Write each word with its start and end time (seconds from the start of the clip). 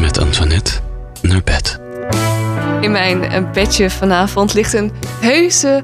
met 0.00 0.18
Antoinette 0.18 0.72
naar 1.22 1.42
bed. 1.44 1.80
In 2.80 2.92
mijn 2.92 3.24
eh, 3.24 3.50
bedje 3.52 3.90
vanavond 3.90 4.54
ligt 4.54 4.72
een 4.72 4.92
heuse 5.20 5.82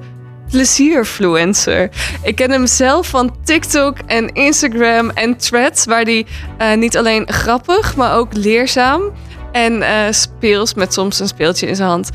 plezierfluencer. 0.50 1.90
Ik 2.22 2.36
ken 2.36 2.50
hem 2.50 2.66
zelf 2.66 3.06
van 3.08 3.36
TikTok 3.44 3.98
en 4.06 4.28
Instagram 4.28 5.10
en 5.10 5.36
Threads, 5.36 5.84
waar 5.84 6.02
hij 6.02 6.26
eh, 6.58 6.76
niet 6.76 6.96
alleen 6.96 7.32
grappig, 7.32 7.96
maar 7.96 8.16
ook 8.16 8.34
leerzaam 8.36 9.12
en 9.52 9.82
eh, 9.82 10.12
speels 10.12 10.74
met 10.74 10.92
soms 10.92 11.20
een 11.20 11.28
speeltje 11.28 11.66
in 11.66 11.76
zijn 11.76 11.88
hand 11.88 12.10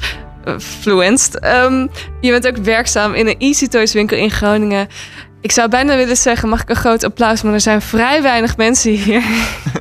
uh, 0.46 0.60
fluenst. 0.60 1.36
Ehm, 1.36 1.88
je 2.22 2.32
bent 2.32 2.48
ook 2.48 2.58
werkzaam 2.58 3.14
in 3.14 3.28
een 3.28 3.38
Easy 3.38 3.68
Toys 3.68 3.94
winkel 3.94 4.18
in 4.18 4.32
Groningen. 4.32 4.88
Ik 5.42 5.52
zou 5.52 5.70
bijna 5.70 5.96
willen 5.96 6.18
zeggen, 6.18 6.50
mag 6.50 6.62
ik 6.62 6.70
een 6.70 6.76
groot 6.76 7.04
applaus, 7.04 7.42
maar 7.42 7.54
er 7.54 7.62
zijn 7.62 7.82
vrij 7.82 8.22
weinig 8.22 8.58
mensen 8.58 8.92
hier 8.92 9.24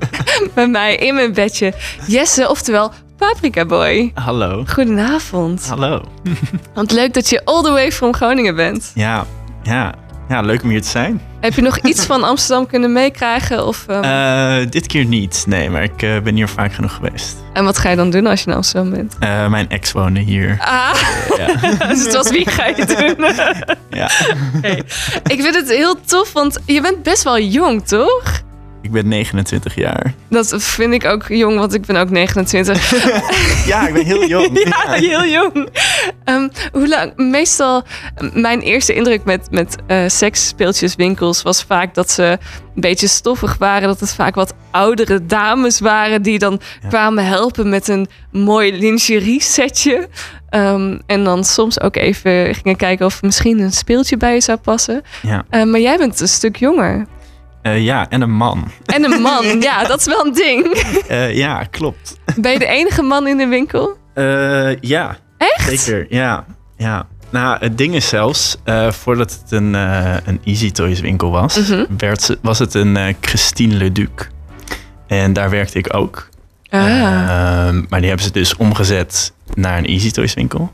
bij 0.55 0.67
mij 0.67 0.97
in 0.97 1.15
mijn 1.15 1.33
bedje. 1.33 1.73
Jesse, 2.07 2.49
oftewel 2.49 2.93
Paprika 3.17 3.65
Boy. 3.65 4.11
Hallo. 4.15 4.65
Goedenavond. 4.69 5.69
Hallo. 5.69 6.03
Want 6.75 6.91
leuk 6.93 7.15
dat 7.15 7.29
je 7.29 7.45
all 7.45 7.63
the 7.63 7.71
way 7.71 7.93
from 7.93 8.15
Groningen 8.15 8.55
bent. 8.57 8.93
Ja, 8.95 9.27
ja. 9.63 9.95
Ja, 10.29 10.41
leuk 10.41 10.63
om 10.63 10.69
hier 10.69 10.83
te 10.83 10.89
zijn. 10.89 11.21
Heb 11.41 11.55
je 11.55 11.63
nog 11.63 11.79
iets 11.91 12.05
van 12.07 12.25
Amsterdam 12.25 12.67
kunnen 12.67 12.93
meekrijgen? 12.93 13.67
Of, 13.67 13.87
um... 13.91 14.05
uh, 14.05 14.57
dit 14.71 14.87
keer 14.87 15.05
niet, 15.05 15.45
nee, 15.47 15.71
maar 15.71 15.83
ik 15.83 16.03
uh, 16.03 16.21
ben 16.21 16.35
hier 16.35 16.49
vaak 16.49 16.73
genoeg 16.73 16.95
geweest. 16.95 17.37
En 17.53 17.65
wat 17.65 17.79
ga 17.79 17.91
je 17.91 17.97
dan 17.97 18.11
doen 18.11 18.27
als 18.27 18.43
je 18.43 18.51
in 18.51 18.57
Amsterdam 18.57 18.91
bent? 18.91 19.17
Uh, 19.21 19.49
mijn 19.49 19.69
ex 19.69 19.93
woonde 19.93 20.21
hier. 20.21 20.57
Ah, 20.61 20.95
ja. 21.37 21.47
dus 21.89 22.05
het 22.05 22.15
was 22.15 22.31
wie 22.31 22.51
ga 22.51 22.67
je 22.67 22.85
doen? 22.85 23.27
ja. 24.01 24.09
Hey. 24.61 24.83
Ik 25.23 25.43
vind 25.43 25.55
het 25.55 25.69
heel 25.69 26.01
tof, 26.05 26.33
want 26.33 26.59
je 26.67 26.81
bent 26.81 27.03
best 27.03 27.23
wel 27.23 27.39
jong, 27.39 27.87
toch? 27.87 28.47
Ik 28.89 28.95
ben 28.95 29.09
29 29.09 29.75
jaar. 29.75 30.15
Dat 30.29 30.55
vind 30.63 30.93
ik 30.93 31.05
ook 31.05 31.29
jong, 31.29 31.59
want 31.59 31.75
ik 31.75 31.87
ben 31.87 31.97
ook 31.97 32.11
29. 32.11 33.67
ja, 33.67 33.87
ik 33.87 33.95
ben 33.95 34.05
heel 34.05 34.27
jong. 34.27 34.59
ja, 34.65 34.93
heel 34.93 35.25
jong. 35.25 35.69
Um, 36.25 36.51
hoe 36.73 36.89
lang? 36.89 37.13
Meestal, 37.17 37.83
mijn 38.33 38.61
eerste 38.61 38.95
indruk 38.95 39.25
met, 39.25 39.51
met 39.51 39.77
uh, 39.89 40.03
seksspeeltjeswinkels 40.07 41.43
was 41.43 41.63
vaak 41.63 41.95
dat 41.95 42.11
ze 42.11 42.23
een 42.23 42.81
beetje 42.81 43.09
stoffig 43.09 43.57
waren. 43.59 43.89
Dat 43.89 44.01
het 44.01 44.15
vaak 44.15 44.35
wat 44.35 44.55
oudere 44.71 45.27
dames 45.27 45.81
waren 45.81 46.23
die 46.23 46.39
dan 46.39 46.61
ja. 46.83 46.89
kwamen 46.89 47.27
helpen 47.27 47.69
met 47.69 47.89
een 47.89 48.09
mooi 48.33 48.79
lingerie 48.79 49.43
setje. 49.43 50.09
Um, 50.51 51.01
en 51.07 51.25
dan 51.25 51.45
soms 51.45 51.81
ook 51.81 51.97
even 51.97 52.55
gingen 52.55 52.77
kijken 52.77 53.07
of 53.07 53.23
misschien 53.23 53.61
een 53.61 53.73
speeltje 53.73 54.17
bij 54.17 54.35
je 54.35 54.41
zou 54.41 54.59
passen. 54.59 55.03
Ja. 55.23 55.45
Uh, 55.51 55.65
maar 55.65 55.81
jij 55.81 55.97
bent 55.99 56.21
een 56.21 56.29
stuk 56.29 56.57
jonger. 56.57 57.07
Uh, 57.75 57.85
ja, 57.85 58.09
en 58.09 58.21
een 58.21 58.33
man. 58.33 58.71
En 58.85 59.05
een 59.13 59.21
man, 59.23 59.45
ja, 59.61 59.85
dat 59.85 59.99
is 59.99 60.07
wel 60.07 60.27
een 60.27 60.33
ding. 60.33 60.85
Uh, 61.11 61.37
ja, 61.37 61.65
klopt. 61.71 62.19
Ben 62.37 62.53
je 62.53 62.59
de 62.59 62.67
enige 62.67 63.03
man 63.03 63.27
in 63.27 63.37
de 63.37 63.47
winkel? 63.47 63.97
Uh, 64.15 64.77
ja. 64.81 65.17
Echt? 65.39 65.81
Zeker, 65.81 66.07
ja. 66.09 66.45
ja. 66.77 67.07
Nou, 67.31 67.57
het 67.61 67.79
ding 67.79 67.95
is 67.95 68.09
zelfs, 68.09 68.57
voordat 68.89 69.39
het 69.43 69.53
een, 69.53 69.75
een 69.75 70.41
Easy 70.45 70.71
Toys 70.71 71.01
winkel 71.01 71.31
was, 71.31 71.57
Mhm. 71.57 71.73
mm 71.73 71.85
-hmm. 71.87 71.99
werd, 71.99 72.37
was 72.43 72.59
het 72.59 72.75
een 72.75 73.17
Christine 73.21 73.75
Leduc. 73.75 74.29
En 75.07 75.33
daar 75.33 75.51
werkte 75.51 75.79
ik 75.79 75.95
ook. 75.95 76.29
Ah. 76.71 76.81
maar 77.89 77.99
die 78.01 78.09
hebben 78.09 78.27
ze 78.27 78.33
dus 78.33 78.57
omgezet 78.57 79.33
naar 79.55 79.79
een 79.79 79.87
Easy 79.87 80.11
Toys 80.11 80.35
winkel. 80.35 80.73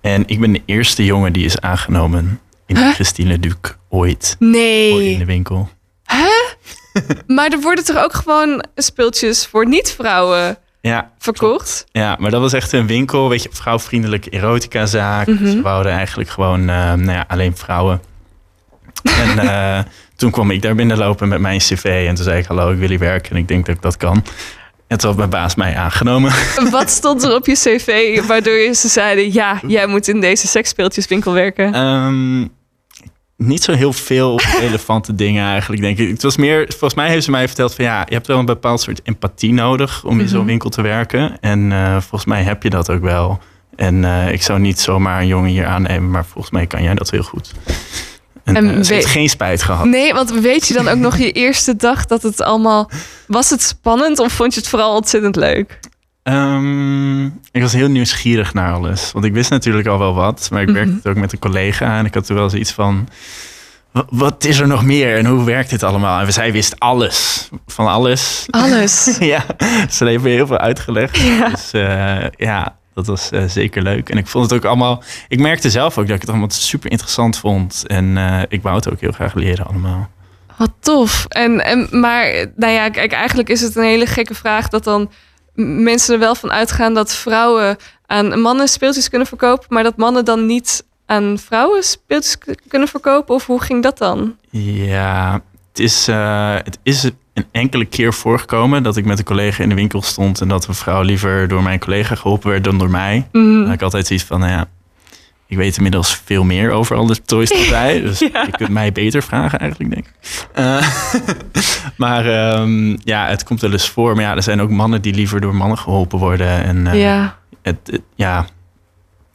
En 0.00 0.22
ik 0.26 0.40
ben 0.40 0.52
de 0.52 0.62
eerste 0.64 1.04
jongen 1.04 1.32
die 1.32 1.44
is 1.44 1.60
aangenomen 1.60 2.40
in 2.66 2.76
huh? 2.76 2.92
Christine 2.94 3.28
Leduc 3.28 3.76
ooit. 3.88 4.36
Nee. 4.38 5.12
In 5.12 5.18
de 5.18 5.24
winkel. 5.24 5.68
Huh? 6.10 7.06
maar 7.36 7.52
er 7.52 7.60
worden 7.60 7.84
toch 7.84 8.04
ook 8.04 8.14
gewoon 8.14 8.64
speeltjes 8.74 9.46
voor 9.46 9.66
niet-vrouwen 9.66 10.58
ja, 10.80 11.10
verkocht? 11.18 11.84
Ja, 11.92 12.16
maar 12.18 12.30
dat 12.30 12.40
was 12.40 12.52
echt 12.52 12.72
een 12.72 12.86
winkel, 12.86 13.28
weet 13.28 13.42
je, 13.42 13.48
vrouwvriendelijke 13.52 14.30
erotica-zaak. 14.30 15.26
Mhm. 15.26 15.50
Ze 15.50 15.62
wouden 15.62 15.92
eigenlijk 15.92 16.30
gewoon, 16.30 16.60
uh, 16.60 16.66
nou 16.66 17.10
ja, 17.10 17.24
alleen 17.28 17.56
vrouwen. 17.56 18.02
en 19.02 19.44
uh, 19.44 19.78
toen 20.16 20.30
kwam 20.30 20.50
ik 20.50 20.62
daar 20.62 20.74
binnenlopen 20.74 21.28
met 21.28 21.40
mijn 21.40 21.58
cv 21.58 22.04
en 22.08 22.14
toen 22.14 22.24
zei 22.24 22.38
ik, 22.38 22.46
hallo, 22.46 22.70
ik 22.70 22.78
wil 22.78 22.88
hier 22.88 22.98
werken 22.98 23.30
en 23.30 23.36
ik 23.36 23.48
denk 23.48 23.66
dat 23.66 23.74
ik 23.74 23.82
dat 23.82 23.96
kan. 23.96 24.24
En 24.86 24.98
toen 24.98 25.08
had 25.08 25.18
mijn 25.18 25.30
baas 25.30 25.54
mij 25.54 25.76
aangenomen. 25.76 26.32
Wat 26.70 26.90
stond 26.90 27.22
er 27.22 27.34
op 27.34 27.46
je 27.46 27.52
cv 27.54 28.20
waardoor 28.26 28.54
je 28.54 28.74
ze 28.74 28.88
zeiden, 28.88 29.32
ja, 29.32 29.60
jij 29.66 29.86
moet 29.86 30.08
in 30.08 30.20
deze 30.20 30.46
seksspeeltjeswinkel 30.46 31.32
werken? 31.32 31.74
Um, 31.74 32.50
niet 33.38 33.62
zo 33.62 33.72
heel 33.72 33.92
veel 33.92 34.40
relevante 34.60 35.14
dingen 35.14 35.44
eigenlijk, 35.46 35.82
denk 35.82 35.98
ik. 35.98 36.08
Het 36.08 36.22
was 36.22 36.36
meer, 36.36 36.64
volgens 36.68 36.94
mij 36.94 37.08
heeft 37.08 37.24
ze 37.24 37.30
mij 37.30 37.46
verteld 37.46 37.74
van 37.74 37.84
ja, 37.84 38.04
je 38.08 38.14
hebt 38.14 38.26
wel 38.26 38.38
een 38.38 38.44
bepaald 38.44 38.80
soort 38.80 39.00
empathie 39.04 39.52
nodig 39.52 40.04
om 40.04 40.10
in 40.12 40.16
Mhm. 40.24 40.28
zo'n 40.28 40.46
winkel 40.46 40.70
te 40.70 40.82
werken. 40.82 41.40
En 41.40 41.70
uh, 41.70 41.92
volgens 41.92 42.24
mij 42.24 42.42
heb 42.42 42.62
je 42.62 42.70
dat 42.70 42.90
ook 42.90 43.02
wel. 43.02 43.38
En 43.76 44.02
uh, 44.02 44.32
ik 44.32 44.42
zou 44.42 44.58
niet 44.58 44.80
zomaar 44.80 45.20
een 45.20 45.26
jongen 45.26 45.50
hier 45.50 45.66
aannemen, 45.66 46.10
maar 46.10 46.24
volgens 46.24 46.52
mij 46.52 46.66
kan 46.66 46.82
jij 46.82 46.94
dat 46.94 47.10
heel 47.10 47.22
goed. 47.22 47.52
En, 48.44 48.56
En 48.56 48.76
uh, 48.76 48.82
ze 48.84 48.94
heeft 48.94 49.06
geen 49.06 49.28
spijt 49.28 49.62
gehad. 49.62 49.84
Nee, 49.86 50.12
want 50.14 50.30
weet 50.30 50.66
je 50.68 50.74
dan 50.74 50.88
ook 50.88 50.98
nog 50.98 51.16
je 51.18 51.32
eerste 51.44 51.76
dag 51.76 52.06
dat 52.06 52.22
het 52.22 52.42
allemaal... 52.42 52.90
Was 53.26 53.50
het 53.50 53.62
spannend 53.62 54.18
of 54.18 54.32
vond 54.32 54.54
je 54.54 54.60
het 54.60 54.68
vooral 54.68 54.94
ontzettend 54.96 55.36
leuk? 55.36 55.78
Um, 56.32 57.24
ik 57.52 57.62
was 57.62 57.72
heel 57.72 57.88
nieuwsgierig 57.88 58.54
naar 58.54 58.72
alles. 58.72 59.12
Want 59.12 59.24
ik 59.24 59.32
wist 59.32 59.50
natuurlijk 59.50 59.86
al 59.86 59.98
wel 59.98 60.14
wat. 60.14 60.48
Maar 60.52 60.62
ik 60.62 60.68
werkte 60.70 60.92
Mhm. 61.02 61.08
ook 61.08 61.16
met 61.16 61.32
een 61.32 61.38
collega. 61.38 61.98
En 61.98 62.04
ik 62.04 62.14
had 62.14 62.26
toen 62.26 62.36
wel 62.36 62.50
zoiets 62.50 62.72
van... 62.72 63.08
"Wa- 63.90 64.04
Wat 64.10 64.44
is 64.44 64.58
er 64.58 64.66
nog 64.66 64.84
meer? 64.84 65.16
En 65.16 65.26
hoe 65.26 65.44
werkt 65.44 65.70
dit 65.70 65.82
allemaal? 65.82 66.20
En 66.20 66.32
zij 66.32 66.52
wist 66.52 66.80
alles. 66.80 67.48
Van 67.66 67.86
alles. 67.86 68.46
Alles. 68.50 69.16
ja, 69.20 69.44
ze 69.90 70.04
heeft 70.04 70.22
me 70.22 70.28
heel 70.28 70.46
veel 70.46 70.58
uitgelegd. 70.58 71.16
Ja. 71.18 71.48
Dus 71.48 71.72
eh, 71.72 72.26
ja, 72.36 72.76
dat 72.94 73.06
was 73.06 73.30
eh, 73.30 73.42
zeker 73.46 73.82
leuk. 73.82 74.08
En 74.08 74.18
ik 74.18 74.26
vond 74.26 74.44
het 74.50 74.54
ook 74.58 74.64
allemaal... 74.64 75.02
Ik 75.28 75.38
merkte 75.40 75.70
zelf 75.70 75.98
ook 75.98 76.06
dat 76.06 76.14
ik 76.14 76.20
het 76.20 76.30
allemaal 76.30 76.50
super 76.50 76.90
interessant 76.90 77.38
vond. 77.38 77.84
En 77.86 78.16
eh, 78.16 78.42
ik 78.48 78.62
wou 78.62 78.76
het 78.76 78.90
ook 78.92 79.00
heel 79.00 79.12
graag 79.12 79.34
leren 79.34 79.66
allemaal. 79.66 80.08
Wat 80.56 80.72
tof. 80.80 81.24
En, 81.28 81.64
en, 81.64 81.88
maar, 81.90 82.46
nou 82.56 82.72
ja, 82.72 82.88
kijk, 82.90 83.12
eigenlijk 83.12 83.48
is 83.48 83.60
het 83.60 83.76
een 83.76 83.84
hele 83.84 84.06
gekke 84.06 84.34
vraag 84.34 84.68
dat 84.68 84.84
dan 84.84 85.10
mensen 85.64 86.14
er 86.14 86.20
wel 86.20 86.34
van 86.34 86.50
uitgaan 86.50 86.94
dat 86.94 87.14
vrouwen 87.14 87.76
aan 88.06 88.40
mannen 88.40 88.68
speeltjes 88.68 89.08
kunnen 89.08 89.28
verkopen, 89.28 89.66
maar 89.68 89.82
dat 89.82 89.96
mannen 89.96 90.24
dan 90.24 90.46
niet 90.46 90.84
aan 91.06 91.38
vrouwen 91.38 91.82
speeltjes 91.82 92.38
kunnen 92.68 92.88
verkopen? 92.88 93.34
Of 93.34 93.46
hoe 93.46 93.62
ging 93.62 93.82
dat 93.82 93.98
dan? 93.98 94.36
Ja, 94.50 95.42
het 95.68 95.78
is, 95.78 96.08
eh, 96.08 96.54
het 96.54 96.78
is 96.82 97.10
een 97.34 97.46
enkele 97.50 97.84
keer 97.84 98.14
voorgekomen 98.14 98.82
dat 98.82 98.96
ik 98.96 99.04
met 99.04 99.18
een 99.18 99.24
collega 99.24 99.62
in 99.62 99.68
de 99.68 99.74
winkel 99.74 100.02
stond 100.02 100.40
en 100.40 100.48
dat 100.48 100.66
een 100.66 100.74
vrouw 100.74 101.02
liever 101.02 101.48
door 101.48 101.62
mijn 101.62 101.78
collega 101.78 102.14
geholpen 102.14 102.50
werd 102.50 102.64
dan 102.64 102.78
door 102.78 102.90
mij. 102.90 103.28
Mhm. 103.32 103.44
Dan 103.44 103.64
had 103.64 103.74
ik 103.74 103.82
altijd 103.82 104.06
zoiets 104.06 104.24
van, 104.24 104.40
nou 104.40 104.52
ja, 104.52 104.68
ik 105.48 105.56
weet 105.56 105.76
inmiddels 105.76 106.20
veel 106.24 106.44
meer 106.44 106.70
over 106.70 106.96
alle 106.96 107.22
toys 107.24 107.48
dan 107.48 107.58
zij, 107.62 108.00
dus 108.00 108.18
Ja. 108.18 108.42
je 108.46 108.50
kunt 108.50 108.68
mij 108.70 108.92
beter 108.92 109.22
vragen 109.22 109.58
eigenlijk, 109.58 109.90
denk 109.94 110.06
ik. 110.06 110.12
Eh, 110.54 110.88
maar 111.96 112.26
ehm, 112.26 112.96
ja, 113.04 113.26
het 113.26 113.44
komt 113.44 113.60
wel 113.60 113.72
eens 113.72 113.88
voor. 113.88 114.14
Maar 114.14 114.24
ja, 114.24 114.36
er 114.36 114.42
zijn 114.42 114.60
ook 114.60 114.70
mannen 114.70 115.02
die 115.02 115.14
liever 115.14 115.40
door 115.40 115.54
mannen 115.54 115.78
geholpen 115.78 116.18
worden. 116.18 116.64
En 116.64 116.86
eh, 116.86 117.00
ja. 117.02 117.36
het, 117.62 117.76
het- 117.84 118.00
ja, 118.14 118.36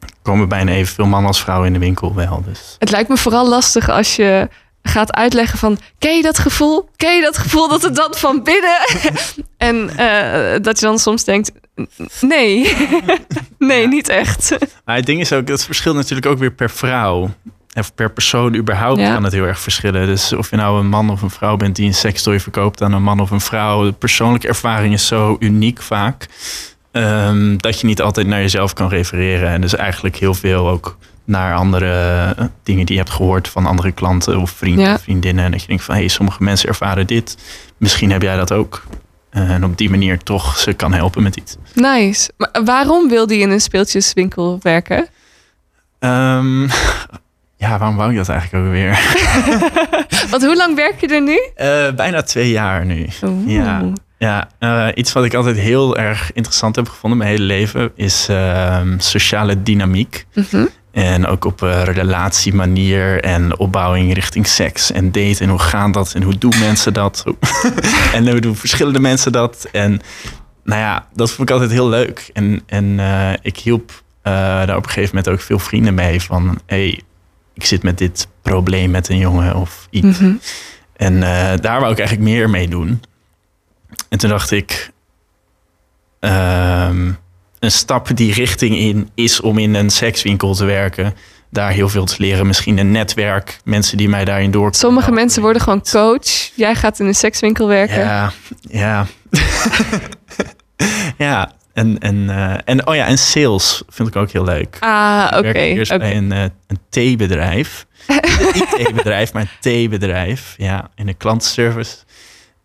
er 0.00 0.08
komen 0.22 0.48
bijna 0.48 0.72
evenveel 0.72 1.06
mannen 1.06 1.28
als 1.28 1.40
vrouwen 1.42 1.66
in 1.66 1.72
de 1.72 1.78
winkel 1.78 2.14
wel. 2.14 2.42
Dus. 2.46 2.76
Het 2.78 2.90
lijkt 2.90 3.08
me 3.08 3.16
vooral 3.16 3.48
lastig 3.48 3.88
als 3.88 4.16
je 4.16 4.48
gaat 4.88 5.12
uitleggen 5.12 5.58
van... 5.58 5.78
Ken 5.98 6.16
je 6.16 6.22
dat 6.22 6.38
gevoel? 6.38 6.88
Ken 6.96 7.16
je 7.16 7.22
dat 7.22 7.38
gevoel 7.38 7.68
dat 7.68 7.82
het 7.82 7.94
dan 7.96 8.14
van 8.16 8.42
binnen... 8.42 8.78
en 9.56 9.90
eh, 9.96 10.62
dat 10.62 10.80
je 10.80 10.86
dan 10.86 10.98
soms 10.98 11.24
denkt... 11.24 11.52
Nee, 12.20 12.76
nee, 13.58 13.80
Ja. 13.82 13.88
niet 13.88 14.08
echt. 14.08 14.56
Maar 14.84 14.96
het 14.96 15.06
ding 15.06 15.20
is 15.20 15.32
ook, 15.32 15.46
dat 15.46 15.64
verschilt 15.64 15.96
natuurlijk 15.96 16.26
ook 16.26 16.38
weer 16.38 16.52
per 16.52 16.70
vrouw. 16.70 17.30
Of 17.74 17.94
per 17.94 18.10
persoon 18.12 18.54
überhaupt 18.54 19.00
Ja. 19.00 19.12
kan 19.12 19.24
het 19.24 19.32
heel 19.32 19.44
erg 19.46 19.60
verschillen. 19.60 20.06
Dus 20.06 20.32
of 20.32 20.50
je 20.50 20.56
nou 20.56 20.78
een 20.80 20.88
man 20.88 21.10
of 21.10 21.22
een 21.22 21.30
vrouw 21.30 21.56
bent 21.56 21.76
die 21.76 21.86
een 21.86 21.94
sekstooi 21.94 22.40
verkoopt 22.40 22.82
aan 22.82 22.92
een 22.92 23.02
man 23.02 23.20
of 23.20 23.30
een 23.30 23.40
vrouw. 23.40 23.84
De 23.84 23.92
persoonlijke 23.92 24.48
ervaring 24.48 24.94
is 24.94 25.06
zo 25.06 25.36
uniek 25.38 25.82
vaak. 25.82 26.26
ehm, 26.92 27.56
dat 27.56 27.80
je 27.80 27.86
niet 27.86 28.02
altijd 28.02 28.26
naar 28.26 28.40
jezelf 28.40 28.72
kan 28.72 28.88
refereren. 28.88 29.48
En 29.48 29.60
dus 29.60 29.74
eigenlijk 29.74 30.16
heel 30.16 30.34
veel 30.34 30.68
ook 30.68 30.96
naar 31.24 31.54
andere 31.54 32.24
eh, 32.36 32.44
dingen 32.62 32.86
die 32.86 32.94
je 32.96 33.00
hebt 33.02 33.14
gehoord 33.14 33.48
van 33.48 33.66
andere 33.66 33.92
klanten 33.92 34.38
of 34.40 34.50
vrienden, 34.50 34.84
Ja. 34.84 34.98
vriendinnen. 34.98 35.44
En 35.44 35.50
dat 35.50 35.60
je 35.60 35.66
denkt 35.66 35.82
van 35.84 35.94
hé, 35.94 36.00
hey, 36.00 36.08
sommige 36.10 36.42
mensen 36.42 36.68
ervaren 36.68 37.06
dit. 37.06 37.36
Misschien 37.76 38.10
heb 38.10 38.22
jij 38.22 38.36
dat 38.36 38.52
ook. 38.52 38.82
Eh, 39.30 39.50
En 39.50 39.64
op 39.64 39.78
die 39.78 39.90
manier 39.90 40.18
toch 40.18 40.58
ze 40.58 40.72
kan 40.72 40.92
helpen 40.92 41.22
met 41.22 41.36
iets. 41.36 41.56
Nice. 41.74 42.30
Maar 42.36 42.50
waarom 42.64 43.08
wilde 43.08 43.34
je 43.36 43.40
in 43.40 43.50
een 43.50 43.60
speeltjeswinkel 43.60 44.58
werken? 44.62 45.08
Ehm, 45.98 46.62
ja, 47.56 47.78
waarom 47.78 47.96
wou 47.96 48.10
ik 48.10 48.16
dat 48.16 48.28
eigenlijk 48.28 48.64
ook 48.64 48.70
weer? 48.72 49.16
Want 50.30 50.44
hoe 50.44 50.56
lang 50.56 50.76
werk 50.76 51.00
je 51.00 51.06
er 51.06 51.22
nu? 51.22 51.38
Eh, 51.54 51.94
bijna 51.96 52.22
twee 52.22 52.50
jaar 52.50 52.84
nu. 52.86 53.06
Oeh. 53.24 53.50
Ja, 53.52 53.92
ja 54.18 54.94
iets 54.94 55.12
wat 55.12 55.24
ik 55.24 55.34
altijd 55.34 55.56
heel 55.56 55.96
erg 55.96 56.32
interessant 56.32 56.76
heb 56.76 56.88
gevonden 56.88 57.18
mijn 57.18 57.30
hele 57.30 57.44
leven 57.44 57.92
is 57.96 58.26
ehm, 58.28 58.98
sociale 58.98 59.62
dynamiek. 59.62 60.26
Mhm. 60.34 60.64
En 60.94 61.26
ook 61.26 61.44
op 61.44 61.62
eh, 61.62 61.82
relatiemanier 61.82 63.20
en 63.20 63.58
opbouwing 63.58 64.14
richting 64.14 64.46
seks 64.46 64.92
en 64.92 65.10
daten. 65.12 65.40
En 65.40 65.48
hoe 65.48 65.58
gaat 65.58 65.94
dat 65.94 66.14
en 66.14 66.22
hoe 66.22 66.38
doen 66.38 66.58
mensen 66.58 66.92
dat? 66.92 67.24
en 68.14 68.28
hoe 68.28 68.40
doen 68.40 68.56
verschillende 68.56 69.00
mensen 69.00 69.32
dat? 69.32 69.68
En 69.72 70.00
nou 70.64 70.80
ja, 70.80 71.06
dat 71.14 71.30
vond 71.30 71.48
ik 71.48 71.54
altijd 71.54 71.72
heel 71.72 71.88
leuk. 71.88 72.30
En, 72.32 72.62
en 72.66 73.00
eh, 73.00 73.32
ik 73.42 73.58
hielp 73.58 74.02
eh, 74.22 74.32
daar 74.32 74.76
op 74.76 74.84
een 74.84 74.90
gegeven 74.90 75.16
moment 75.16 75.28
ook 75.28 75.40
veel 75.40 75.58
vrienden 75.58 75.94
mee. 75.94 76.20
Van, 76.20 76.60
hey, 76.66 77.00
ik 77.54 77.64
zit 77.64 77.82
met 77.82 77.98
dit 77.98 78.28
probleem 78.42 78.90
met 78.90 79.08
een 79.08 79.18
jongen 79.18 79.56
of 79.56 79.86
iets. 79.90 80.18
Mhm. 80.18 80.32
En 80.96 81.20
daar 81.60 81.80
wou 81.80 81.92
ik 81.92 81.98
eigenlijk 81.98 82.28
meer 82.28 82.50
mee 82.50 82.68
doen. 82.68 83.02
En 84.08 84.18
toen 84.18 84.30
dacht 84.30 84.50
ik, 84.50 84.90
ehm, 86.20 87.12
een 87.64 87.72
stap 87.72 88.16
die 88.16 88.32
richting 88.32 88.78
in 88.78 89.10
is 89.14 89.40
om 89.40 89.58
in 89.58 89.74
een 89.74 89.90
sekswinkel 89.90 90.54
te 90.54 90.64
werken. 90.64 91.14
Daar 91.50 91.70
heel 91.70 91.88
veel 91.88 92.04
te 92.04 92.14
leren. 92.18 92.46
Misschien 92.46 92.78
een 92.78 92.90
netwerk, 92.90 93.58
mensen 93.64 93.96
die 93.96 94.08
mij 94.08 94.24
daarin 94.24 94.50
door. 94.50 94.74
Sommige 94.74 95.12
mensen 95.12 95.42
worden 95.42 95.62
gewoon 95.62 95.82
coach. 95.90 96.50
Jij 96.54 96.74
gaat 96.74 97.00
in 97.00 97.06
een 97.06 97.14
sekswinkel 97.14 97.68
werken. 97.68 97.98
Ja, 97.98 98.32
ja. 98.60 99.06
ja, 101.18 101.52
en, 101.72 101.98
en, 101.98 102.30
eh, 102.30 102.58
en, 102.64 102.86
oh 102.86 102.94
ja, 102.94 103.06
en 103.06 103.18
sales 103.18 103.82
vind 103.88 104.08
ik 104.08 104.16
ook 104.16 104.30
heel 104.30 104.44
leuk. 104.44 104.76
Ah, 104.80 105.26
oké. 105.26 105.42
werkte 105.42 105.60
eerst 105.60 105.98
bij 105.98 106.16
een, 106.16 106.32
eh, 106.32 106.42
een 106.42 106.78
theebedrijf. 106.88 107.86
Niet 108.54 108.54
een 108.54 108.84
theebedrijf, 108.84 109.32
maar 109.32 109.42
een 109.42 109.48
theebedrijf. 109.60 110.54
Ja, 110.56 110.90
in 110.94 111.06
de 111.06 111.14
klantenservice. 111.14 111.96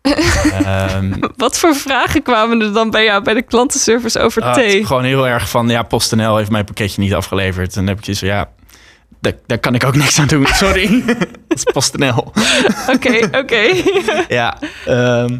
Ehm, 0.02 1.12
Wat 1.36 1.58
voor 1.58 1.74
vragen 1.74 2.22
kwamen 2.22 2.60
er 2.60 2.72
dan 2.72 2.90
bij 2.90 3.04
jou 3.04 3.22
bij 3.22 3.34
de 3.34 3.42
klantenservice 3.42 4.20
over 4.20 4.46
het 4.46 4.56
is 4.56 4.62
thee? 4.72 4.86
gewoon 4.86 5.04
heel 5.04 5.28
erg 5.28 5.48
van, 5.48 5.68
ja, 5.68 5.82
PostNL 5.82 6.36
heeft 6.36 6.50
mijn 6.50 6.64
pakketje 6.64 7.02
niet 7.02 7.14
afgeleverd. 7.14 7.68
En 7.68 7.74
dan 7.74 7.86
heb 7.86 7.98
ik 7.98 8.04
zoiets 8.04 8.22
van, 8.22 8.32
ja, 8.32 8.48
daar, 9.20 9.32
daar 9.46 9.58
kan 9.58 9.74
ik 9.74 9.84
ook 9.84 9.96
niks 9.96 10.18
aan 10.18 10.26
doen. 10.26 10.46
Sorry. 10.46 11.02
Dat 11.48 11.58
is 11.58 11.64
PostNL. 11.72 12.32
Oké, 12.94 13.28
oké. 13.32 13.62
ja, 14.28 14.58
ehm, 14.86 15.38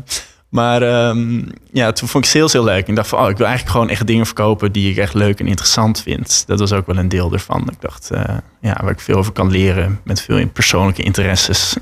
maar 0.50 0.82
ehm, 0.82 1.43
ja, 1.73 1.93
toen 1.93 2.08
vond 2.08 2.25
ik 2.25 2.31
sales 2.31 2.52
heel 2.52 2.64
leuk. 2.64 2.87
Ik 2.88 2.97
dacht 2.97 3.08
van, 3.08 3.19
oh, 3.19 3.31
ik 3.31 3.37
wil 3.37 3.47
eigenlijk 3.47 3.76
gewoon 3.76 3.91
echt 3.91 4.06
dingen 4.06 4.26
verkopen 4.26 4.73
die 4.73 4.91
ik 4.91 4.97
echt 4.97 5.14
leuk 5.14 5.41
en 5.41 5.47
interessant 5.47 6.02
vind. 6.02 6.44
Dat 6.47 6.58
was 6.58 6.73
ook 6.73 6.87
wel 6.87 6.97
een 6.97 7.08
deel 7.08 7.32
ervan. 7.32 7.69
Ik 7.73 7.81
dacht, 7.81 8.11
eh, 8.11 8.37
ja, 8.61 8.79
waar 8.82 8.93
ik 8.93 9.00
veel 9.00 9.17
over 9.17 9.32
kan 9.32 9.50
leren 9.50 10.00
met 10.05 10.20
veel 10.20 10.38
in 10.38 10.52
persoonlijke 10.52 11.02
interesses. 11.02 11.76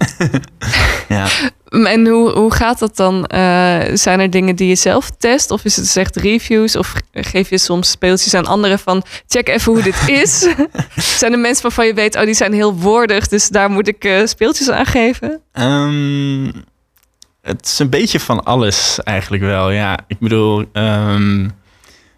ja. 1.08 1.26
En 1.68 2.06
hoe, 2.06 2.30
hoe 2.30 2.54
gaat 2.54 2.78
dat 2.78 2.96
dan? 2.96 3.26
Eh, 3.26 3.80
zijn 3.92 4.20
er 4.20 4.30
dingen 4.30 4.56
die 4.56 4.68
je 4.68 4.74
zelf 4.74 5.10
test? 5.10 5.50
Of 5.50 5.64
is 5.64 5.76
het 5.76 5.96
echt 5.96 6.16
reviews? 6.16 6.76
Of 6.76 6.94
geef 7.12 7.50
je 7.50 7.58
soms 7.58 7.90
speeltjes 7.90 8.34
aan 8.34 8.46
anderen 8.46 8.78
van... 8.78 9.02
check 9.26 9.48
even 9.48 9.72
hoe 9.72 9.82
dit 9.82 10.08
is? 10.08 10.48
zijn 11.18 11.32
er 11.32 11.38
mensen 11.38 11.62
waarvan 11.62 11.86
je 11.86 11.94
weet... 11.94 12.16
oh, 12.16 12.22
die 12.22 12.34
zijn 12.34 12.52
heel 12.52 12.74
woordig... 12.74 13.28
dus 13.28 13.48
daar 13.48 13.70
moet 13.70 13.88
ik 13.88 14.04
eh, 14.04 14.26
speeltjes 14.26 14.70
aan 14.70 14.86
geven? 14.86 15.40
Ehm, 15.52 16.50
het 17.42 17.66
is 17.66 17.78
een 17.78 17.90
beetje 17.90 18.20
van 18.20 18.44
alles 18.44 18.98
eigenlijk 19.02 19.42
wel. 19.42 19.70
Ja, 19.70 19.98
ik 20.06 20.18
bedoel, 20.18 20.64
ehm, 20.72 21.48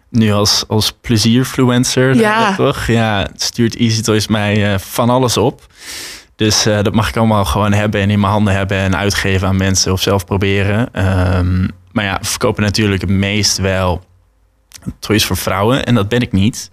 nu 0.09 0.31
als, 0.31 0.63
als 0.67 0.91
plezierfluencer, 0.91 2.15
Ja. 2.15 2.55
toch? 2.55 2.85
Ja, 2.87 3.27
stuurt 3.35 3.75
Easy 3.75 4.01
Toys 4.01 4.27
mij 4.27 4.73
eh, 4.73 4.79
van 4.79 5.09
alles 5.09 5.37
op. 5.37 5.65
Dus 6.35 6.65
eh, 6.65 6.81
dat 6.81 6.93
mag 6.93 7.09
ik 7.09 7.17
allemaal 7.17 7.45
gewoon 7.45 7.73
hebben 7.73 8.01
en 8.01 8.09
in 8.09 8.19
mijn 8.19 8.31
handen 8.31 8.53
hebben 8.53 8.77
en 8.77 8.95
uitgeven 8.97 9.47
aan 9.47 9.57
mensen 9.57 9.91
of 9.91 10.01
zelf 10.01 10.25
proberen. 10.25 10.93
Ehm, 10.93 11.67
maar 11.91 12.05
ja, 12.05 12.17
verkopen 12.21 12.63
natuurlijk 12.63 13.01
het 13.01 13.09
meest 13.09 13.57
wel 13.57 14.03
toys 14.99 15.25
voor 15.25 15.37
vrouwen 15.37 15.85
en 15.85 15.95
dat 15.95 16.09
ben 16.09 16.21
ik 16.21 16.31
niet. 16.31 16.69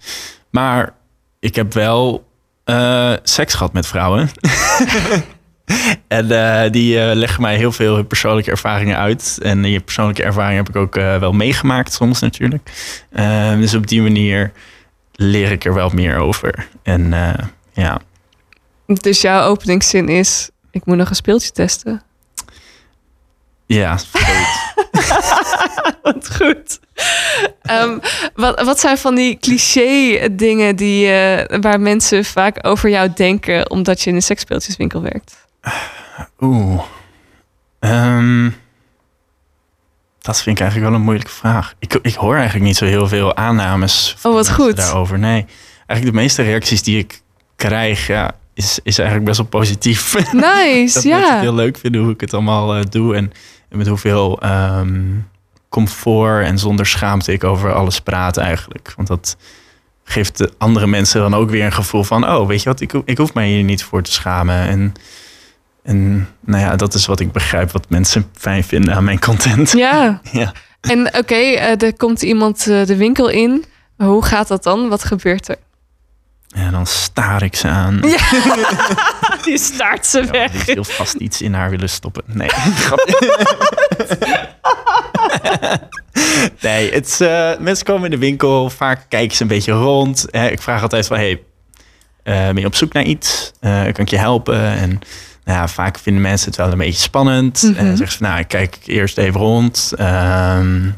Maar 0.49 0.93
ik 1.39 1.55
heb 1.55 1.73
wel 1.73 2.27
eh, 2.63 3.13
seks 3.23 3.53
gehad 3.53 3.73
met 3.73 3.87
vrouwen. 3.87 4.29
En 6.07 6.31
eh, 6.31 6.71
die 6.71 6.99
eh, 6.99 7.15
leggen 7.15 7.41
mij 7.41 7.55
heel 7.55 7.71
veel 7.71 8.03
persoonlijke 8.03 8.51
ervaringen 8.51 8.97
uit. 8.97 9.39
En 9.41 9.61
die 9.61 9.79
persoonlijke 9.79 10.23
ervaringen 10.23 10.57
heb 10.57 10.69
ik 10.69 10.75
ook 10.75 10.95
eh, 10.95 11.17
wel 11.17 11.31
meegemaakt 11.31 11.93
soms 11.93 12.19
natuurlijk. 12.19 12.71
Dus 13.59 13.73
op 13.73 13.87
die 13.87 14.01
manier 14.01 14.51
leer 15.13 15.51
ik 15.51 15.65
er 15.65 15.73
wel 15.73 15.89
meer 15.89 16.17
over. 16.17 16.67
En 16.83 17.13
ja, 17.73 17.99
Dus 18.85 19.21
jouw 19.21 19.47
openingszin 19.47 20.09
is... 20.09 20.49
ik 20.71 20.85
moet 20.85 20.97
nog 20.97 21.09
een 21.09 21.15
speeltje 21.15 21.51
testen. 21.51 22.01
ja. 23.65 23.97
Wat 26.03 26.35
goed. 26.35 26.79
Ehm, 27.61 27.97
wat, 28.33 28.61
wat 28.61 28.79
zijn 28.79 28.97
van 28.97 29.15
die 29.15 29.37
cliché 29.37 30.27
dingen 30.31 30.75
die, 30.75 31.07
waar 31.61 31.79
mensen 31.79 32.25
vaak 32.25 32.67
over 32.67 32.89
jou 32.89 33.09
denken... 33.15 33.69
omdat 33.69 34.01
je 34.01 34.09
in 34.09 34.15
een 34.15 34.21
seksspeeltjeswinkel 34.21 35.01
werkt? 35.01 35.48
Oeh. 36.39 36.81
Ehm, 37.79 38.49
dat 40.21 40.41
vind 40.41 40.55
ik 40.55 40.61
eigenlijk 40.61 40.91
wel 40.91 40.99
een 40.99 41.05
moeilijke 41.05 41.31
vraag. 41.31 41.73
Ik, 41.79 41.93
ik 42.01 42.13
hoor 42.13 42.35
eigenlijk 42.35 42.65
niet 42.65 42.77
zo 42.77 42.85
heel 42.85 43.07
veel 43.07 43.35
aannames 43.35 44.15
Oh, 44.23 44.33
wat 44.33 44.49
goed. 44.49 44.75
daarover. 44.75 45.19
Nee, 45.19 45.45
eigenlijk 45.85 46.17
de 46.17 46.21
meeste 46.21 46.41
reacties 46.41 46.83
die 46.83 46.97
ik 46.97 47.21
krijg, 47.55 48.07
ja, 48.07 48.31
is, 48.53 48.79
is 48.83 48.97
eigenlijk 48.97 49.27
best 49.27 49.39
wel 49.39 49.47
positief. 49.47 50.13
Nice, 50.31 50.93
dat 50.93 51.03
ja. 51.03 51.39
heel 51.39 51.53
leuk 51.53 51.77
vinden 51.77 52.01
hoe 52.01 52.11
ik 52.11 52.21
het 52.21 52.33
allemaal 52.33 52.75
eh, 52.75 52.83
doe. 52.89 53.15
En, 53.15 53.31
en 53.69 53.77
met 53.77 53.87
hoeveel 53.87 54.41
ehm, 54.41 55.01
comfort 55.69 56.45
en 56.45 56.57
zonder 56.59 56.85
schaamte 56.85 57.31
ik 57.31 57.43
over 57.43 57.73
alles 57.73 58.01
praat 58.01 58.37
eigenlijk. 58.37 58.93
Want 58.95 59.07
dat 59.07 59.37
geeft 60.03 60.37
de 60.37 60.51
andere 60.57 60.87
mensen 60.87 61.21
dan 61.21 61.33
ook 61.33 61.49
weer 61.49 61.65
een 61.65 61.71
gevoel 61.71 62.03
van... 62.03 62.29
oh, 62.29 62.47
weet 62.47 62.63
je 62.63 62.69
wat, 62.69 62.81
ik, 62.81 62.93
ik 63.05 63.17
hoef 63.17 63.33
mij 63.33 63.47
hier 63.47 63.63
niet 63.63 63.83
voor 63.83 64.01
te 64.01 64.11
schamen. 64.11 64.67
En, 64.67 64.93
en 65.83 66.27
nou 66.39 66.63
ja, 66.63 66.75
dat 66.75 66.93
is 66.93 67.05
wat 67.05 67.19
ik 67.19 67.31
begrijp 67.31 67.71
wat 67.71 67.89
mensen 67.89 68.29
fijn 68.33 68.63
vinden 68.63 68.95
aan 68.95 69.03
mijn 69.03 69.19
content. 69.19 69.71
Ja, 69.71 70.21
Ja. 70.31 70.51
en 70.81 71.07
oké, 71.17 71.35
eh, 71.35 71.81
er 71.81 71.97
komt 71.97 72.21
iemand 72.21 72.67
eh, 72.67 72.85
de 72.85 72.95
winkel 72.95 73.29
in. 73.29 73.65
Hoe 73.97 74.25
gaat 74.25 74.47
dat 74.47 74.63
dan? 74.63 74.89
Wat 74.89 75.03
gebeurt 75.03 75.47
er? 75.47 75.55
En 76.49 76.71
dan 76.71 76.85
staar 76.85 77.43
ik 77.43 77.55
ze 77.55 77.67
aan. 77.67 77.99
Die 79.45 79.57
staart 79.57 80.05
ze 80.05 80.19
Ja, 80.23 80.31
weg. 80.31 80.51
die 80.51 80.61
heel 80.73 80.83
vast 80.83 81.13
iets 81.13 81.41
in 81.41 81.53
haar 81.53 81.69
willen 81.69 81.89
stoppen. 81.89 82.23
Nee, 82.27 82.49
nee, 86.61 86.91
het 86.91 87.07
is, 87.07 87.19
eh, 87.19 87.51
mensen 87.59 87.85
komen 87.85 88.03
in 88.05 88.11
de 88.11 88.17
winkel. 88.17 88.69
Vaak 88.69 89.05
kijken 89.09 89.35
ze 89.35 89.41
een 89.41 89.47
beetje 89.47 89.71
rond. 89.71 90.25
Ik 90.31 90.61
vraag 90.61 90.81
altijd 90.81 91.07
van, 91.07 91.17
hey, 91.17 91.41
ben 92.23 92.57
je 92.57 92.65
op 92.65 92.75
zoek 92.75 92.93
naar 92.93 93.03
iets? 93.03 93.51
Kan 93.61 93.95
ik 93.95 94.09
je 94.09 94.17
helpen? 94.17 94.61
En 94.61 94.99
nou 95.43 95.57
ja, 95.57 95.67
vaak 95.67 95.99
vinden 95.99 96.21
mensen 96.21 96.47
het 96.47 96.57
wel 96.57 96.71
een 96.71 96.77
beetje 96.77 97.01
spannend. 97.01 97.61
Mhm. 97.63 97.73
En 97.75 97.85
dan 97.85 97.97
zeggen 97.97 98.17
ze, 98.17 98.23
nou, 98.23 98.39
ik 98.39 98.47
kijk 98.47 98.77
eerst 98.85 99.17
even 99.17 99.39
rond. 99.39 99.93
Ehm, 99.97 100.89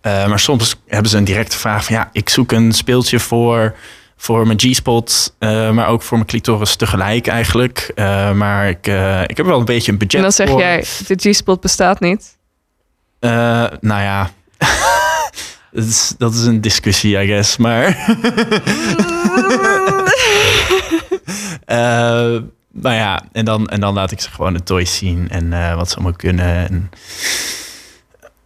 eh, 0.00 0.26
maar 0.28 0.40
soms 0.40 0.76
hebben 0.86 1.10
ze 1.10 1.16
een 1.16 1.24
directe 1.24 1.58
vraag 1.58 1.84
van, 1.84 1.94
ja, 1.94 2.08
ik 2.12 2.28
zoek 2.28 2.52
een 2.52 2.72
speeltje 2.72 3.20
voor 3.20 3.74
voor 4.20 4.46
mijn 4.46 4.58
G-spot, 4.60 5.34
eh, 5.38 5.70
maar 5.70 5.88
ook 5.88 6.02
voor 6.02 6.16
mijn 6.16 6.28
clitoris 6.28 6.76
tegelijk 6.76 7.26
eigenlijk. 7.26 7.92
Eh, 7.94 8.32
maar 8.32 8.68
ik, 8.68 8.86
eh, 8.86 9.22
ik 9.26 9.36
heb 9.36 9.46
wel 9.46 9.58
een 9.58 9.64
beetje 9.64 9.92
een 9.92 9.98
budget 9.98 10.16
En 10.16 10.22
dan 10.22 10.32
zeg 10.32 10.48
voor. 10.48 10.58
jij, 10.58 10.84
de 11.06 11.30
G-spot 11.30 11.60
bestaat 11.60 12.00
niet. 12.00 12.36
Eh, 13.18 13.30
nou 13.80 14.02
ja, 14.02 14.30
dat, 15.72 15.84
is, 15.84 16.14
dat 16.18 16.34
is 16.34 16.44
een 16.44 16.60
discussie, 16.60 17.18
I 17.22 17.26
guess. 17.26 17.56
Maar, 17.56 17.86
Eh, 21.64 22.36
nou 22.72 22.94
ja, 22.94 23.22
en 23.32 23.44
dan, 23.44 23.68
en 23.68 23.80
dan 23.80 23.94
laat 23.94 24.10
ik 24.10 24.20
ze 24.20 24.30
gewoon 24.30 24.52
de 24.52 24.62
toys 24.62 24.96
zien 24.96 25.28
en 25.30 25.52
eh, 25.52 25.74
wat 25.74 25.88
ze 25.88 25.94
allemaal 25.94 26.16
kunnen. 26.16 26.68
En 26.68 26.90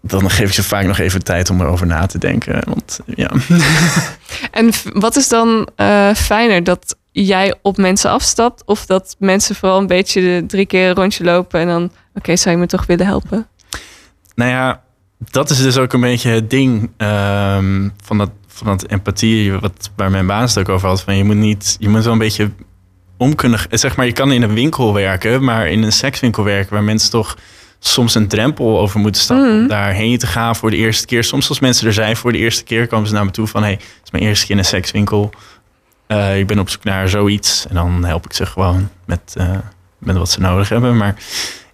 dan 0.01 0.31
geef 0.31 0.49
ik 0.49 0.55
ze 0.55 0.63
vaak 0.63 0.85
nog 0.85 0.99
even 0.99 1.25
tijd 1.25 1.51
om 1.51 1.61
erover 1.61 1.87
na 1.87 2.07
te 2.07 2.19
denken. 2.19 2.63
Want 2.69 3.01
ja, 3.07 3.31
En 4.51 4.71
wat 4.93 5.17
is 5.17 5.29
dan 5.29 5.69
eh, 5.77 6.15
fijner? 6.15 6.65
Dat 6.65 6.97
jij 7.13 7.55
op 7.63 7.77
mensen 7.77 8.11
afstapt? 8.11 8.63
Of 8.65 8.87
dat 8.87 9.17
mensen 9.19 9.55
vooral 9.55 9.79
een 9.79 9.87
beetje 9.87 10.21
de 10.21 10.45
drie 10.47 10.67
keer 10.67 10.89
een 10.89 10.95
rondje 10.95 11.25
lopen 11.25 11.61
en 11.61 11.67
dan... 11.67 11.91
Oké, 12.15 12.37
zou 12.37 12.55
je 12.55 12.61
me 12.61 12.67
toch 12.67 12.87
willen 12.87 13.07
helpen? 13.07 13.47
Nou 14.35 14.51
ja, 14.51 14.83
dat 15.31 15.51
is 15.51 15.63
dus 15.63 15.77
ook 15.77 15.93
een 15.93 16.01
beetje 16.01 16.31
het 16.31 16.51
ding 16.51 16.91
ehm, 16.97 17.89
van, 18.03 18.19
dat, 18.19 18.31
van 18.47 18.67
dat 18.67 18.87
empathie, 18.87 19.53
wat, 19.53 19.91
waar 19.97 20.11
mijn 20.11 20.27
baas 20.27 20.55
het 20.55 20.69
ook 20.69 20.75
over 20.75 20.89
had. 20.89 21.03
Van 21.03 21.17
je 21.17 21.25
moet 21.25 21.37
niet, 21.37 21.77
je 21.79 21.89
moet 21.89 22.05
wel 22.05 22.13
een 22.13 22.19
beetje 22.19 22.51
om 23.23 23.35
kunnen. 23.35 23.61
Zeg 23.71 23.97
maar, 23.97 24.07
je 24.07 24.13
kan 24.13 24.33
in 24.33 24.43
een 24.43 24.55
winkel 24.55 24.95
werken, 24.95 25.45
maar 25.45 25.69
in 25.69 25.83
een 25.83 25.93
sekswinkel 25.93 26.45
werken, 26.45 26.73
waar 26.73 26.83
mensen 26.83 27.11
toch 27.11 27.37
soms 27.79 28.15
een 28.15 28.29
drempel 28.29 28.79
over 28.81 29.01
moeten 29.01 29.23
stappen 29.23 29.49
Mhm. 29.53 29.61
om 29.61 29.69
daarheen 29.69 30.19
te 30.19 30.27
gaan 30.27 30.57
voor 30.57 30.71
de 30.71 30.77
eerste 30.77 31.07
keer. 31.07 31.25
Soms 31.25 31.49
als 31.49 31.61
mensen 31.61 31.87
er 31.87 31.93
zijn 31.93 32.17
voor 32.17 32.33
de 32.33 32.39
eerste 32.39 32.65
keer, 32.65 32.87
komen 32.87 33.09
ze 33.09 33.15
naar 33.15 33.25
me 33.25 33.31
toe 33.31 33.47
van: 33.47 33.63
hey, 33.63 33.73
het 33.73 34.01
is 34.05 34.11
mijn 34.11 34.25
eerste 34.25 34.47
keer 34.47 34.55
in 34.55 34.61
een 34.61 34.69
sekswinkel. 34.69 35.31
Eh, 36.07 36.39
ik 36.39 36.47
ben 36.47 36.59
op 36.59 36.69
zoek 36.71 36.85
naar 36.85 37.09
zoiets. 37.09 37.67
En 37.69 37.75
dan 37.75 38.05
help 38.05 38.25
ik 38.25 38.33
ze 38.33 38.47
gewoon 38.47 38.89
met, 39.05 39.35
eh, 39.37 39.51
met 39.99 40.17
wat 40.17 40.31
ze 40.31 40.41
nodig 40.41 40.69
hebben. 40.69 40.97
Maar 40.97 41.15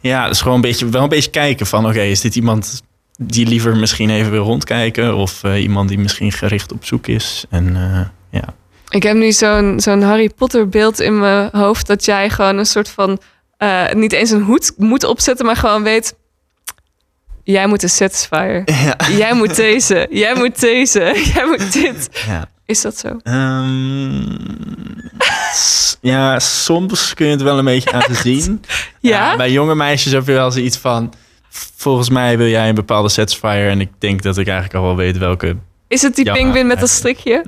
ja, 0.00 0.22
het 0.22 0.32
is 0.32 0.40
gewoon 0.40 0.56
een 0.56 0.60
beetje, 0.60 0.88
wel 0.88 1.02
een 1.02 1.08
beetje 1.08 1.30
kijken 1.30 1.66
van... 1.66 1.86
oké, 1.86 2.00
is 2.00 2.20
dit 2.20 2.36
iemand 2.36 2.82
die 3.16 3.46
liever 3.46 3.76
misschien 3.76 4.10
even 4.10 4.30
wil 4.30 4.44
rondkijken... 4.44 5.14
of 5.16 5.44
eh, 5.44 5.62
iemand 5.62 5.88
die 5.88 5.98
misschien 5.98 6.32
gericht 6.32 6.72
op 6.72 6.84
zoek 6.84 7.06
is? 7.06 7.44
En 7.50 7.76
ja, 8.30 8.44
Ik 8.90 9.02
heb 9.02 9.16
nu 9.16 9.32
zo'n 9.32 9.80
zo'n 9.80 10.02
Harry 10.02 10.30
Potter 10.36 10.68
beeld 10.68 11.00
in 11.00 11.18
mijn 11.18 11.48
hoofd... 11.52 11.86
dat 11.86 12.04
jij 12.04 12.30
gewoon 12.30 12.58
een 12.58 12.66
soort 12.66 12.88
van... 12.88 13.18
eh, 13.56 13.92
niet 13.92 14.12
eens 14.12 14.30
een 14.30 14.42
hoed 14.42 14.72
moet 14.76 15.04
opzetten, 15.04 15.46
maar 15.46 15.56
gewoon 15.56 15.82
weet... 15.82 16.14
jij 17.44 17.66
moet 17.66 17.82
een 17.82 17.88
Satisfyer. 17.88 18.62
Ja. 18.84 18.96
Jij 19.16 19.34
moet 19.34 19.56
deze. 19.56 20.06
Jij 20.10 20.34
moet 20.34 20.60
deze. 20.60 21.00
Jij 21.34 21.44
moet 21.46 21.72
dit. 21.72 22.08
Ja. 22.26 22.48
Is 22.66 22.80
dat 22.80 22.98
zo? 22.98 23.18
Ehm, 23.22 24.36
ja, 26.00 26.38
soms 26.38 27.14
kun 27.14 27.26
je 27.26 27.32
het 27.32 27.42
wel 27.42 27.58
een 27.58 27.64
beetje 27.64 27.92
aan 27.92 28.14
zien. 28.24 28.64
Ja? 29.00 29.36
bij 29.36 29.50
jonge 29.50 29.74
meisjes 29.74 30.12
heb 30.12 30.26
je 30.26 30.32
wel 30.32 30.50
zoiets 30.50 30.76
van... 30.76 31.12
Volgens 31.76 32.10
mij 32.10 32.38
wil 32.38 32.46
jij 32.46 32.68
een 32.68 32.74
bepaalde 32.74 33.08
satisfier. 33.08 33.68
En 33.68 33.80
ik 33.80 33.88
denk 33.98 34.22
dat 34.22 34.38
ik 34.38 34.46
eigenlijk 34.46 34.76
al 34.76 34.82
wel 34.82 34.96
weet 34.96 35.18
welke. 35.18 35.56
Is 35.88 36.02
het 36.02 36.14
die 36.14 36.24
Ja, 36.24 36.32
pinguïn 36.32 36.66
met 36.66 36.80
dat 36.80 36.88
strikje? 36.88 37.44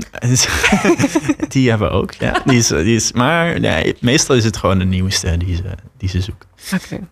die 1.48 1.68
hebben 1.70 1.88
we 1.88 1.94
ook, 1.94 2.12
ja. 2.12 2.42
Die 2.46 2.58
is, 2.58 2.66
die 2.66 2.94
is, 2.94 3.12
maar 3.12 3.60
nee, 3.60 3.96
meestal 4.00 4.36
is 4.36 4.44
het 4.44 4.56
gewoon 4.56 4.78
de 4.78 4.84
nieuwste 4.84 5.36
die 5.36 5.56
ze, 5.56 5.62
die 5.98 6.08
ze 6.08 6.20
zoeken. 6.20 6.48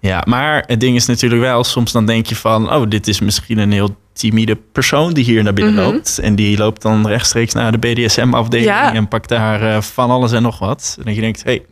Ja, 0.01 0.23
maar 0.27 0.65
het 0.67 0.81
ding 0.81 0.97
is 0.97 1.07
natuurlijk 1.07 1.43
wel... 1.43 1.65
Soms 1.65 1.93
dan 1.93 2.07
denk 2.07 2.27
je 2.27 2.37
van... 2.37 2.73
Oh, 2.73 2.89
dit 2.91 3.09
is 3.09 3.21
misschien 3.21 3.59
een 3.59 3.73
heel 3.73 3.97
timide 4.13 4.57
persoon 4.73 5.13
die 5.13 5.25
hier 5.25 5.43
naar 5.43 5.53
binnen 5.53 5.75
Mhm. 5.75 5.83
loopt. 5.83 6.19
En 6.19 6.35
die 6.35 6.59
loopt 6.59 6.83
dan 6.83 7.07
rechtstreeks 7.07 7.53
naar 7.53 7.73
de 7.73 7.79
BDSM-afdeling... 7.79 8.69
Ja. 8.69 8.95
en 8.95 9.09
pakt 9.09 9.29
daar 9.29 9.63
eh, 9.75 9.83
van 9.83 10.11
alles 10.11 10.33
en 10.33 10.43
nog 10.43 10.59
wat. 10.59 10.95
En 10.99 11.05
dan 11.05 11.15
je 11.15 11.21
denkt, 11.21 11.43
hey, 11.45 11.65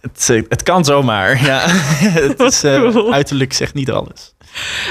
het, 0.00 0.28
eh, 0.30 0.42
het 0.48 0.62
kan 0.62 0.84
zomaar. 0.84 1.42
Ja, 1.46 1.62
het 1.68 2.40
is, 2.40 2.64
eh, 2.64 2.96
uiterlijk 3.10 3.52
zegt 3.52 3.74
niet 3.74 3.90
alles. 3.90 4.34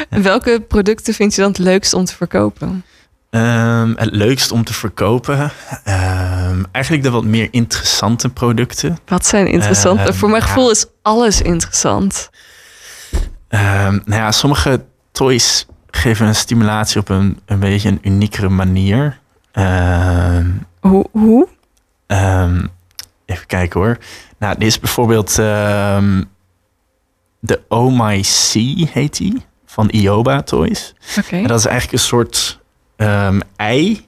En 0.09 0.21
welke 0.21 0.63
producten 0.67 1.13
vind 1.13 1.35
je 1.35 1.41
dan 1.41 1.49
het 1.49 1.59
leukst 1.59 1.93
om 1.93 2.05
te 2.05 2.15
verkopen? 2.15 2.83
Ehm, 3.33 3.93
het 3.95 4.11
leukst 4.11 4.51
om 4.51 4.63
te 4.63 4.73
verkopen? 4.73 5.51
Ehm, 5.83 6.63
eigenlijk 6.71 7.03
de 7.03 7.09
wat 7.09 7.23
meer 7.23 7.47
interessante 7.51 8.29
producten. 8.29 8.97
Wat 9.05 9.25
zijn 9.25 9.47
interessant? 9.47 9.99
Eh, 9.99 10.13
Voor 10.13 10.29
mijn 10.29 10.41
ja. 10.41 10.47
gevoel 10.47 10.69
is 10.71 10.85
alles 11.01 11.41
interessant. 11.41 12.29
Ehm, 13.47 13.99
nou 14.05 14.21
ja, 14.21 14.31
sommige 14.31 14.85
toys 15.11 15.65
geven 15.91 16.27
een 16.27 16.35
stimulatie 16.35 16.99
op 16.99 17.09
een, 17.09 17.39
een 17.45 17.59
beetje 17.59 17.89
een 17.89 17.99
uniekere 18.01 18.49
manier. 18.49 19.19
Ehm, 19.51 20.47
Hoe? 20.79 21.05
hoe? 21.11 21.47
ehm, 22.07 22.65
even 23.25 23.47
kijken 23.47 23.79
hoor. 23.79 23.97
Nou, 24.37 24.57
dit 24.57 24.67
is 24.67 24.79
bijvoorbeeld 24.79 25.39
ehm, 25.39 26.23
de 27.39 27.61
Oh 27.67 27.99
My 27.99 28.21
C 28.21 28.53
heet 28.89 29.17
die. 29.17 29.45
Van 29.65 29.89
Ioba 29.89 30.41
Toys. 30.41 30.93
Oké. 31.17 31.35
En 31.35 31.47
dat 31.47 31.59
is 31.59 31.65
eigenlijk 31.65 31.93
een 31.97 32.07
soort 32.07 32.61
ehm, 32.95 33.39
ei. 33.55 34.05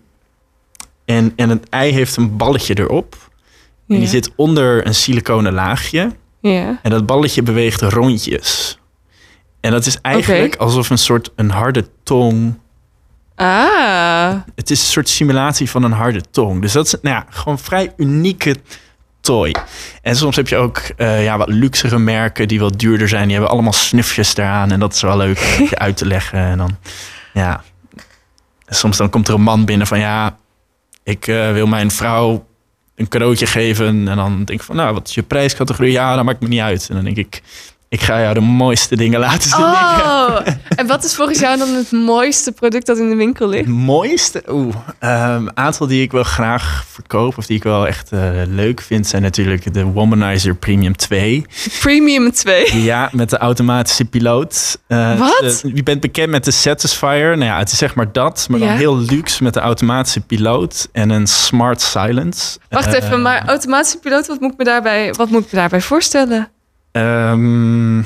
En, 1.05 1.33
en 1.35 1.49
het 1.49 1.69
ei 1.69 1.91
heeft 1.91 2.15
een 2.15 2.37
balletje 2.37 2.79
erop. 2.79 3.15
En 3.87 3.99
die 3.99 4.07
zit 4.07 4.31
onder 4.35 4.87
een 4.87 4.95
siliconen 4.95 5.53
laagje. 5.53 6.11
Ja. 6.39 6.79
En 6.81 6.89
dat 6.89 7.05
balletje 7.05 7.41
beweegt 7.41 7.81
rondjes. 7.81 8.79
En 9.59 9.71
dat 9.71 9.85
is 9.85 10.01
eigenlijk 10.01 10.55
alsof 10.55 10.89
een 10.89 10.97
soort 10.97 11.31
een 11.35 11.49
harde 11.49 11.87
tong. 12.03 12.59
Ah. 13.35 14.33
Het 14.55 14.69
is 14.69 14.79
een 14.79 14.85
soort 14.85 15.09
simulatie 15.09 15.69
van 15.69 15.83
een 15.83 15.91
harde 15.91 16.21
tong. 16.31 16.61
Dus 16.61 16.71
dat 16.71 16.85
is 16.85 16.95
nou 17.01 17.15
ja, 17.15 17.25
gewoon 17.29 17.53
een 17.53 17.63
vrij 17.63 17.93
unieke 17.97 18.55
toy. 19.21 19.55
En 20.01 20.15
soms 20.15 20.35
heb 20.35 20.47
je 20.47 20.55
ook 20.55 20.77
eh, 20.77 21.23
ja, 21.23 21.37
wat 21.37 21.49
luxere 21.49 21.99
merken 21.99 22.47
die 22.47 22.59
wat 22.59 22.79
duurder 22.79 23.07
zijn. 23.07 23.23
Die 23.23 23.31
hebben 23.31 23.51
allemaal 23.51 23.73
snufjes 23.73 24.37
eraan. 24.37 24.71
En 24.71 24.79
dat 24.79 24.93
is 24.93 25.01
wel 25.01 25.17
leuk 25.17 25.55
om 25.59 25.65
je 25.69 25.77
uit 25.77 25.97
te 25.97 26.05
leggen. 26.05 26.39
En 26.39 26.57
dan, 26.57 26.77
ja. 27.33 27.63
Soms 28.67 28.97
dan 28.97 29.09
komt 29.09 29.27
er 29.27 29.33
een 29.33 29.41
man 29.41 29.65
binnen 29.65 29.87
van 29.87 29.99
ja, 29.99 30.37
ik 31.03 31.27
eh, 31.27 31.51
wil 31.51 31.67
mijn 31.67 31.91
vrouw 31.91 32.45
een 32.95 33.07
cadeautje 33.07 33.45
geven. 33.45 34.07
En 34.07 34.15
dan 34.15 34.35
denk 34.35 34.59
ik 34.59 34.65
van 34.65 34.75
nou, 34.75 34.93
wat 34.93 35.07
is 35.07 35.15
je 35.15 35.23
prijscategorie? 35.23 35.91
Ja, 35.91 36.15
dat 36.15 36.25
maakt 36.25 36.41
me 36.41 36.47
niet 36.47 36.59
uit. 36.59 36.89
En 36.89 36.95
dan 36.95 37.03
denk 37.03 37.17
ik, 37.17 37.41
ik 37.95 38.01
ga 38.01 38.21
jou 38.21 38.33
de 38.33 38.39
mooiste 38.39 38.95
dingen 38.95 39.19
laten 39.19 39.49
zien. 39.49 39.59
Oh. 39.65 40.37
En 40.75 40.87
wat 40.87 41.03
is 41.03 41.15
volgens 41.15 41.39
jou 41.39 41.57
dan 41.57 41.73
het 41.73 41.91
mooiste 41.91 42.51
product 42.51 42.85
dat 42.85 42.97
in 42.97 43.09
de 43.09 43.15
winkel 43.15 43.47
ligt? 43.47 43.65
Het 43.65 43.73
mooiste, 43.75 44.43
oeh, 44.49 44.75
een 44.99 45.57
aantal 45.57 45.87
die 45.87 46.01
ik 46.01 46.11
wel 46.11 46.23
graag 46.23 46.85
verkoop 46.89 47.37
of 47.37 47.45
die 47.45 47.57
ik 47.57 47.63
wel 47.63 47.87
echt 47.87 48.11
eh, 48.11 48.19
leuk 48.47 48.81
vind, 48.81 49.07
zijn 49.07 49.21
natuurlijk 49.21 49.73
de 49.73 49.83
Womanizer 49.83 50.55
Premium 50.55 50.95
2. 50.95 51.45
Premium 51.79 52.31
2. 52.31 52.81
Ja, 52.81 53.09
met 53.11 53.29
de 53.29 53.37
automatische 53.37 54.05
piloot. 54.05 54.77
Eh, 54.87 55.19
Wat? 55.19 55.39
de- 55.61 55.71
je 55.73 55.83
bent 55.83 55.99
bekend 56.01 56.29
met 56.29 56.45
de 56.45 56.51
Satisfyer. 56.51 57.37
Nou 57.37 57.51
ja, 57.51 57.57
het 57.57 57.71
is 57.71 57.77
zeg 57.77 57.95
maar 57.95 58.11
dat, 58.11 58.47
maar 58.49 58.59
dan 58.59 58.69
heel 58.69 58.97
luxe 58.97 59.43
met 59.43 59.53
de 59.53 59.59
automatische 59.59 60.21
piloot 60.21 60.87
en 60.91 61.09
een 61.09 61.27
smart 61.27 61.81
silence. 61.81 62.57
Wacht 62.69 62.93
Eh, 62.93 63.03
even, 63.03 63.21
maar 63.21 63.43
automatische 63.47 63.97
piloot, 63.97 64.27
wat 64.27 64.39
moet 64.39 64.51
ik 64.51 64.57
me 64.57 64.63
daarbij, 64.63 65.13
wat 65.13 65.29
moet 65.29 65.45
ik 65.45 65.51
me 65.51 65.57
daarbij 65.57 65.81
voorstellen? 65.81 66.49
Ehm, 66.95 68.01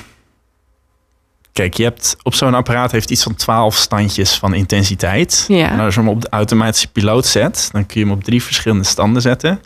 kijk, 1.53 1.73
je 1.73 1.83
hebt 1.83 2.15
op 2.23 2.33
zo'n 2.33 2.53
apparaat 2.53 2.91
heeft 2.91 3.11
iets 3.11 3.23
van 3.23 3.35
12 3.35 3.75
standjes 3.75 4.33
van 4.33 4.53
intensiteit. 4.53 5.45
Ja. 5.47 5.69
En 5.71 5.79
als 5.79 5.93
je 5.93 5.99
hem 5.99 6.09
op 6.09 6.21
de 6.21 6.29
automatische 6.29 6.91
piloot 6.91 7.25
zet, 7.25 7.69
dan 7.71 7.85
kun 7.85 7.99
je 7.99 8.07
hem 8.07 8.15
op 8.15 8.23
drie 8.23 8.43
verschillende 8.43 8.83
standen 8.83 9.21
zetten. 9.21 9.61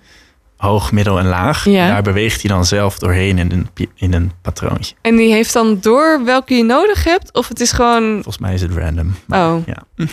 Hoog, 0.57 0.91
middel 0.91 1.19
en 1.19 1.27
laag. 1.27 1.65
Ja. 1.65 1.87
Daar 1.87 2.01
beweegt 2.01 2.41
hij 2.41 2.51
dan 2.51 2.65
zelf 2.65 2.99
doorheen 2.99 3.37
in 3.37 3.51
een, 3.51 3.89
in 3.95 4.13
een 4.13 4.31
patroontje. 4.41 4.95
En 5.01 5.15
die 5.15 5.31
heeft 5.31 5.53
dan 5.53 5.77
door 5.81 6.21
welke 6.25 6.53
je 6.53 6.63
nodig 6.63 7.03
hebt? 7.03 7.33
Of 7.33 7.47
het 7.47 7.59
is 7.59 7.71
gewoon... 7.71 8.13
Volgens 8.13 8.37
mij 8.37 8.53
is 8.53 8.61
het 8.61 8.71
random. 8.73 9.15
Oh, 9.29 9.55
Ja. 9.65 9.83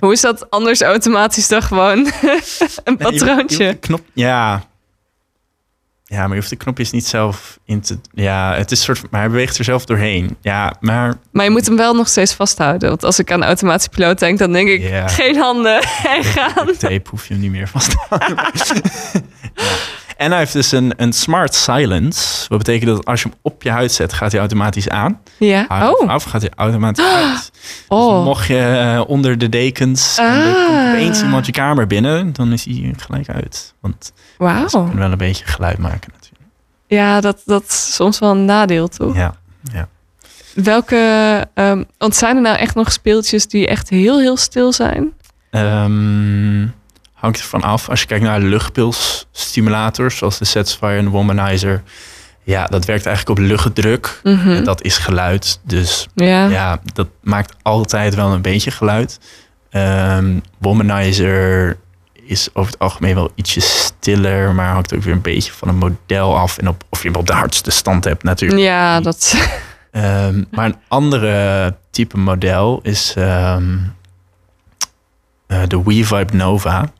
hoe 0.00 0.12
is 0.12 0.20
dat 0.20 0.50
anders 0.50 0.80
automatisch 0.82 1.48
dan 1.48 1.62
gewoon 1.62 1.98
een 1.98 2.12
je 2.84 2.84
je 2.84 2.96
patroontje? 2.96 3.74
knop, 3.74 4.02
ja. 4.12 4.70
Ja, 6.12 6.18
maar 6.18 6.28
je 6.28 6.34
hoeft 6.34 6.50
de 6.50 6.56
knopjes 6.56 6.90
niet 6.90 7.06
zelf 7.06 7.58
in 7.64 7.80
te... 7.80 7.98
Ja, 8.14 8.54
het 8.54 8.70
is 8.70 8.82
soort... 8.82 9.02
Maar 9.10 9.20
hij 9.20 9.30
beweegt 9.30 9.58
er 9.58 9.64
zelf 9.64 9.84
doorheen. 9.84 10.36
Ja, 10.40 10.74
maar... 10.80 11.14
Maar 11.30 11.44
je 11.44 11.50
moet 11.50 11.66
hem 11.66 11.76
wel 11.76 11.94
nog 11.94 12.08
steeds 12.08 12.34
vasthouden. 12.34 12.88
Want 12.88 13.04
als 13.04 13.18
ik 13.18 13.32
aan 13.32 13.44
automatische 13.44 13.90
piloot 13.90 14.18
denk, 14.18 14.38
dan 14.38 14.52
denk 14.52 14.68
ik... 14.68 14.90
Geen 15.06 15.36
handen 15.36 15.82
en 16.16 16.24
gaan. 16.24 16.76
tape 16.78 17.10
hoef 17.10 17.26
je 17.26 17.32
hem 17.32 17.42
niet 17.42 17.50
meer 17.50 17.68
vast 17.68 17.90
te 17.90 17.96
houden. 18.08 18.36
Ja. 19.54 20.01
En 20.22 20.30
hij 20.30 20.38
heeft 20.38 20.52
dus 20.52 20.72
een, 20.72 20.92
een 20.96 21.12
smart 21.12 21.54
silence. 21.54 22.48
Wat 22.48 22.58
betekent 22.58 22.90
dat 22.96 23.04
als 23.04 23.22
je 23.22 23.28
hem 23.28 23.38
op 23.42 23.62
je 23.62 23.70
huid 23.70 23.92
zet, 23.92 24.12
gaat 24.12 24.30
hij 24.30 24.40
automatisch 24.40 24.88
aan. 24.88 25.20
Ja. 25.38 25.66
Oh. 25.68 26.08
af, 26.08 26.24
gaat 26.24 26.40
hij 26.42 26.50
automatisch 26.56 27.04
uit. 27.04 27.32
Dus 27.32 27.50
Oh. 27.88 28.24
mocht 28.24 28.46
je 28.46 28.58
eh, 28.58 29.02
onder 29.08 29.38
de 29.38 29.48
dekens 29.48 30.18
en 30.18 30.24
er 30.24 30.54
Ah. 30.56 30.66
komt 30.66 30.88
opeens 30.88 31.22
iemand 31.22 31.46
je 31.46 31.52
kamer 31.52 31.86
binnen, 31.86 32.32
dan 32.32 32.52
is 32.52 32.64
hij 32.64 32.94
gelijk 32.96 33.28
uit. 33.28 33.74
Want 33.80 34.04
ze 34.04 34.12
Wauw. 34.38 34.66
kunnen 34.68 34.96
wel 34.98 35.12
een 35.12 35.18
beetje 35.18 35.44
geluid 35.46 35.78
maken 35.78 36.10
natuurlijk. 36.12 36.50
Ja, 36.86 37.20
dat, 37.20 37.42
dat 37.44 37.62
is 37.62 37.94
soms 37.94 38.18
wel 38.18 38.30
een 38.30 38.44
nadeel, 38.44 38.88
toch? 38.88 39.16
Ja. 39.16 39.34
Welke... 40.54 40.96
ehm, 41.54 41.82
want 41.98 42.14
zijn 42.16 42.36
er 42.36 42.42
nou 42.42 42.56
echt 42.56 42.74
nog 42.74 42.92
speeltjes 42.92 43.46
die 43.48 43.66
echt 43.66 43.88
heel, 43.88 44.18
heel 44.20 44.36
stil 44.36 44.72
zijn? 44.72 45.12
Ehm, 45.50 46.66
hangt 47.22 47.38
ervan 47.38 47.62
af. 47.62 47.88
Als 47.88 48.00
je 48.00 48.06
kijkt 48.06 48.24
naar 48.24 48.40
luchtpilsstimulators, 48.40 50.16
zoals 50.16 50.38
de 50.38 50.44
Satisfyer 50.44 50.98
en 50.98 51.04
de 51.04 51.10
Womanizer. 51.10 51.82
Ja, 52.42 52.66
dat 52.66 52.84
werkt 52.84 53.06
eigenlijk 53.06 53.38
op 53.38 53.46
luchtdruk. 53.46 54.20
Mhm. 54.22 54.50
En 54.50 54.64
dat 54.64 54.82
is 54.82 54.98
geluid. 54.98 55.60
Dus 55.62 56.08
Ja. 56.14 56.46
ja, 56.46 56.80
dat 56.92 57.08
maakt 57.20 57.54
altijd 57.62 58.14
wel 58.14 58.32
een 58.32 58.42
beetje 58.42 58.70
geluid. 58.70 59.20
Ehm 59.70 60.38
Womanizer 60.58 61.76
is 62.26 62.48
over 62.52 62.72
het 62.72 62.80
algemeen 62.80 63.14
wel 63.14 63.30
ietsje 63.34 63.60
stiller, 63.60 64.54
maar 64.54 64.72
hangt 64.72 64.94
ook 64.94 65.02
weer 65.02 65.14
een 65.14 65.20
beetje 65.20 65.52
van 65.52 65.68
een 65.68 65.76
model 65.78 66.36
af. 66.38 66.58
En 66.58 66.68
op, 66.68 66.84
of 66.88 67.02
je 67.02 67.08
hem 67.08 67.16
op 67.16 67.26
de 67.26 67.32
hardste 67.32 67.70
stand 67.70 68.04
hebt 68.04 68.22
natuurlijk. 68.22 68.60
Ja, 68.60 69.00
dat... 69.00 69.34
Ehm, 69.90 70.44
maar 70.50 70.64
een 70.64 70.76
andere 70.88 71.74
type 71.90 72.18
model 72.18 72.80
is 72.82 73.14
ehm, 73.16 73.76
eh, 75.46 75.62
de 75.66 75.82
WeVibe 75.82 76.36
Nova 76.36 76.92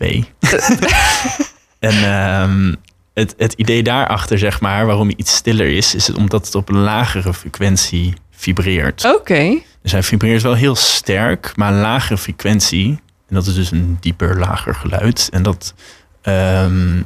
2. 0.00 0.24
en 1.78 2.04
ehm, 2.04 2.74
het, 3.14 3.34
het 3.36 3.52
idee 3.52 3.82
daarachter, 3.82 4.38
zeg 4.38 4.60
maar, 4.60 4.86
waarom 4.86 5.06
hij 5.06 5.16
iets 5.16 5.34
stiller 5.34 5.68
is, 5.68 5.94
is 5.94 6.06
het 6.06 6.16
omdat 6.16 6.46
het 6.46 6.54
op 6.54 6.68
een 6.68 6.78
lagere 6.78 7.34
frequentie 7.34 8.14
vibreert. 8.30 9.04
Oké. 9.04 9.58
Dus 9.82 9.92
hij 9.92 10.02
vibreert 10.02 10.42
wel 10.42 10.54
heel 10.54 10.74
sterk, 10.74 11.52
maar 11.56 11.72
een 11.72 11.80
lagere 11.80 12.18
frequentie. 12.18 12.88
En 13.28 13.34
dat 13.34 13.46
is 13.46 13.54
dus 13.54 13.70
een 13.70 13.96
dieper, 14.00 14.38
lager 14.38 14.74
geluid. 14.74 15.28
En 15.32 15.42
dat, 15.42 15.74
ehm, 16.22 17.02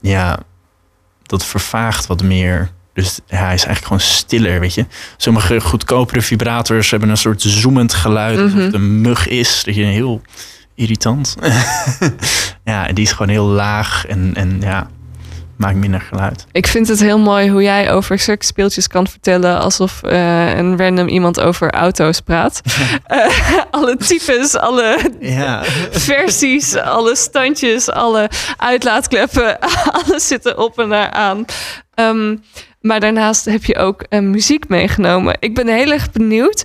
ja, 0.00 0.38
dat 1.22 1.44
vervaagt 1.44 2.06
wat 2.06 2.22
meer. 2.22 2.70
Dus 2.92 3.20
ja, 3.26 3.36
hij 3.36 3.54
is 3.54 3.64
eigenlijk 3.64 3.84
gewoon 3.84 4.00
stiller, 4.00 4.60
weet 4.60 4.74
je. 4.74 4.86
Sommige 5.16 5.60
goedkopere 5.60 6.22
vibrators 6.22 6.90
hebben 6.90 7.08
een 7.08 7.16
soort 7.16 7.42
zoemend 7.42 7.94
geluid. 7.94 8.36
Mhm. 8.36 8.44
Alsof 8.44 8.60
het 8.60 8.74
een 8.74 9.00
mug 9.00 9.28
is. 9.28 9.62
Dat 9.64 9.74
je 9.74 9.84
heel 9.84 10.22
irritant. 10.74 11.36
ja, 12.64 12.86
en 12.88 12.94
die 12.94 13.04
is 13.04 13.12
gewoon 13.12 13.28
heel 13.28 13.46
laag 13.46 14.06
en, 14.06 14.32
en 14.34 14.56
ja, 14.60 14.88
maakt 15.56 15.76
minder 15.76 16.00
geluid. 16.00 16.46
Ik 16.52 16.66
vind 16.66 16.88
het 16.88 17.00
heel 17.00 17.18
mooi 17.18 17.50
hoe 17.50 17.62
jij 17.62 17.92
over 17.92 18.18
zulke 18.18 18.44
speeltjes 18.44 18.88
kan 18.88 19.06
vertellen 19.06 19.60
alsof 19.60 20.02
eh, 20.02 20.56
een 20.56 20.78
random 20.78 21.08
iemand 21.08 21.40
over 21.40 21.70
auto's 21.70 22.20
praat. 22.20 22.60
Eh, 23.04 23.26
alle 23.70 23.96
types, 23.96 24.56
alle 24.56 25.10
Ja, 25.20 25.62
versies, 25.90 26.76
alle 26.76 27.16
standjes, 27.16 27.90
alle 27.90 28.30
uitlaatkleppen, 28.56 29.58
alles 30.04 30.26
zit 30.26 30.46
er 30.46 30.56
op 30.58 30.78
en 30.78 30.88
daar 30.88 31.10
aan. 31.10 31.44
Ehm, 31.94 32.36
Maar 32.80 33.00
daarnaast 33.00 33.44
heb 33.44 33.64
je 33.64 33.76
ook 33.76 34.02
eh, 34.02 34.20
muziek 34.20 34.68
meegenomen. 34.68 35.36
Ik 35.40 35.54
ben 35.54 35.68
heel 35.68 35.92
erg 35.92 36.12
benieuwd. 36.12 36.64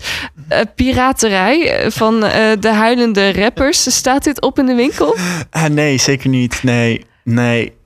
Eh, 0.50 0.60
piraterij 0.76 1.78
eh, 1.78 1.92
van 1.92 2.24
eh, 2.24 2.52
de 2.60 2.74
huilende 2.74 3.34
rappers. 3.34 3.96
Staat 3.96 4.24
dit 4.24 4.42
op 4.42 4.60
in 4.60 4.66
de 4.66 4.76
winkel? 4.76 5.16
Ah, 5.50 5.66
nee, 5.66 5.98
zeker 5.98 6.30
niet. 6.30 6.64
Nee, 6.64 7.06
nee. 7.24 7.78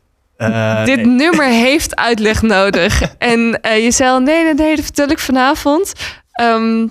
Dit 0.85 0.95
nee. 0.95 1.05
nummer 1.05 1.47
heeft 1.47 1.95
uitleg 1.95 2.41
nodig. 2.41 3.01
en 3.17 3.59
je 3.61 3.91
zei 3.91 4.09
al, 4.09 4.19
nee, 4.19 4.43
nee, 4.43 4.53
nee, 4.53 4.75
dat 4.75 4.85
vertel 4.85 5.07
ik 5.07 5.19
vanavond. 5.19 5.93
Ehm, 6.31 6.87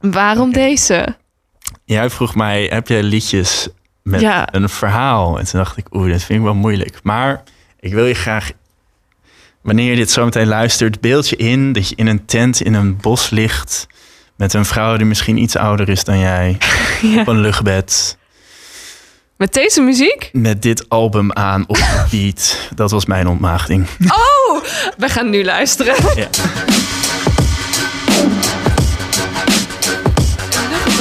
waarom 0.00 0.52
deze? 0.52 1.16
Jij 1.84 2.10
vroeg 2.10 2.34
mij, 2.34 2.64
heb 2.64 2.88
jij 2.88 3.02
liedjes 3.02 3.68
met 4.02 4.20
Ja. 4.20 4.48
een 4.50 4.68
verhaal? 4.68 5.38
En 5.38 5.44
toen 5.44 5.60
dacht 5.60 5.76
ik, 5.76 5.94
oeh, 5.94 6.10
dat 6.10 6.22
vind 6.22 6.38
ik 6.38 6.44
wel 6.44 6.54
moeilijk. 6.54 6.98
Maar 7.02 7.42
ik 7.80 7.92
wil 7.92 8.06
je 8.06 8.14
graag, 8.14 8.50
wanneer 9.62 9.90
je 9.90 9.96
dit 9.96 10.10
zo 10.10 10.24
meteen 10.24 10.46
luistert, 10.46 11.00
beeld 11.00 11.28
je 11.28 11.36
in 11.36 11.72
dat 11.72 11.88
je 11.88 11.94
in 11.96 12.06
een 12.06 12.24
tent 12.24 12.60
in 12.60 12.74
een 12.74 12.96
bos 12.96 13.30
ligt... 13.30 13.86
met 14.36 14.54
een 14.54 14.64
vrouw 14.64 14.96
die 14.96 15.06
misschien 15.06 15.36
iets 15.36 15.56
ouder 15.56 15.88
is 15.88 16.04
dan 16.04 16.18
jij, 16.18 16.58
Ja. 17.02 17.20
op 17.20 17.26
een 17.28 17.40
luchtbed... 17.40 18.16
Met 19.36 19.52
deze 19.52 19.80
muziek? 19.80 20.30
met 20.32 20.62
dit 20.62 20.88
album 20.88 21.32
aan 21.32 21.64
op 21.66 21.76
de 21.76 22.04
beat. 22.10 22.58
Dat 22.74 22.90
was 22.90 23.06
mijn 23.06 23.28
ontmaagding. 23.28 23.86
Oh, 24.04 24.62
we 24.96 25.08
gaan 25.08 25.30
nu 25.30 25.44
luisteren. 25.44 25.94
Ja. 26.16 26.28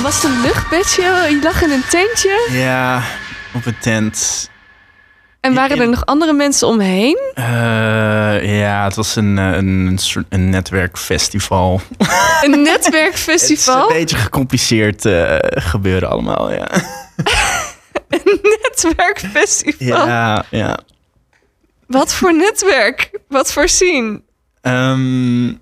Was 0.02 0.16
het 0.16 0.24
een 0.24 0.42
luchtbedje? 0.42 1.02
Je 1.30 1.40
lag 1.44 1.62
in 1.62 1.72
een 1.72 1.84
tentje? 1.90 2.48
Ja, 2.52 3.04
op 3.54 3.66
een 3.66 3.78
tent. 3.80 4.50
En 5.42 5.54
waren 5.54 5.80
er 5.80 5.90
nog 5.90 6.06
andere 6.06 6.34
mensen 6.34 6.68
omheen? 6.68 7.32
Eh, 7.34 8.60
ja, 8.60 8.84
het 8.84 8.96
was 8.96 9.16
een, 9.16 9.38
eh, 9.38 9.52
een, 9.52 9.98
soort 9.98 10.26
een 10.30 10.50
netwerkfestival. 10.50 11.82
Een 12.42 12.52
Het 12.52 12.60
is 12.60 12.66
netwerkfestival? 12.66 13.90
een 13.90 13.98
beetje 13.98 14.16
gecompliceerd 14.16 15.06
eh, 15.06 15.38
gebeuren 15.40 16.10
allemaal, 16.10 16.52
ja. 16.52 16.68
Netwerkfestival? 18.62 20.08
Ja, 20.08 20.46
ja. 20.50 20.80
Wat 21.88 22.14
voor 22.14 22.36
netwerk? 22.36 23.20
Wat 23.28 23.54
voor 23.54 23.68
scene? 23.68 24.22
Ehm, 24.62 25.54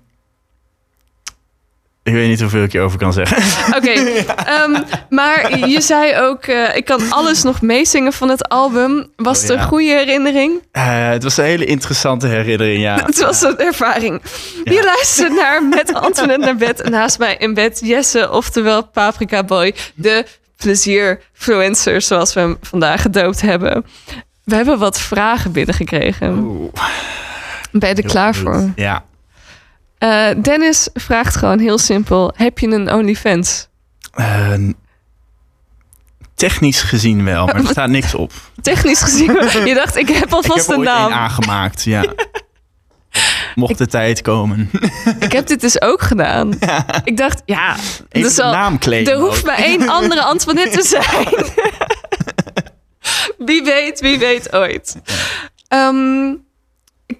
ik 2.10 2.16
weet 2.16 2.28
niet 2.28 2.40
hoeveel 2.40 2.62
ik 2.62 2.72
je 2.72 2.80
over 2.80 2.98
kan 2.98 3.12
zeggen. 3.12 3.36
Oké, 3.76 3.90
ehm, 3.90 4.82
maar 5.08 5.68
je 5.68 5.80
zei 5.80 6.16
ook, 6.18 6.44
eh, 6.44 6.76
ik 6.76 6.84
kan 6.84 7.00
alles 7.10 7.42
nog 7.42 7.60
meezingen 7.62 8.12
van 8.12 8.28
het 8.28 8.48
album. 8.48 9.06
Was 9.16 9.36
Oh, 9.36 9.42
het 9.42 9.50
een 9.50 9.56
ja. 9.56 9.62
goede 9.62 9.84
herinnering? 9.90 10.62
Eh, 10.72 11.08
het 11.08 11.22
was 11.22 11.36
een 11.36 11.44
hele 11.44 11.64
interessante 11.64 12.26
herinnering, 12.26 12.82
ja. 12.82 12.94
Het 13.06 13.20
was 13.20 13.42
een 13.42 13.58
ervaring. 13.58 14.20
Je 14.64 14.72
Ja. 14.72 14.84
luistert 14.84 15.32
naar 15.34 15.64
Met 15.76 15.94
Antoinette 15.94 16.44
naar 16.44 16.56
bed. 16.56 16.80
En 16.80 16.90
naast 16.90 17.18
mij 17.18 17.36
in 17.38 17.54
bed 17.54 17.80
Jesse, 17.84 18.30
oftewel 18.30 18.86
Paprika 18.86 19.44
Boy. 19.44 19.74
De 19.94 20.24
plezierfluencer, 20.56 22.00
zoals 22.02 22.34
we 22.34 22.40
hem 22.40 22.56
vandaag 22.62 23.02
gedoopt 23.02 23.40
hebben. 23.40 23.84
We 24.44 24.54
hebben 24.54 24.78
wat 24.78 25.00
vragen 25.00 25.52
binnengekregen. 25.52 26.38
Oeh, 26.38 26.72
Ben 27.72 27.88
je 27.88 27.94
er 27.94 28.02
heel 28.02 28.10
klaar 28.10 28.34
goed. 28.34 28.42
voor? 28.42 28.70
Ja. 28.76 29.04
Eh, 30.00 30.28
Dennis 30.42 30.88
vraagt 30.94 31.36
gewoon 31.36 31.58
heel 31.58 31.78
simpel. 31.78 32.32
Heb 32.36 32.58
je 32.58 32.66
een 32.66 32.92
OnlyFans? 32.92 33.68
Eh, 34.12 34.52
technisch 36.34 36.82
gezien 36.82 37.24
wel, 37.24 37.46
maar 37.46 37.54
er 37.54 37.66
staat 37.76 37.88
niks 37.88 38.14
op. 38.14 38.32
Technisch 38.62 39.00
gezien. 39.00 39.32
je 39.66 39.74
dacht, 39.74 39.96
ik 39.96 40.08
heb 40.08 40.24
Ik 40.28 40.32
alvast 40.32 40.66
heb 40.66 40.76
een 40.76 40.82
naam. 40.82 41.12
aangemaakt, 41.12 41.84
ja. 41.84 42.04
Mocht 43.54 43.78
de 43.78 43.86
tijd 43.86 44.22
komen. 44.22 44.70
Ik 45.18 45.32
heb 45.32 45.46
dit 45.46 45.60
dus 45.60 45.80
ook 45.80 46.02
gedaan. 46.02 46.58
Ik 47.04 47.16
dacht, 47.16 47.42
ja, 47.44 47.76
al, 48.38 48.50
naam 48.50 48.78
claimen 48.78 49.12
er 49.12 49.18
hoeft 49.18 49.38
ook. 49.38 49.46
maar 49.46 49.58
één 49.58 49.88
andere 49.88 50.22
Antoinette 50.22 50.78
te 50.78 50.86
zijn. 50.86 51.44
wie 53.46 53.62
weet, 53.62 54.00
wie 54.00 54.18
weet 54.18 54.52
ooit. 54.52 54.96
Ehm, 55.68 56.34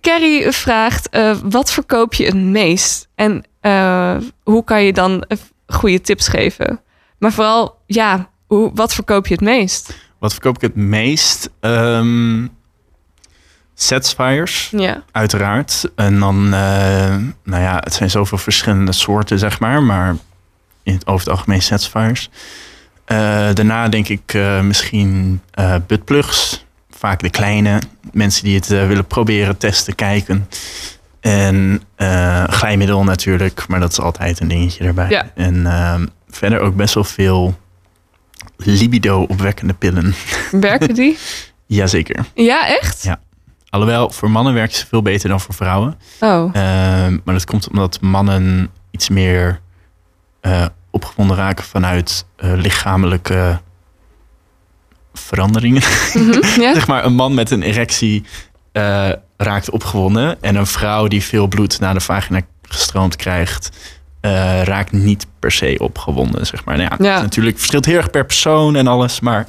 Carrie 0.01 0.51
vraagt, 0.51 1.09
eh, 1.09 1.37
wat 1.43 1.73
verkoop 1.73 2.15
je 2.15 2.25
het 2.25 2.37
meest? 2.37 3.09
En 3.15 3.45
eh, 3.61 4.17
hoe 4.43 4.65
kan 4.65 4.85
je 4.85 4.93
dan 4.93 5.23
eh, 5.23 5.39
goede 5.67 6.01
tips 6.01 6.29
geven? 6.29 6.81
Maar 7.19 7.33
vooral, 7.33 7.79
ja, 7.87 8.31
hoe, 8.47 8.71
wat 8.75 8.95
verkoop 8.95 9.27
je 9.27 9.35
het 9.35 9.43
meest? 9.43 9.95
Wat 10.19 10.33
verkoop 10.33 10.55
ik 10.55 10.61
het 10.61 10.77
meest? 10.77 11.51
Satisfiers, 13.75 14.71
Ja. 14.77 15.03
uiteraard. 15.13 15.91
En 15.95 16.19
dan, 16.19 16.49
nou 16.49 17.33
ja, 17.63 17.77
het 17.81 17.95
zijn 17.95 18.11
zoveel 18.11 18.39
verschillende 18.39 18.93
soorten, 18.93 19.39
zeg 19.39 19.61
maar. 19.61 19.83
Maar 19.83 20.17
in 20.83 20.93
het, 20.95 21.07
over 21.07 21.27
het 21.27 21.37
algemeen 21.37 21.63
Satisfiers. 21.63 22.31
Daarna 23.55 23.89
denk 23.89 24.09
ik 24.09 24.39
misschien 24.63 25.41
buttplugs. 25.87 26.65
Vaak 27.01 27.21
de 27.21 27.31
kleine. 27.31 27.81
Mensen 28.13 28.45
die 28.45 28.55
het 28.55 28.71
eh, 28.71 28.87
willen 28.87 29.07
proberen, 29.07 29.57
testen, 29.57 29.95
kijken. 29.95 30.49
En 31.21 31.83
eh, 31.97 32.45
glijmiddel 32.45 33.05
natuurlijk. 33.05 33.65
Maar 33.69 33.81
dat 33.81 33.91
is 33.91 34.01
altijd 34.01 34.41
een 34.41 34.49
dingetje 34.49 34.85
erbij. 34.85 35.09
Ja. 35.09 35.31
En 35.35 35.67
ehm, 35.67 36.07
verder 36.29 36.61
ook 36.61 36.77
best 36.77 36.95
wel 36.95 37.05
veel 37.05 37.59
libido-opwekkende 38.57 39.75
pillen. 39.75 40.15
Werken 40.51 40.95
die? 40.95 41.19
Jazeker. 41.67 42.25
Ja, 42.35 42.69
echt? 42.69 43.03
Ja. 43.03 43.21
Alhoewel, 43.71 44.11
voor 44.11 44.31
mannen 44.31 44.55
werken 44.55 44.77
ze 44.77 44.87
veel 44.87 45.03
beter 45.03 45.29
dan 45.29 45.41
voor 45.41 45.55
vrouwen. 45.55 45.99
Oh, 46.21 46.51
Ehm, 46.53 47.19
maar 47.25 47.35
dat 47.35 47.45
komt 47.45 47.69
omdat 47.69 48.01
mannen 48.01 48.71
iets 48.91 49.09
meer 49.09 49.61
eh, 50.41 50.67
opgewonden 50.91 51.37
raken 51.37 51.65
vanuit 51.65 52.27
eh, 52.37 52.53
lichamelijke 52.55 53.61
veranderingen. 55.13 55.83
Mhm, 56.15 56.43
zeg 56.79 56.87
maar, 56.87 57.05
een 57.05 57.15
man 57.15 57.35
met 57.35 57.51
een 57.51 57.63
erectie 57.63 58.25
eh, 58.73 59.09
raakt 59.37 59.71
opgewonden. 59.71 60.43
En 60.43 60.57
een 60.57 60.67
vrouw 60.67 61.07
die 61.07 61.23
veel 61.23 61.47
bloed 61.47 61.81
naar 61.81 61.95
de 61.95 62.01
vagina 62.01 62.41
gestroomd 62.63 63.17
krijgt, 63.17 63.71
eh, 64.21 64.63
raakt 64.63 64.93
niet 64.93 65.27
per 65.39 65.53
se 65.53 65.77
opgewonden. 65.79 66.47
Zeg 66.47 66.65
maar. 66.65 66.77
Nou 66.77 66.89
ja, 66.99 67.05
Ja. 67.05 67.15
Het 67.15 67.23
natuurlijk 67.23 67.57
verschilt 67.59 67.85
heel 67.85 67.97
erg 67.97 68.11
per 68.11 68.27
persoon 68.27 68.77
en 68.77 68.87
alles. 68.87 69.21
Maar 69.21 69.47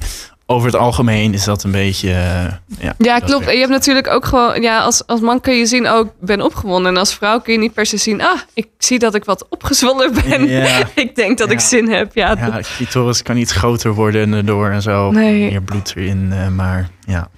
over 0.51 0.65
het 0.67 0.75
algemeen 0.75 1.33
is 1.33 1.43
dat 1.43 1.63
een 1.63 1.71
beetje. 1.71 2.09
eh, 2.09 2.43
ja, 2.79 2.93
Ja, 2.97 3.19
klopt. 3.19 3.45
En 3.47 3.53
je 3.53 3.59
hebt 3.59 3.71
natuurlijk 3.71 4.07
ook 4.07 4.25
gewoon, 4.25 4.61
ja, 4.61 4.79
als, 4.81 5.07
als 5.07 5.19
man 5.19 5.41
kun 5.41 5.53
je 5.55 5.65
zien, 5.65 5.91
oh, 5.91 5.99
ik 6.05 6.11
ben 6.19 6.41
opgewonden. 6.41 6.91
En 6.91 6.97
als 6.97 7.13
vrouw 7.15 7.39
kun 7.39 7.53
je 7.53 7.59
niet 7.59 7.73
per 7.73 7.85
se 7.85 7.97
zien, 7.97 8.21
ah, 8.21 8.39
ik 8.53 8.67
zie 8.77 8.99
dat 8.99 9.15
ik 9.15 9.25
wat 9.25 9.45
opgezwollen 9.49 10.13
ben. 10.13 10.47
Ja. 10.47 10.79
ik 10.95 11.15
denk 11.15 11.37
dat 11.37 11.51
ik 11.51 11.59
zin 11.59 11.89
heb. 11.89 12.15
Ja, 12.15 12.35
Ja, 12.39 12.59
clitoris 12.75 13.21
kan 13.21 13.35
niet 13.35 13.51
groter 13.51 13.93
worden 13.93 14.33
erdoor 14.33 14.69
en 14.69 14.81
zo. 14.81 15.11
Nee. 15.11 15.49
Meer 15.49 15.61
bloed 15.61 15.93
erin. 15.95 16.29
eh, 16.31 16.47
maar 16.47 16.89
ja. 17.05 17.29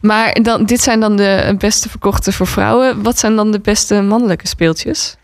Maar 0.00 0.36
dan, 0.42 0.64
dit 0.64 0.80
zijn 0.80 1.00
dan 1.00 1.16
de 1.16 1.54
beste 1.58 1.88
verkochte 1.88 2.32
voor 2.32 2.46
vrouwen. 2.46 3.02
Wat 3.02 3.18
zijn 3.18 3.36
dan 3.36 3.50
de 3.50 3.60
beste 3.60 4.00
mannelijke 4.02 4.46
speeltjes? 4.46 5.16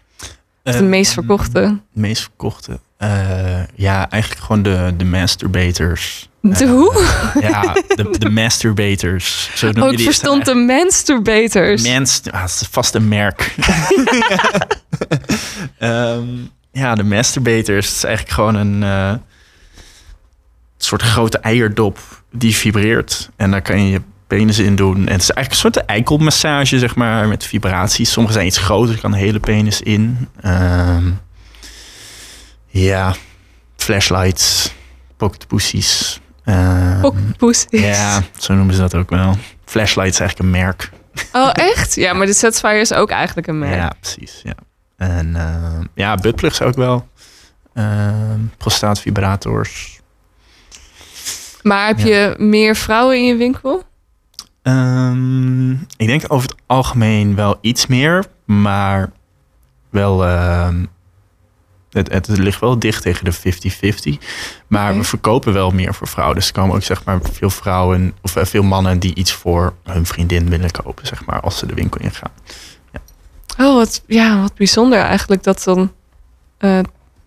Of 0.64 0.72
de 0.72 0.78
Eh, 0.78 0.84
meest 0.84 1.12
verkochte? 1.12 1.60
De 1.92 2.00
meest 2.00 2.22
verkochte. 2.22 2.78
Eh, 2.96 3.62
ja, 3.74 4.10
eigenlijk 4.10 4.42
gewoon 4.42 4.62
de, 4.62 4.94
de 4.96 5.04
masturbators. 5.04 6.28
De 6.40 6.64
Eh, 6.64 6.70
hoe? 6.70 7.06
Ja, 7.40 7.72
de, 7.88 8.10
de 8.18 8.30
masturbators. 8.30 9.50
Zo 9.54 9.70
noem 9.72 9.88
Oh, 9.88 9.98
verstond 9.98 10.44
de 10.44 10.54
masturbators. 10.54 11.82
Mens, 11.82 12.20
ah, 12.30 12.42
het 12.42 12.50
is 12.50 12.68
vast 12.70 12.94
een 12.94 13.08
merk. 13.08 13.54
Ehm, 15.78 16.26
ja, 16.72 16.94
de 16.94 17.02
masturbators. 17.04 17.86
Het 17.86 17.96
is 17.96 18.04
eigenlijk 18.04 18.34
gewoon 18.34 18.54
een 18.54 18.82
eh, 18.82 19.12
soort 20.76 21.02
grote 21.02 21.38
eierdop 21.38 21.98
die 22.32 22.56
vibreert. 22.56 23.30
En 23.36 23.50
daar 23.50 23.62
kan 23.62 23.84
je 23.84 23.90
je 23.90 24.00
penis 24.26 24.58
in 24.58 24.76
doen. 24.76 24.96
En 24.96 25.12
het 25.12 25.22
is 25.22 25.30
eigenlijk 25.30 25.50
een 25.50 25.72
soort 25.72 25.76
eikelmassage, 25.76 26.78
zeg 26.78 26.94
maar, 26.94 27.28
met 27.28 27.44
vibraties. 27.44 28.12
Sommige 28.12 28.34
zijn 28.34 28.46
iets 28.46 28.58
groter, 28.58 28.94
er 28.94 29.00
kan 29.00 29.10
de 29.10 29.16
hele 29.16 29.40
penis 29.40 29.80
in. 29.80 30.28
Ehm, 30.40 31.10
ja, 32.82 33.14
flashlights, 33.76 34.74
pocket 35.16 35.46
pussies. 35.46 36.20
Ehm, 36.44 37.00
Poekpoes. 37.00 37.66
ja, 37.70 38.22
zo 38.38 38.54
noemen 38.54 38.74
ze 38.74 38.80
dat 38.80 38.94
ook 38.94 39.10
wel. 39.10 39.36
Flashlight 39.64 40.12
is 40.12 40.20
eigenlijk 40.20 40.38
een 40.38 40.50
merk. 40.60 40.90
Oh, 41.32 41.50
echt? 41.52 41.94
Ja, 41.94 42.12
maar 42.12 42.26
de 42.26 42.32
Satisfyer 42.32 42.80
is 42.80 42.92
ook 42.92 43.10
eigenlijk 43.10 43.46
een 43.46 43.58
merk. 43.58 43.74
Ja, 43.74 43.92
precies. 44.00 44.40
Ja. 44.42 44.54
En 44.96 45.36
ehm, 45.36 45.84
ja, 45.94 46.14
buttplugs 46.14 46.62
ook 46.62 46.74
wel. 46.74 47.08
Ehm 47.74 48.40
prostaatvibrators. 48.56 50.00
Maar 51.62 51.86
heb 51.86 51.98
Ja. 51.98 52.04
je 52.06 52.34
meer 52.38 52.76
vrouwen 52.76 53.16
in 53.16 53.24
je 53.24 53.36
winkel? 53.36 53.82
Ik 55.96 56.06
denk 56.06 56.22
over 56.28 56.48
het 56.48 56.60
algemeen 56.66 57.34
wel 57.34 57.58
iets 57.60 57.86
meer, 57.86 58.24
maar 58.44 59.10
wel. 59.90 60.24
Het, 61.94 62.12
het 62.12 62.28
ligt 62.28 62.60
wel 62.60 62.78
dicht 62.78 63.02
tegen 63.02 63.24
de 63.24 63.34
50-50. 64.18 64.24
Maar 64.66 64.96
we 64.96 65.04
verkopen 65.04 65.52
wel 65.52 65.70
meer 65.70 65.94
voor 65.94 66.08
vrouwen. 66.08 66.36
Dus 66.36 66.46
er 66.46 66.52
komen 66.52 66.74
ook 66.76 66.82
zeg 66.82 67.04
maar 67.04 67.18
veel 67.32 67.50
vrouwen 67.50 68.14
of 68.22 68.36
eh, 68.36 68.44
veel 68.44 68.62
mannen 68.62 68.98
die 68.98 69.14
iets 69.14 69.32
voor 69.32 69.74
hun 69.84 70.06
vriendin 70.06 70.48
willen 70.50 70.70
kopen, 70.70 71.06
zeg 71.06 71.24
maar, 71.24 71.40
als 71.40 71.58
ze 71.58 71.66
de 71.66 71.74
winkel 71.74 72.00
ingaan. 72.00 72.30
Oh, 73.60 73.74
wat, 73.74 74.02
ja, 74.06 74.40
wat 74.40 74.54
bijzonder 74.54 74.98
eigenlijk 74.98 75.42
dat 75.42 75.62
dan. 75.64 75.92
eh, 76.58 76.78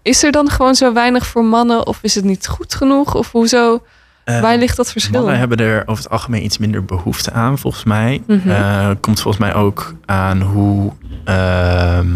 is 0.01 0.23
er 0.23 0.31
dan 0.31 0.49
gewoon 0.49 0.75
zo 0.75 0.93
weinig 0.93 1.27
voor 1.27 1.45
mannen? 1.45 1.87
Of 1.87 1.99
is 2.01 2.15
het 2.15 2.23
niet 2.23 2.47
goed 2.47 2.75
genoeg? 2.75 3.15
Of 3.15 3.31
hoezo? 3.31 3.83
Eh, 4.23 4.41
Waar 4.41 4.57
ligt 4.57 4.77
dat 4.77 4.91
verschil? 4.91 5.19
Mannen 5.19 5.37
hebben 5.37 5.57
er 5.57 5.81
over 5.85 6.03
het 6.03 6.11
algemeen 6.11 6.43
iets 6.43 6.57
minder 6.57 6.85
behoefte 6.85 7.31
aan, 7.31 7.57
volgens 7.57 7.83
mij. 7.83 8.23
Mhm. 8.27 8.49
Eh, 8.49 8.89
komt 9.01 9.19
volgens 9.21 9.43
mij 9.43 9.53
ook 9.53 9.93
aan 10.05 10.41
hoe 10.41 10.91
ehm, 11.25 12.07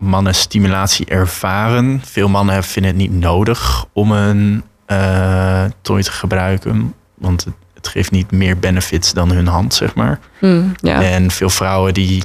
mannen 0.00 0.34
stimulatie 0.34 1.06
ervaren. 1.06 2.00
Veel 2.04 2.28
mannen 2.28 2.64
vinden 2.64 2.90
het 2.90 3.00
niet 3.00 3.12
nodig 3.12 3.86
om 3.92 4.12
een 4.12 4.62
eh 4.86 5.64
toy 5.82 6.02
te 6.02 6.12
gebruiken. 6.12 6.94
Want 7.14 7.44
het, 7.44 7.54
het 7.74 7.88
geeft 7.88 8.10
niet 8.10 8.30
meer 8.30 8.58
benefits 8.58 9.12
dan 9.12 9.30
hun 9.30 9.46
hand, 9.46 9.74
zeg 9.74 9.94
maar. 9.94 10.18
Hmm. 10.38 10.74
En 10.82 11.30
veel 11.30 11.50
vrouwen 11.50 11.94
die 11.94 12.24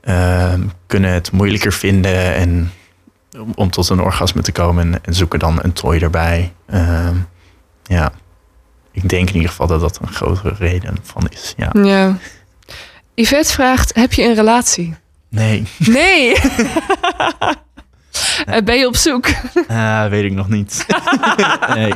ehm, 0.00 0.60
kunnen 0.86 1.10
het 1.12 1.32
moeilijker 1.32 1.72
vinden 1.72 2.34
en 2.34 2.72
om, 3.38 3.52
om 3.54 3.70
tot 3.70 3.88
een 3.88 4.00
orgasme 4.00 4.42
te 4.42 4.52
komen 4.52 4.92
en, 4.92 5.04
en 5.04 5.14
zoeken 5.14 5.38
dan 5.38 5.58
een 5.62 5.72
toy 5.72 5.98
erbij. 5.98 6.52
Ehm, 6.66 7.16
ja, 7.82 8.12
ik 8.92 9.08
denk 9.08 9.28
in 9.28 9.34
ieder 9.34 9.50
geval 9.50 9.66
dat 9.66 9.80
dat 9.80 9.98
een 10.02 10.12
grotere 10.12 10.54
reden 10.58 10.96
van 11.02 11.28
is. 11.30 11.54
Ja. 11.56 11.70
ja. 11.82 12.16
Yvette 13.14 13.52
vraagt: 13.52 13.94
heb 13.94 14.12
je 14.12 14.24
een 14.24 14.34
relatie? 14.34 14.94
Nee, 15.34 15.64
Nee. 15.78 16.36
Eh, 18.46 18.62
ben 18.64 18.78
je 18.78 18.86
op 18.86 18.96
zoek? 18.96 19.26
Ah, 19.68 20.08
weet 20.08 20.24
ik 20.24 20.32
nog 20.32 20.48
niet. 20.48 20.86
nee. 21.74 21.88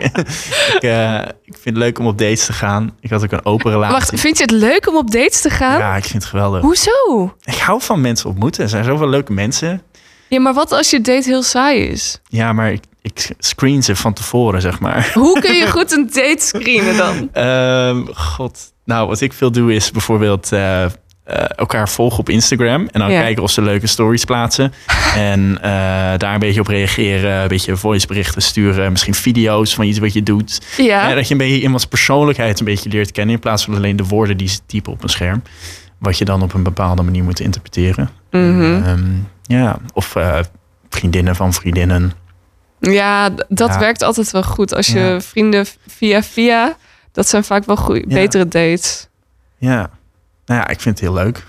ik, 0.74 0.82
eh, 0.82 1.20
ik 1.44 1.56
vind 1.60 1.64
het 1.64 1.76
leuk 1.76 1.98
om 1.98 2.06
op 2.06 2.18
dates 2.18 2.46
te 2.46 2.52
gaan. 2.52 2.96
Ik 3.00 3.10
had 3.10 3.22
ook 3.24 3.32
een 3.32 3.44
open 3.44 3.70
relatie. 3.70 3.94
Wacht, 3.94 4.20
vind 4.20 4.38
je 4.38 4.42
het 4.42 4.52
leuk 4.52 4.88
om 4.88 4.96
op 4.96 5.10
dates 5.10 5.40
te 5.40 5.50
gaan? 5.50 5.78
Ja, 5.78 5.96
ik 5.96 6.04
vind 6.04 6.22
het 6.22 6.24
geweldig. 6.24 6.60
Hoezo? 6.60 7.34
Ik 7.44 7.54
hou 7.58 7.82
van 7.82 8.00
mensen 8.00 8.28
ontmoeten. 8.28 8.62
Er 8.62 8.68
zijn 8.68 8.84
zoveel 8.84 9.08
leuke 9.08 9.32
mensen. 9.32 9.82
Ja, 10.28 10.40
maar 10.40 10.54
wat 10.54 10.72
als 10.72 10.90
je 10.90 11.00
date 11.00 11.28
heel 11.28 11.42
saai 11.42 11.80
is? 11.80 12.20
Ja, 12.28 12.52
maar 12.52 12.72
ik, 12.72 12.84
ik 13.02 13.30
screen 13.38 13.82
ze 13.82 13.96
van 13.96 14.12
tevoren, 14.12 14.60
zeg 14.60 14.80
maar. 14.80 15.10
Hoe 15.14 15.40
kun 15.40 15.54
je 15.54 15.70
goed 15.76 15.92
een 15.92 16.06
date 16.06 16.36
screenen 16.38 16.96
dan? 16.96 17.28
Ehm, 17.32 18.06
God. 18.14 18.72
Nou, 18.84 19.08
wat 19.08 19.20
ik 19.20 19.32
veel 19.32 19.52
doe 19.52 19.74
is 19.74 19.90
bijvoorbeeld 19.90 20.50
eh, 21.28 21.44
elkaar 21.56 21.88
volgen 21.88 22.18
op 22.18 22.28
Instagram. 22.28 22.88
En 22.92 23.00
dan 23.00 23.10
Ja. 23.12 23.20
kijken 23.20 23.42
of 23.42 23.50
ze 23.50 23.62
leuke 23.62 23.86
stories 23.86 24.24
plaatsen. 24.24 24.72
en 25.16 25.58
eh, 25.62 25.70
daar 26.16 26.34
een 26.34 26.38
beetje 26.40 26.60
op 26.60 26.66
reageren. 26.66 27.42
Een 27.42 27.48
beetje 27.48 27.76
voiceberichten 27.76 28.42
sturen. 28.42 28.90
Misschien 28.90 29.14
video's 29.14 29.74
van 29.74 29.84
iets 29.84 29.98
wat 29.98 30.12
je 30.12 30.22
doet. 30.22 30.60
Ja. 30.76 31.14
Dat 31.14 31.26
je 31.26 31.32
een 31.32 31.38
beetje 31.40 31.60
iemands 31.60 31.86
persoonlijkheid 31.86 32.58
een 32.58 32.64
beetje 32.64 32.88
leert 32.90 33.12
kennen. 33.12 33.34
In 33.34 33.40
plaats 33.40 33.64
van 33.64 33.74
alleen 33.74 33.96
de 33.96 34.04
woorden 34.04 34.36
die 34.36 34.48
ze 34.48 34.58
typen 34.66 34.92
op 34.92 35.02
een 35.02 35.08
scherm. 35.08 35.42
Wat 35.98 36.18
je 36.18 36.24
dan 36.24 36.42
op 36.42 36.54
een 36.54 36.62
bepaalde 36.62 37.02
manier 37.02 37.24
moet 37.24 37.40
interpreteren. 37.40 38.10
Mhm. 38.30 38.82
Ehm, 38.84 39.04
ja, 39.42 39.78
of 39.92 40.16
eh, 40.16 40.38
vriendinnen 40.88 41.36
van 41.36 41.52
vriendinnen. 41.52 42.12
Ja, 42.80 43.28
dat 43.48 43.68
Ja. 43.68 43.78
werkt 43.78 44.02
altijd 44.02 44.30
wel 44.30 44.42
goed. 44.42 44.74
Als 44.74 44.86
je 44.86 45.16
vrienden 45.20 45.66
via 45.86 46.22
via, 46.22 46.76
dat 47.12 47.28
zijn 47.28 47.44
vaak 47.44 47.64
wel 47.64 47.76
goeie, 47.76 48.06
betere 48.06 48.48
dates. 48.48 49.08
Ja. 49.58 49.90
Nou 50.48 50.60
ja, 50.60 50.68
ik 50.68 50.80
vind 50.80 51.00
het 51.00 51.08
heel 51.08 51.16
leuk. 51.16 51.44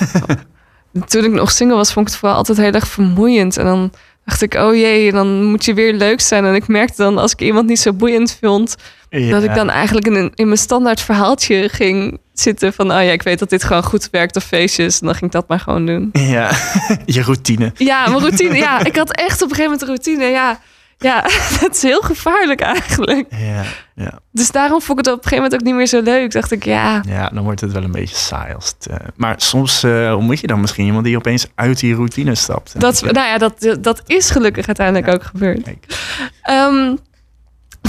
Toen 1.06 1.24
ik 1.24 1.32
nog 1.32 1.50
single 1.50 1.76
was, 1.76 1.92
vond 1.92 2.06
ik 2.06 2.12
het 2.12 2.20
vooral 2.20 2.38
altijd 2.38 2.58
heel 2.58 2.72
erg 2.72 2.88
vermoeiend. 2.88 3.56
En 3.56 3.64
dan 3.64 3.92
dacht 4.24 4.42
ik, 4.42 4.54
oh 4.54 4.74
jee, 4.74 5.12
dan 5.12 5.44
moet 5.44 5.64
je 5.64 5.74
weer 5.74 5.92
leuk 5.92 6.20
zijn. 6.20 6.44
En 6.44 6.54
ik 6.54 6.68
merkte 6.68 7.02
dan, 7.02 7.18
als 7.18 7.32
ik 7.32 7.40
iemand 7.40 7.66
niet 7.68 7.80
zo 7.80 7.92
boeiend 7.92 8.38
vond, 8.40 8.76
dat 9.10 9.42
ik 9.42 9.54
dan 9.54 9.70
eigenlijk 9.70 10.06
in, 10.06 10.32
in 10.34 10.46
mijn 10.46 10.58
standaard 10.58 11.00
verhaaltje 11.00 11.68
ging 11.68 12.20
zitten 12.32 12.72
van, 12.72 12.86
oh 12.86 13.02
ja, 13.02 13.10
ik 13.12 13.22
weet 13.22 13.38
dat 13.38 13.50
dit 13.50 13.64
gewoon 13.64 13.82
goed 13.82 14.08
werkt 14.10 14.36
op 14.36 14.42
feestjes. 14.42 15.00
En 15.00 15.06
dan 15.06 15.14
ging 15.14 15.26
ik 15.26 15.32
dat 15.32 15.48
maar 15.48 15.60
gewoon 15.60 15.86
doen. 15.86 16.08
Ja, 16.12 16.50
je 17.04 17.22
routine. 17.22 17.72
Ja, 17.76 18.08
mijn 18.08 18.20
routine. 18.20 18.56
Ja, 18.56 18.84
ik 18.84 18.96
had 18.96 19.12
echt 19.12 19.42
op 19.42 19.50
een 19.50 19.56
gegeven 19.56 19.64
moment 19.64 19.82
een 19.82 19.88
routine. 19.88 20.24
Ja, 20.24 20.60
ja 20.98 21.22
dat 21.60 21.74
is 21.74 21.82
heel 21.82 22.00
gevaarlijk 22.00 22.60
eigenlijk. 22.60 23.26
Ja, 23.30 23.62
ja. 23.94 24.18
Dus 24.32 24.50
daarom 24.50 24.80
vond 24.82 24.98
ik 24.98 25.04
het 25.04 25.14
op 25.14 25.22
een 25.24 25.28
gegeven 25.28 25.44
moment 25.44 25.60
ook 25.60 25.66
niet 25.66 25.74
meer 25.76 25.86
zo 25.86 26.00
leuk. 26.02 26.32
Dacht 26.32 26.50
ik, 26.50 26.64
ja, 26.64 27.02
ja, 27.08 27.28
dan 27.28 27.44
wordt 27.44 27.60
het 27.60 27.72
wel 27.72 27.82
een 27.82 27.92
beetje 27.92 28.16
saai. 28.16 28.54
Als 28.54 28.74
het, 28.78 28.86
eh, 28.86 28.96
maar 29.16 29.34
soms 29.36 29.82
eh, 29.82 30.14
ontmoet 30.16 30.40
je 30.40 30.46
dan 30.46 30.60
misschien 30.60 30.86
iemand 30.86 31.04
die 31.04 31.16
opeens 31.16 31.46
uit 31.54 31.80
die 31.80 31.94
routine 31.94 32.34
stapt. 32.34 32.80
Dat, 32.80 33.02
nou 33.02 33.14
ja, 33.26 33.38
dat, 33.38 33.76
dat 33.80 34.02
is 34.06 34.30
gelukkig 34.30 34.66
uiteindelijk 34.66 35.06
Ja. 35.06 35.12
ook 35.12 35.22
gebeurd. 35.22 35.68
Ehm, 36.42 36.96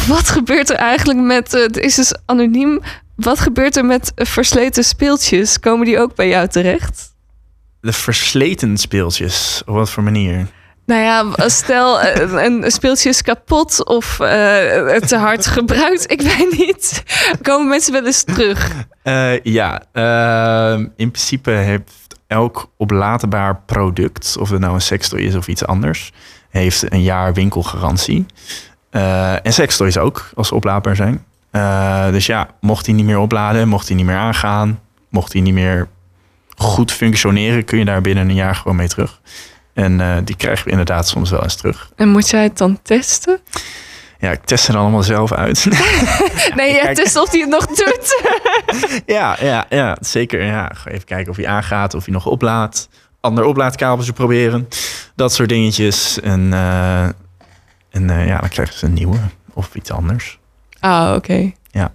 wat 0.08 0.30
gebeurt 0.30 0.70
er 0.70 0.76
eigenlijk 0.76 1.20
met, 1.20 1.54
eh, 1.54 1.62
het 1.62 1.78
is 1.78 1.96
dus 1.96 2.13
anoniem, 2.26 2.82
wat 3.15 3.39
gebeurt 3.39 3.76
er 3.78 3.86
met 3.86 4.12
versleten 4.15 4.84
speeltjes? 4.84 5.60
Komen 5.60 5.86
die 5.86 6.00
ook 6.00 6.15
bij 6.15 6.28
jou 6.28 6.48
terecht? 6.48 7.15
De 7.82 7.93
versleten 7.93 8.78
speeltjes, 8.78 9.62
op 9.65 9.74
wat 9.76 9.89
voor 9.89 10.04
manier? 10.04 10.48
Nou 10.88 11.02
ja, 11.02 11.47
stel 11.50 12.02
eh, 12.02 12.43
een, 12.45 12.71
speeltje 12.71 13.10
is 13.10 13.21
kapot 13.21 13.86
of 13.86 14.19
eh, 14.19 14.28
te 14.95 15.17
hard 15.17 15.45
gebruikt, 15.45 16.12
ik 16.12 16.21
weet 16.21 16.58
niet. 16.58 17.04
Komen 17.41 17.67
mensen 17.67 17.93
wel 17.93 18.06
eens 18.06 18.23
terug? 18.23 18.71
Eh, 19.04 19.39
ja, 19.43 19.82
ehm, 19.91 20.80
in 20.95 21.12
principe 21.12 21.52
heeft 21.52 22.19
elk 22.28 22.69
oplaadbaar 22.78 23.62
product, 23.65 24.38
of 24.39 24.50
het 24.50 24.60
nou 24.60 24.73
een 24.73 24.82
sextoy 24.82 25.19
is 25.19 25.36
of 25.36 25.47
iets 25.47 25.65
anders, 25.65 26.12
heeft 26.50 26.91
een 26.91 27.04
jaar 27.04 27.34
winkelgarantie. 27.34 28.26
En 29.43 29.54
sextoys 29.54 29.97
ook, 29.97 30.30
als 30.36 30.47
ze 30.47 30.56
oplaadbaar 30.56 30.95
zijn. 30.95 31.26
Dus 32.12 32.26
ja, 32.26 32.47
mocht 32.62 32.86
hij 32.86 32.95
niet 32.95 33.06
meer 33.06 33.19
opladen, 33.19 33.67
mocht 33.67 33.88
hij 33.88 33.97
niet 33.97 34.06
meer 34.06 34.17
aangaan, 34.17 34.80
mocht 35.10 35.34
hij 35.34 35.41
niet 35.41 35.54
meer 35.54 35.88
goed 36.58 36.91
functioneren, 36.91 37.65
kun 37.65 37.78
je 37.78 37.86
daar 37.86 38.02
binnen 38.02 38.30
een 38.30 38.36
jaar 38.36 38.56
gewoon 38.56 38.78
mee 38.78 38.88
terug. 38.88 39.21
En 39.78 40.02
eh, 40.02 40.18
die 40.24 40.36
krijgen 40.36 40.66
we 40.66 40.70
inderdaad 40.70 41.08
soms 41.08 41.30
wel 41.30 41.44
eens 41.44 41.56
terug. 41.56 41.92
En 41.96 42.10
moet 42.10 42.30
jij 42.30 42.44
het 42.44 42.58
dan 42.58 42.80
testen? 42.82 43.40
Ja, 44.20 44.32
ik 44.32 44.44
test 44.44 44.68
het 44.68 44.76
allemaal 44.76 45.04
zelf 45.04 45.32
uit. 45.32 45.66
Nee, 46.56 46.74
je 46.74 46.92
test 46.94 47.16
of 47.16 47.32
hij 47.32 47.40
het 47.40 47.50
nog 47.50 47.66
doet. 47.66 48.22
Ja, 49.16 49.38
ja, 49.40 49.66
ja, 49.70 49.98
zeker. 50.00 50.44
Ja. 50.44 50.72
Even 50.86 51.06
kijken 51.06 51.32
of 51.32 51.38
hij 51.38 51.48
aangaat, 51.48 51.94
of 51.94 52.06
hij 52.06 52.13
nog 52.13 52.26
oplaadt. 52.26 52.90
Ander 53.22 53.44
oplaadkabeltje 53.44 54.13
proberen. 54.13 54.68
Dat 55.16 55.34
soort 55.34 55.50
dingetjes. 55.50 56.20
En, 56.20 56.54
eh, 56.54 57.04
en 57.90 58.10
eh, 58.10 58.28
ja, 58.28 58.40
dan 58.40 58.50
krijgen 58.50 58.78
ze 58.78 58.86
een 58.86 58.94
nieuwe 58.94 59.20
of 59.54 59.76
iets 59.76 59.92
anders. 59.92 60.40
Ah, 60.80 61.13
oké. 61.16 61.52
Ja. 61.72 61.92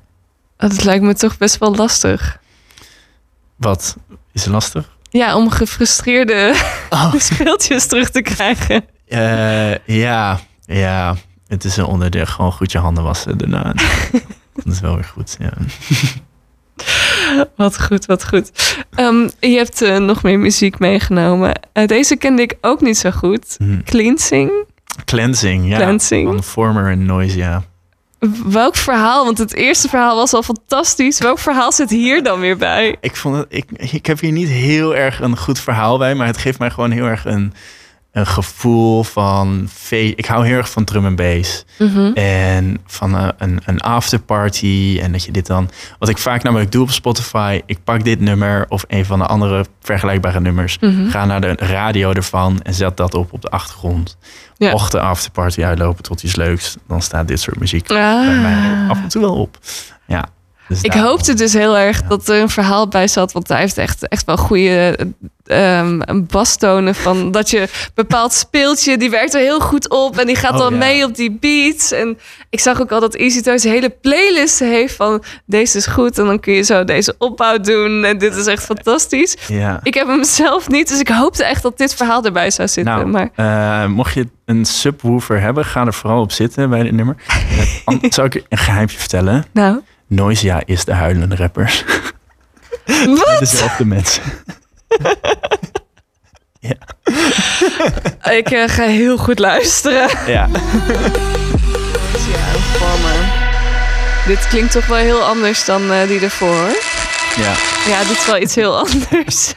Dat 0.57 0.85
lijkt 0.85 1.05
me 1.05 1.15
toch 1.15 1.39
best 1.39 1.59
wel 1.59 1.75
lastig. 1.75 2.41
Wat 3.57 3.97
is 4.33 4.45
lastig? 4.45 4.97
Ja, 5.13 5.37
om 5.37 5.51
gefrustreerde 5.51 6.55
Oh. 6.91 7.15
speeltjes 7.31 7.87
terug 7.87 8.11
te 8.11 8.23
krijgen. 8.23 8.85
Eh, 9.09 9.79
ja, 9.87 10.41
ja. 10.65 11.17
Het 11.47 11.65
is 11.65 11.77
een 11.77 11.85
onderdeel. 11.85 12.27
Gewoon 12.27 12.53
goed 12.53 12.73
je 12.73 12.79
handen 12.79 13.05
wassen 13.05 13.39
daarna. 13.39 13.75
Dat 14.55 14.73
is 14.73 14.81
wel 14.81 14.95
weer 14.95 15.05
goed, 15.05 15.37
ja. 15.39 15.53
Wat 17.57 17.83
goed, 17.83 18.07
wat 18.07 18.29
goed. 18.29 18.77
Ehm, 18.95 19.29
je 19.41 19.57
hebt 19.57 19.83
eh, 19.83 19.99
nog 19.99 20.23
meer 20.23 20.39
muziek 20.39 20.79
meegenomen. 20.79 21.61
Eh, 21.73 21.87
deze 21.87 22.17
kende 22.17 22.43
ik 22.43 22.55
ook 22.61 22.81
niet 22.81 22.99
zo 22.99 23.11
goed. 23.11 23.55
Hm. 23.59 23.83
Cleansing. 23.83 24.51
Cleansing, 25.05 25.69
ja. 25.69 25.77
Cleansing. 25.77 26.29
Van 26.29 26.43
Former 26.43 26.91
en 26.91 27.05
Noise, 27.05 27.37
ja. 27.37 27.63
Welk 28.45 28.77
verhaal? 28.77 29.25
Want 29.25 29.39
het 29.39 29.55
eerste 29.55 29.89
verhaal 29.89 30.17
was 30.17 30.33
al 30.33 30.43
fantastisch. 30.43 31.19
Welk 31.19 31.39
verhaal 31.39 31.73
zit 31.73 31.91
hier 31.91 32.23
dan 32.23 32.41
weer 32.41 32.57
bij? 32.57 32.97
Ik, 33.01 33.17
vond 33.17 33.37
het, 33.37 33.47
ik, 33.49 33.71
ik 33.73 34.07
heb 34.07 34.21
hier 34.21 34.33
niet 34.33 34.49
heel 34.49 34.97
erg 34.97 35.21
een 35.21 35.37
goed 35.37 35.61
verhaal 35.61 35.99
bij, 35.99 36.15
maar 36.15 36.27
het 36.27 36.37
geeft 36.37 36.59
mij 36.59 36.71
gewoon 36.71 36.91
heel 36.91 37.05
erg 37.05 37.25
een, 37.25 37.53
een 38.13 38.27
gevoel 38.27 39.03
van. 39.03 39.69
Fe 39.73 40.15
ik 40.15 40.27
hou 40.27 40.47
heel 40.47 40.57
erg 40.57 40.71
van 40.71 40.85
drum 40.85 41.07
en 41.07 41.17
bass. 41.17 41.65
En 42.15 42.79
van 42.87 43.15
een, 43.15 43.33
een, 43.39 43.61
een 43.65 43.81
afterparty. 43.81 44.99
En 45.03 45.13
dat 45.13 45.25
je 45.25 45.33
dit 45.33 45.47
dan. 45.47 45.71
Wat 45.99 46.09
ik 46.09 46.19
vaak 46.19 46.43
namelijk 46.43 46.73
doe 46.73 46.83
op 46.83 46.91
Spotify. 46.91 47.61
Ik 47.67 47.85
pak 47.85 48.05
dit 48.05 48.21
nummer 48.21 48.65
of 48.69 48.85
een 48.89 49.05
van 49.05 49.19
de 49.19 49.27
andere 49.27 49.65
vergelijkbare 49.81 50.41
nummers. 50.41 50.79
Mhm. 50.79 51.09
Ga 51.09 51.25
naar 51.25 51.41
de 51.41 51.53
radio 51.57 52.13
ervan 52.13 52.61
en 52.63 52.75
zet 52.75 52.97
dat 52.97 53.15
op 53.15 53.33
op 53.33 53.43
de 53.43 53.51
achtergrond. 53.51 54.17
Ja. 54.57 54.71
Mocht 54.71 54.93
de 54.93 55.01
afterparty 55.01 55.65
uitlopen 55.65 56.03
tot 56.03 56.23
iets 56.23 56.37
leuks, 56.37 56.77
dan 56.89 57.03
staat 57.03 57.29
dit 57.29 57.41
soort 57.41 57.59
muziek 57.59 57.87
bij 57.87 58.03
Ah. 58.03 58.43
mij 58.43 58.89
af 58.89 59.03
en 59.03 59.09
toe 59.09 59.21
wel 59.23 59.35
op. 59.35 59.59
Ja. 60.07 60.25
Dus 60.69 60.83
Ik 60.83 60.93
hoopte 60.93 61.35
dus 61.35 61.53
heel 61.53 61.79
erg 61.79 62.03
dat 62.03 62.29
er 62.29 62.41
een 62.41 62.49
verhaal 62.49 62.89
bij 62.89 63.09
zat. 63.09 63.33
Want 63.33 63.49
hij 63.49 63.61
heeft 63.61 63.79
echt, 63.79 64.09
echt 64.09 64.25
wel 64.25 64.37
goede 64.37 64.97
ehm 65.45 66.01
bastonen. 66.29 66.95
Van 66.95 67.31
dat 67.33 67.51
je 67.51 67.69
bepaald 67.95 68.33
speeltje, 68.33 68.97
die 68.97 69.11
werkt 69.11 69.35
er 69.35 69.41
heel 69.41 69.61
goed 69.61 69.89
op. 69.91 70.19
En 70.19 70.27
die 70.27 70.37
gaat 70.37 70.53
Oh, 70.53 70.59
dan 70.59 70.73
ja. 70.73 70.79
mee 70.79 71.05
op 71.05 71.15
die 71.15 71.31
beats. 71.41 71.93
En 71.93 72.19
ik 72.51 72.61
zag 72.61 72.81
ook 72.81 72.93
al 72.93 73.01
dat 73.01 73.15
Easy 73.15 73.41
Toys 73.41 73.63
hele 73.65 73.91
playlist 73.91 74.59
heeft 74.59 74.95
van 74.95 75.23
deze 75.47 75.77
is 75.77 75.87
goed. 75.87 76.19
En 76.19 76.25
dan 76.25 76.41
kun 76.41 76.53
je 76.53 76.63
zo 76.63 76.85
deze 76.85 77.15
opbouw 77.19 77.59
doen. 77.59 78.05
En 78.05 78.19
dit 78.19 78.37
is 78.37 78.47
echt 78.47 78.65
fantastisch. 78.65 79.37
Ja. 79.49 79.81
Ik 79.83 79.95
heb 79.95 80.07
hem 80.07 80.25
zelf 80.25 80.69
niet, 80.69 80.89
dus 80.89 81.01
ik 81.01 81.09
hoopte 81.09 81.45
echt 81.45 81.63
dat 81.63 81.79
dit 81.79 81.95
verhaal 81.95 82.25
erbij 82.25 82.51
zou 82.51 82.69
zitten. 82.69 82.95
Nou, 82.95 83.07
maar 83.07 83.31
eh, 83.35 83.89
mocht 83.91 84.15
je 84.15 84.27
een 84.45 84.65
subwoofer 84.65 85.41
hebben, 85.41 85.65
ga 85.65 85.87
er 85.87 85.95
vooral 85.95 86.21
op 86.21 86.33
zitten 86.33 86.71
bij 86.71 86.83
dit 86.83 86.93
nummer. 86.93 87.17
Eh, 87.85 87.97
zou 88.11 88.27
ik 88.27 88.45
een 88.49 88.59
geheimje 88.59 88.99
vertellen. 88.99 89.45
nou, 89.53 89.81
Noisia 90.13 90.63
is 90.65 90.85
de 90.85 90.93
huilende 90.93 91.37
rapper. 91.37 91.85
wat? 93.25 93.39
Dezelfde 93.39 93.85
mensen. 93.85 94.23
Ja. 96.65 96.77
Ik 98.33 98.51
eh, 98.51 98.69
ga 98.69 98.85
heel 98.85 99.17
goed 99.17 99.39
luisteren. 99.39 100.09
Ja. 100.27 100.33
Ja. 100.33 100.49
Dit 104.27 104.49
klinkt 104.49 104.73
toch 104.73 104.87
wel 104.87 104.97
heel 104.99 105.23
anders 105.23 105.65
dan 105.65 105.93
eh, 105.93 106.09
die 106.09 106.21
ervoor. 106.21 106.69
Ja. 107.37 107.55
Ja, 107.87 108.05
dit 108.05 108.17
is 108.19 108.27
wel 108.27 108.41
iets 108.41 108.55
heel 108.55 108.79
anders. 108.85 109.53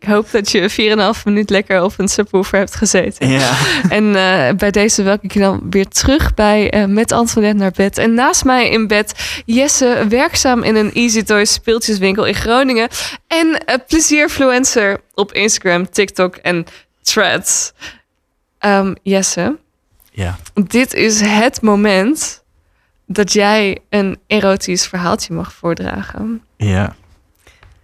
ik 0.00 0.04
hoop 0.06 0.30
dat 0.30 0.50
je 0.50 1.14
4,5 1.16 1.22
minuut 1.24 1.50
lekker 1.50 1.82
op 1.82 1.92
een 1.96 2.08
subwoofer 2.08 2.58
hebt 2.58 2.74
gezeten. 2.74 3.28
Ja. 3.28 3.56
En 3.88 4.16
eh, 4.16 4.54
bij 4.56 4.70
deze 4.70 5.02
welke 5.02 5.24
ik 5.24 5.32
je 5.32 5.40
dan 5.40 5.60
weer 5.70 5.88
terug 5.88 6.34
bij 6.34 6.70
eh, 6.70 6.84
Met 6.84 7.12
Antoinette 7.12 7.58
naar 7.62 7.72
bed. 7.76 7.98
En 7.98 8.14
naast 8.14 8.44
mij 8.44 8.68
in 8.70 8.86
bed 8.86 9.14
Jesse, 9.46 10.06
werkzaam 10.08 10.62
in 10.62 10.76
een 10.76 10.92
Easy 10.92 11.22
Toys 11.22 11.52
speeltjeswinkel 11.52 12.24
in 12.24 12.34
Groningen. 12.34 12.88
En 13.26 13.46
uh, 13.46 13.74
plezierfluencer 13.86 15.00
op 15.14 15.32
Instagram, 15.32 15.90
TikTok 15.90 16.36
en 16.36 16.64
Threads. 17.02 17.72
Ehm, 18.58 18.94
Jesse, 19.02 19.56
Ja. 20.12 20.38
dit 20.68 20.94
is 20.94 21.20
het 21.20 21.60
moment 21.62 22.42
dat 23.06 23.32
jij 23.32 23.78
een 23.88 24.18
erotisch 24.26 24.86
verhaaltje 24.86 25.34
mag 25.34 25.52
voordragen. 25.52 26.42
Ja. 26.56 26.94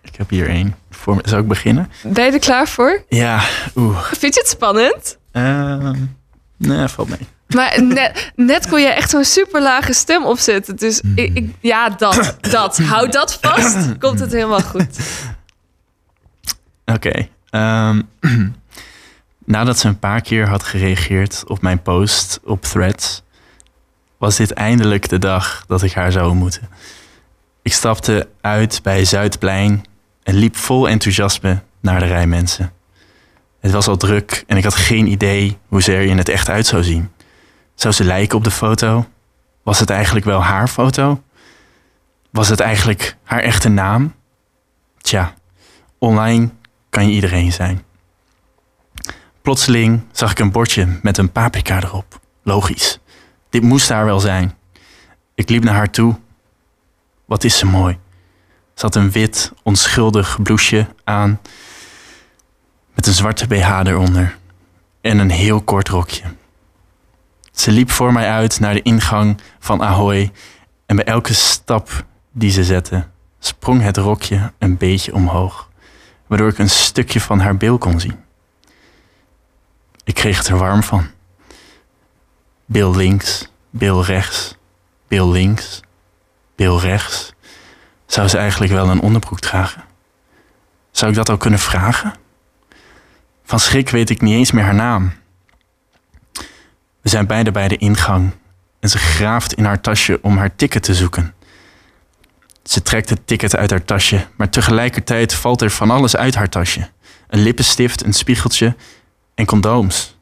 Ik 0.02 0.16
heb 0.16 0.30
hier 0.30 0.48
één. 0.48 0.74
Voor 0.90 1.16
me. 1.16 1.22
Zou 1.24 1.42
ik 1.42 1.48
beginnen? 1.48 1.90
Ben 2.02 2.24
je 2.24 2.32
er 2.32 2.38
klaar 2.38 2.68
voor? 2.68 3.04
Ja. 3.08 3.40
Oeh. 3.76 4.02
Vind 4.02 4.34
je 4.34 4.40
het 4.40 4.48
spannend? 4.50 5.18
Ehm 5.32 5.96
nee, 6.56 6.88
valt 6.88 7.08
mee. 7.08 7.18
Maar 7.48 7.82
net, 7.82 8.32
net 8.36 8.68
kon 8.68 8.80
je 8.80 8.86
echt 8.88 9.10
zo'n 9.10 9.24
super 9.24 9.62
lage 9.62 9.92
stem 9.92 10.24
opzetten. 10.24 10.76
Dus 10.76 11.00
ik, 11.14 11.34
ik- 11.34 11.54
ja, 11.60 11.88
dat, 11.88 12.36
dat. 12.40 12.78
Houd 12.78 13.12
dat 13.12 13.38
vast. 13.40 13.98
Komt 13.98 14.20
het 14.20 14.32
helemaal 14.32 14.60
goed. 14.62 14.98
Oké. 16.84 17.28
ehm, 17.50 18.02
nadat 19.44 19.78
ze 19.78 19.88
een 19.88 19.98
paar 19.98 20.20
keer 20.20 20.48
had 20.48 20.62
gereageerd 20.62 21.42
op 21.46 21.62
mijn 21.62 21.82
post 21.82 22.40
op 22.44 22.62
Threads, 22.62 23.22
was 24.20 24.36
dit 24.36 24.52
eindelijk 24.52 25.08
de 25.08 25.18
dag 25.18 25.64
dat 25.66 25.82
ik 25.82 25.92
haar 25.92 26.12
zou 26.12 26.30
ontmoeten. 26.30 26.68
Ik 27.62 27.72
stapte 27.72 28.28
uit 28.40 28.80
bij 28.82 29.04
Zuidplein 29.04 29.84
en 30.22 30.34
liep 30.34 30.56
vol 30.56 30.88
enthousiasme 30.88 31.62
naar 31.80 32.00
de 32.00 32.06
rij 32.06 32.26
mensen. 32.26 32.72
Het 33.60 33.70
was 33.70 33.88
al 33.88 33.96
druk 33.96 34.44
en 34.46 34.56
ik 34.56 34.64
had 34.64 34.74
geen 34.74 35.06
idee 35.06 35.58
hoe 35.68 35.82
ze 35.82 35.92
er 35.92 36.02
in 36.02 36.18
het 36.18 36.28
echt 36.28 36.48
uit 36.48 36.66
zou 36.66 36.82
zien. 36.82 37.10
Zou 37.74 37.94
ze 37.94 38.04
lijken 38.04 38.36
op 38.36 38.44
de 38.44 38.50
foto? 38.50 39.08
Was 39.62 39.80
het 39.80 39.90
eigenlijk 39.90 40.26
wel 40.26 40.42
haar 40.42 40.68
foto? 40.68 41.22
Was 42.30 42.48
het 42.48 42.60
eigenlijk 42.60 43.16
haar 43.22 43.40
echte 43.40 43.68
naam? 43.68 44.14
Tja, 44.98 45.34
online 45.98 46.50
kan 46.90 47.06
je 47.06 47.14
iedereen 47.14 47.52
zijn. 47.52 47.84
Plotseling 49.42 50.02
zag 50.12 50.30
ik 50.30 50.38
een 50.38 50.52
bordje 50.52 50.98
met 51.02 51.18
een 51.18 51.32
paprika 51.32 51.82
erop. 51.82 52.20
Logisch. 52.42 53.00
Dit 53.50 53.62
moest 53.62 53.88
haar 53.88 54.04
wel 54.04 54.20
zijn. 54.20 54.54
Ik 55.34 55.48
liep 55.48 55.64
naar 55.64 55.74
haar 55.74 55.90
toe. 55.90 56.18
Wat 57.24 57.44
is 57.44 57.58
ze 57.58 57.66
mooi. 57.66 57.98
Ze 58.74 58.84
had 58.86 58.94
een 58.94 59.10
wit, 59.10 59.52
onschuldig 59.62 60.42
blouseje 60.42 60.86
aan. 61.04 61.40
Met 62.94 63.06
een 63.06 63.12
zwarte 63.12 63.46
BH 63.46 63.80
eronder. 63.84 64.38
En 65.00 65.18
een 65.18 65.30
heel 65.30 65.60
kort 65.62 65.88
rokje. 65.88 66.24
Ze 67.52 67.70
liep 67.70 67.90
voor 67.90 68.12
mij 68.12 68.30
uit 68.30 68.60
naar 68.60 68.74
de 68.74 68.82
ingang 68.82 69.40
van 69.58 69.82
Ahoy. 69.82 70.32
En 70.86 70.96
bij 70.96 71.04
elke 71.04 71.34
stap 71.34 72.04
die 72.32 72.50
ze 72.50 72.64
zette, 72.64 73.06
sprong 73.38 73.82
het 73.82 73.96
rokje 73.96 74.52
een 74.58 74.76
beetje 74.76 75.14
omhoog 75.14 75.70
waardoor 76.30 76.48
ik 76.48 76.58
een 76.58 76.70
stukje 76.70 77.20
van 77.20 77.40
haar 77.40 77.56
bil 77.56 77.78
kon 77.78 78.00
zien. 78.00 78.24
Ik 80.04 80.14
kreeg 80.14 80.38
het 80.38 80.48
er 80.48 80.56
warm 80.58 80.82
van. 80.82 81.06
Bil 82.72 82.96
links, 82.96 83.48
bil 83.70 84.04
rechts, 84.04 84.56
bil 85.08 85.30
links, 85.30 85.80
bil 86.56 86.80
rechts. 86.80 87.32
Zou 88.06 88.28
ze 88.28 88.38
eigenlijk 88.38 88.72
wel 88.72 88.88
een 88.88 89.00
onderbroek 89.00 89.40
dragen? 89.40 89.84
Zou 90.90 91.10
ik 91.10 91.16
dat 91.16 91.28
al 91.28 91.36
kunnen 91.36 91.58
vragen? 91.58 92.14
Van 93.44 93.60
schrik 93.60 93.88
weet 93.88 94.10
ik 94.10 94.20
niet 94.20 94.34
eens 94.34 94.50
meer 94.50 94.64
haar 94.64 94.74
naam. 94.74 95.12
We 97.00 97.08
zijn 97.08 97.26
beide 97.26 97.50
bij 97.50 97.68
de 97.68 97.76
ingang 97.76 98.30
en 98.80 98.88
ze 98.88 98.98
graaft 98.98 99.52
in 99.52 99.64
haar 99.64 99.80
tasje 99.80 100.18
om 100.22 100.36
haar 100.36 100.56
ticket 100.56 100.82
te 100.82 100.94
zoeken. 100.94 101.34
Ze 102.62 102.82
trekt 102.82 103.10
het 103.10 103.26
ticket 103.26 103.56
uit 103.56 103.70
haar 103.70 103.84
tasje, 103.84 104.26
maar 104.36 104.50
tegelijkertijd 104.50 105.34
valt 105.34 105.62
er 105.62 105.70
van 105.70 105.90
alles 105.90 106.16
uit 106.16 106.34
haar 106.34 106.48
tasje. 106.48 106.90
Een 107.28 107.42
lippenstift, 107.42 108.04
een 108.04 108.14
spiegeltje 108.14 108.76
en 109.34 109.46
condooms. 109.46 110.18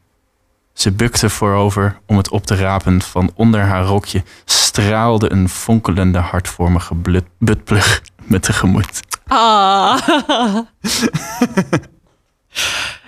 Ze 0.79 0.93
bukte 0.93 1.31
voorover 1.31 1.99
om 2.07 2.17
het 2.17 2.31
op 2.31 2.47
te 2.47 2.55
rapen. 2.55 3.03
Van 3.03 3.31
onder 3.35 3.61
haar 3.61 3.85
rokje 3.85 4.23
straalde 4.45 5.33
een 5.33 5.49
fonkelende 5.49 6.19
hartvormige 6.19 6.95
buttplug 7.38 8.03
me 8.25 8.41
tegemoet. 8.41 9.01
Ah. 9.27 9.99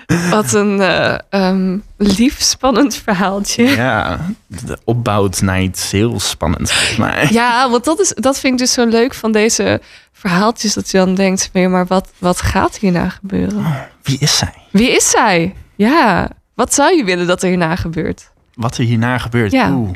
Wat 0.31 0.53
een 0.53 0.81
eh, 0.81 1.19
ehm, 1.29 1.79
lief, 1.97 2.41
spannend 2.41 2.95
verhaaltje. 2.95 3.65
Ja, 3.65 4.21
de 4.47 4.79
opbouwt 4.85 5.41
naar 5.41 5.63
iets 5.63 5.91
heel 5.91 6.21
spannends 6.21 6.73
volgens 6.73 6.97
mij. 6.97 7.29
Ja, 7.31 7.71
want 7.71 7.85
dat, 7.85 8.01
is, 8.01 8.13
dat 8.15 8.39
vind 8.39 8.53
ik 8.53 8.59
dus 8.59 8.73
zo 8.73 8.87
leuk 8.87 9.15
van 9.15 9.33
deze 9.33 9.81
verhaaltjes. 10.13 10.75
Dat 10.75 10.91
je 10.91 10.99
dan 10.99 11.15
denkt, 11.15 11.51
maar 11.53 11.87
wat, 11.87 12.09
wat 12.19 12.41
gaat 12.41 12.77
hierna 12.77 13.09
gebeuren? 13.09 13.89
Wie 14.03 14.19
is 14.19 14.39
zij? 14.39 14.55
Wie 14.71 14.91
is 14.97 15.11
zij? 15.11 15.55
Ja, 15.77 16.31
wat 16.61 16.75
zou 16.75 16.96
je 16.96 17.05
willen 17.05 17.27
dat 17.27 17.42
er 17.42 17.49
hierna 17.49 17.77
gebeurt? 17.77 18.31
Wat 18.55 18.77
er 18.77 18.85
hierna 18.85 19.18
gebeurt? 19.18 19.53
Ja. 19.53 19.73
Oeh, 19.73 19.90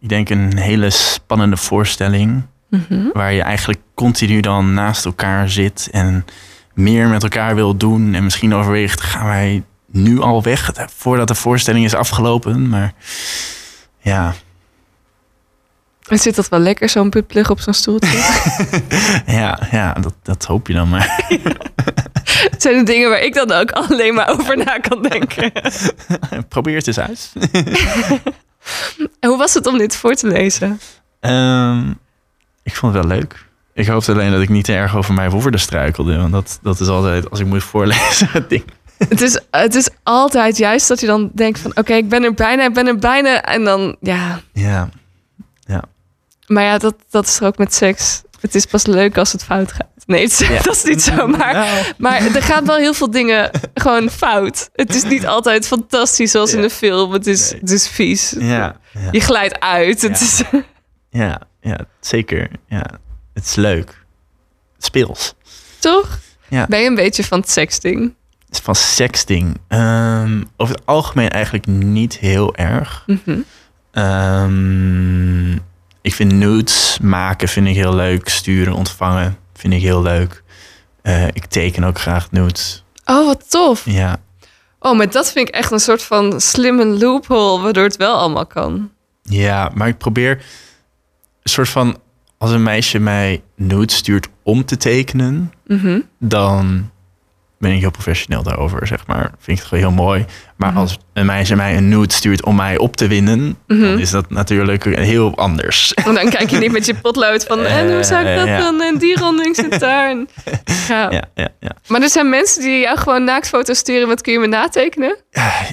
ik 0.00 0.08
denk 0.08 0.28
een 0.28 0.56
hele 0.56 0.90
spannende 0.90 1.56
voorstelling. 1.56 2.42
Mhm. 2.68 3.08
Waar 3.12 3.32
je 3.32 3.42
eigenlijk 3.42 3.80
continu 3.94 4.40
dan 4.40 4.74
naast 4.74 5.04
elkaar 5.04 5.48
zit 5.48 5.88
en 5.92 6.24
meer 6.74 7.08
met 7.08 7.22
elkaar 7.22 7.54
wil 7.54 7.76
doen. 7.76 8.14
En 8.14 8.24
misschien 8.24 8.54
overweegt, 8.54 9.00
gaan 9.00 9.26
wij 9.26 9.62
nu 9.86 10.20
al 10.20 10.42
weg 10.42 10.72
voordat 10.96 11.28
de 11.28 11.34
voorstelling 11.34 11.84
is 11.84 11.94
afgelopen? 11.94 12.68
Maar 12.68 12.94
ja, 13.98 14.34
En 16.08 16.18
zit 16.18 16.34
dat 16.34 16.48
wel 16.48 16.60
lekker, 16.60 16.88
zo'n 16.88 17.10
buttplug 17.10 17.50
op 17.50 17.60
zo'n 17.60 17.74
stoeltje? 17.74 18.18
ja, 19.40 19.58
ja 19.70 19.92
dat, 19.92 20.14
dat 20.22 20.44
hoop 20.44 20.66
je 20.66 20.74
dan 20.74 20.88
maar. 20.88 21.28
Het 22.32 22.62
zijn 22.62 22.78
de 22.78 22.92
dingen 22.92 23.10
waar 23.10 23.20
ik 23.20 23.34
dan 23.34 23.52
ook 23.52 23.70
alleen 23.80 24.14
maar 24.14 24.30
over 24.30 24.56
na 24.56 24.78
kan 24.78 25.02
denken. 25.02 25.52
Probeer 26.48 26.76
het 26.76 26.86
eens 26.86 26.98
uit. 26.98 27.32
En 29.20 29.28
hoe 29.28 29.38
was 29.38 29.54
het 29.54 29.66
om 29.66 29.78
dit 29.78 29.96
voor 29.96 30.14
te 30.14 30.26
lezen? 30.26 30.80
Ehm, 31.20 31.90
ik 32.62 32.76
vond 32.76 32.94
het 32.94 33.04
wel 33.04 33.16
leuk. 33.16 33.48
Ik 33.74 33.86
hoopte 33.86 34.12
alleen 34.12 34.32
dat 34.32 34.42
ik 34.42 34.48
niet 34.48 34.64
te 34.64 34.72
erg 34.72 34.96
over 34.96 35.14
mijn 35.14 35.30
woorden 35.30 35.60
struikelde. 35.60 36.16
Want 36.16 36.32
dat, 36.32 36.58
dat 36.62 36.80
is 36.80 36.88
altijd, 36.88 37.30
als 37.30 37.40
ik 37.40 37.46
moet 37.46 37.64
voorlezen, 37.64 38.28
het 38.30 38.48
ding. 38.48 38.64
Het 39.08 39.20
is, 39.20 39.40
het 39.50 39.74
is 39.74 39.88
altijd 40.02 40.56
juist 40.56 40.88
dat 40.88 41.00
je 41.00 41.06
dan 41.06 41.30
denkt 41.34 41.58
van... 41.58 41.70
oké, 41.76 41.94
ik 41.94 42.08
ben 42.08 42.24
er 42.24 42.34
bijna, 42.34 42.64
ik 42.64 42.74
ben 42.74 42.86
er 42.86 42.98
bijna. 42.98 43.42
En 43.42 43.64
dan, 43.64 43.96
ja... 44.00 44.40
Ja, 44.52 44.88
Maar 46.46 46.64
ja, 46.64 46.78
dat, 46.78 46.94
dat 47.10 47.26
is 47.26 47.40
er 47.40 47.46
ook 47.46 47.58
met 47.58 47.74
seks. 47.74 48.22
Het 48.40 48.54
is 48.54 48.66
pas 48.66 48.86
leuk 48.86 49.18
als 49.18 49.32
het 49.32 49.44
fout 49.44 49.72
gaat. 49.72 49.89
Nee, 50.10 50.22
het 50.22 50.30
is- 50.40 50.48
Ja. 50.48 50.62
dat 50.62 50.76
is 50.76 50.82
niet 50.84 51.02
zo. 51.02 51.26
Maar, 51.26 51.52
Nou, 51.54 51.82
maar 51.98 52.20
er 52.34 52.42
gaan 52.42 52.66
wel 52.66 52.76
heel 52.76 52.94
veel 52.94 53.10
dingen 53.10 53.50
gewoon 53.74 54.10
fout. 54.10 54.70
Het 54.72 54.94
is 54.94 55.02
niet 55.04 55.26
altijd 55.26 55.66
fantastisch 55.66 56.30
zoals 56.30 56.52
in 56.52 56.60
de 56.60 56.70
film. 56.70 57.12
Het 57.12 57.26
is, 57.26 57.50
Nee. 57.50 57.60
het 57.60 57.70
is 57.70 57.88
vies. 57.88 58.34
ja, 58.38 58.76
Je 59.10 59.20
glijdt 59.20 59.60
uit. 59.60 60.02
Het 60.02 60.18
Ja. 60.18 60.24
is, 60.26 60.42
ja, 61.10 61.40
ja, 61.60 61.78
zeker. 62.00 62.48
Ja, 62.66 62.84
het 63.34 63.44
is 63.44 63.54
leuk. 63.54 64.04
Speels. 64.78 65.34
toch? 65.78 66.18
Ja. 66.48 66.66
Ben 66.68 66.80
je 66.80 66.86
een 66.88 66.94
beetje 66.94 67.24
van 67.24 67.40
het 67.40 67.50
sexting? 67.50 68.14
Van 68.62 68.74
sexting. 68.74 69.56
Ehm, 69.68 70.42
over 70.56 70.74
het 70.74 70.86
algemeen 70.86 71.28
eigenlijk 71.30 71.66
niet 71.66 72.18
heel 72.18 72.54
erg. 72.56 73.04
Mhm. 73.06 73.38
Ehm, 73.92 75.52
ik 76.02 76.14
vind 76.14 76.32
nudes 76.32 76.98
maken 77.02 77.48
vind 77.48 77.66
ik 77.66 77.74
heel 77.74 77.94
leuk. 77.94 78.28
Sturen, 78.28 78.72
ontvangen 78.72 79.36
vind 79.60 79.72
ik 79.74 79.80
heel 79.82 80.02
leuk. 80.02 80.42
Eh, 81.02 81.26
ik 81.26 81.44
teken 81.44 81.84
ook 81.84 81.98
graag 81.98 82.30
nudes. 82.30 82.84
Oh, 83.04 83.26
wat 83.26 83.50
tof. 83.50 83.82
Ja, 83.84 84.20
Oh, 84.82 84.96
maar 84.96 85.10
dat 85.10 85.32
vind 85.32 85.48
ik 85.48 85.54
echt 85.54 85.70
een 85.70 85.80
soort 85.80 86.02
van 86.02 86.40
slimme 86.40 86.84
loophole... 86.84 87.62
waardoor 87.62 87.84
het 87.84 87.96
wel 87.96 88.14
allemaal 88.14 88.46
kan. 88.46 88.90
ja, 89.22 89.70
maar 89.74 89.88
ik 89.88 89.98
probeer 89.98 90.30
een 91.42 91.50
soort 91.50 91.68
van... 91.68 91.98
Als 92.38 92.50
een 92.50 92.62
meisje 92.62 92.98
mij 92.98 93.42
nudes 93.56 93.96
stuurt 93.96 94.28
om 94.42 94.64
te 94.64 94.76
tekenen... 94.76 95.52
Mhm. 95.66 96.00
dan 96.18 96.90
ben 97.60 97.72
ik 97.72 97.80
heel 97.80 97.90
professioneel 97.90 98.42
daarover, 98.42 98.86
zeg 98.86 99.06
maar. 99.06 99.20
Vind 99.38 99.46
ik 99.46 99.56
het 99.58 99.64
gewoon 99.64 99.84
heel 99.84 100.04
mooi. 100.04 100.24
Maar 100.56 100.70
Mhm. 100.70 100.78
als 100.78 100.98
een 101.12 101.26
meisje 101.26 101.56
mij 101.56 101.76
een 101.76 101.88
nude 101.88 102.12
stuurt 102.14 102.44
om 102.44 102.56
mij 102.56 102.78
op 102.78 102.96
te 102.96 103.06
winnen, 103.06 103.58
Mhm. 103.66 103.80
dan 103.80 103.98
is 103.98 104.10
dat 104.10 104.30
natuurlijk 104.30 104.84
heel 104.84 105.36
anders. 105.36 105.94
En 106.06 106.14
dan 106.14 106.28
kijk 106.30 106.50
je 106.50 106.58
niet 106.58 106.72
met 106.72 106.86
je 106.86 106.94
potlood 106.94 107.44
van... 107.44 107.64
en 107.64 107.92
hoe 107.94 108.02
zou 108.04 108.26
ik 108.26 108.36
dat 108.36 108.46
Eh, 108.46 108.52
ja. 108.52 108.58
dan? 108.58 108.80
En 108.82 108.98
die 108.98 109.18
ronding. 109.18 109.56
En, 109.56 109.68
ja. 110.88 111.10
ja, 111.10 111.22
ja, 111.34 111.48
ja. 111.60 111.70
Maar 111.86 112.02
er 112.02 112.08
zijn 112.08 112.28
mensen 112.28 112.62
die 112.62 112.80
jou 112.80 112.98
gewoon 112.98 113.24
naaktfoto's 113.24 113.78
sturen. 113.78 114.08
Wat 114.08 114.20
kun 114.20 114.32
je 114.32 114.38
me 114.38 114.46
natekenen? 114.46 115.16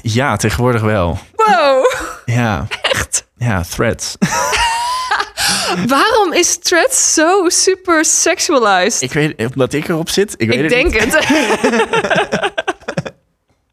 ja, 0.01 0.35
tegenwoordig 0.35 0.81
wel. 0.81 1.19
Wow, 1.35 1.85
Ja, 2.25 2.67
echt? 2.91 3.27
ja, 3.37 3.61
threads. 3.69 4.15
Waarom 5.87 6.33
is 6.33 6.57
Threads 6.57 7.13
zo 7.13 7.49
super 7.49 8.05
sexualized? 8.05 9.01
Ik 9.01 9.13
weet, 9.13 9.49
omdat 9.53 9.73
ik 9.73 9.87
erop 9.87 10.09
zit. 10.09 10.33
Ik, 10.37 10.47
weet 10.49 10.57
Ik 10.57 10.61
het 10.61 10.91
denk 10.91 11.05
niet. 11.05 11.13
het. 11.13 12.51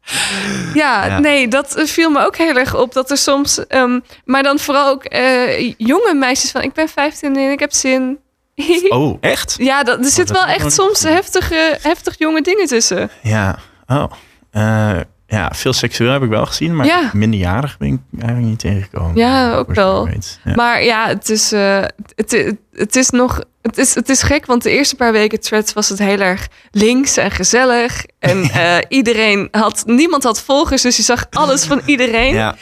ja, 0.73 1.05
Ja. 1.05 1.19
nee, 1.19 1.47
dat 1.47 1.75
viel 1.77 2.09
me 2.09 2.25
ook 2.25 2.35
heel 2.37 2.55
erg 2.55 2.75
op. 2.75 2.93
Dat 2.93 3.11
er 3.11 3.17
soms, 3.17 3.67
ehm, 3.67 3.99
maar 4.25 4.43
dan 4.43 4.59
vooral 4.59 4.89
ook 4.89 5.03
eh, 5.03 5.69
jonge 5.77 6.13
meisjes 6.13 6.51
van... 6.51 6.61
ik 6.61 6.73
ben 6.73 6.89
15 6.89 7.37
en 7.37 7.51
ik 7.51 7.59
heb 7.59 7.73
zin. 7.73 8.17
Oh, 8.89 9.17
echt? 9.21 9.55
Ja, 9.57 9.83
dat, 9.83 9.97
er 9.99 10.05
zit 10.05 10.27
dat 10.27 10.37
wel 10.37 10.45
echt 10.45 10.73
soms 10.73 11.03
heftige, 11.03 11.77
heftig 11.81 12.17
jonge 12.17 12.41
dingen 12.41 12.65
tussen. 12.67 13.09
Ja. 13.21 13.59
Oh. 13.87 14.11
Eh, 14.51 14.99
ja, 15.35 15.51
veel 15.53 15.73
seksueel 15.73 16.11
heb 16.11 16.23
ik 16.23 16.29
wel 16.29 16.45
gezien, 16.45 16.75
maar 16.75 16.85
Ja. 16.85 17.09
minderjarig 17.13 17.77
ben 17.77 17.87
ik 17.87 17.99
eigenlijk 18.21 18.49
niet 18.49 18.59
tegengekomen. 18.59 19.15
Ja, 19.15 19.55
ook 19.55 19.73
wel. 19.73 20.07
Ja. 20.43 20.55
Maar 20.55 20.83
ja, 20.83 21.07
het 21.07 21.29
is, 21.29 21.51
eh, 21.51 21.81
het, 22.15 22.31
het, 22.31 22.55
het 22.73 22.95
is 22.95 23.09
nog. 23.09 23.41
Het 23.61 23.77
is, 23.77 23.95
het 23.95 24.09
is 24.09 24.21
gek, 24.21 24.45
want 24.45 24.63
de 24.63 24.69
eerste 24.69 24.95
paar 24.95 25.11
weken 25.11 25.39
threads 25.39 25.73
was 25.73 25.89
het 25.89 25.99
heel 25.99 26.19
erg 26.19 26.47
links 26.71 27.17
en 27.17 27.31
gezellig. 27.31 28.05
En 28.19 28.43
eh, 28.51 28.77
iedereen 28.87 29.47
had, 29.51 29.83
niemand 29.85 30.23
had 30.23 30.41
volgers, 30.41 30.81
dus 30.81 30.97
je 30.97 31.03
zag 31.03 31.25
alles 31.29 31.65
van 31.65 31.81
iedereen. 31.85 32.33
ja. 32.33 32.55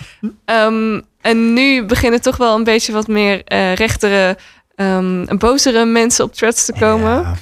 Ehm, 0.46 1.02
en 1.22 1.54
nu 1.54 1.84
beginnen 1.86 2.22
toch 2.22 2.38
wel 2.38 2.56
een 2.56 2.64
beetje 2.64 2.92
wat 2.94 3.08
meer 3.08 3.44
eh, 3.44 3.74
rechtere 3.74 4.38
en 4.76 5.36
bozere 5.38 5.86
mensen 5.86 6.26
op 6.26 6.34
threads 6.34 6.66
te 6.66 6.74
komen. 6.80 7.38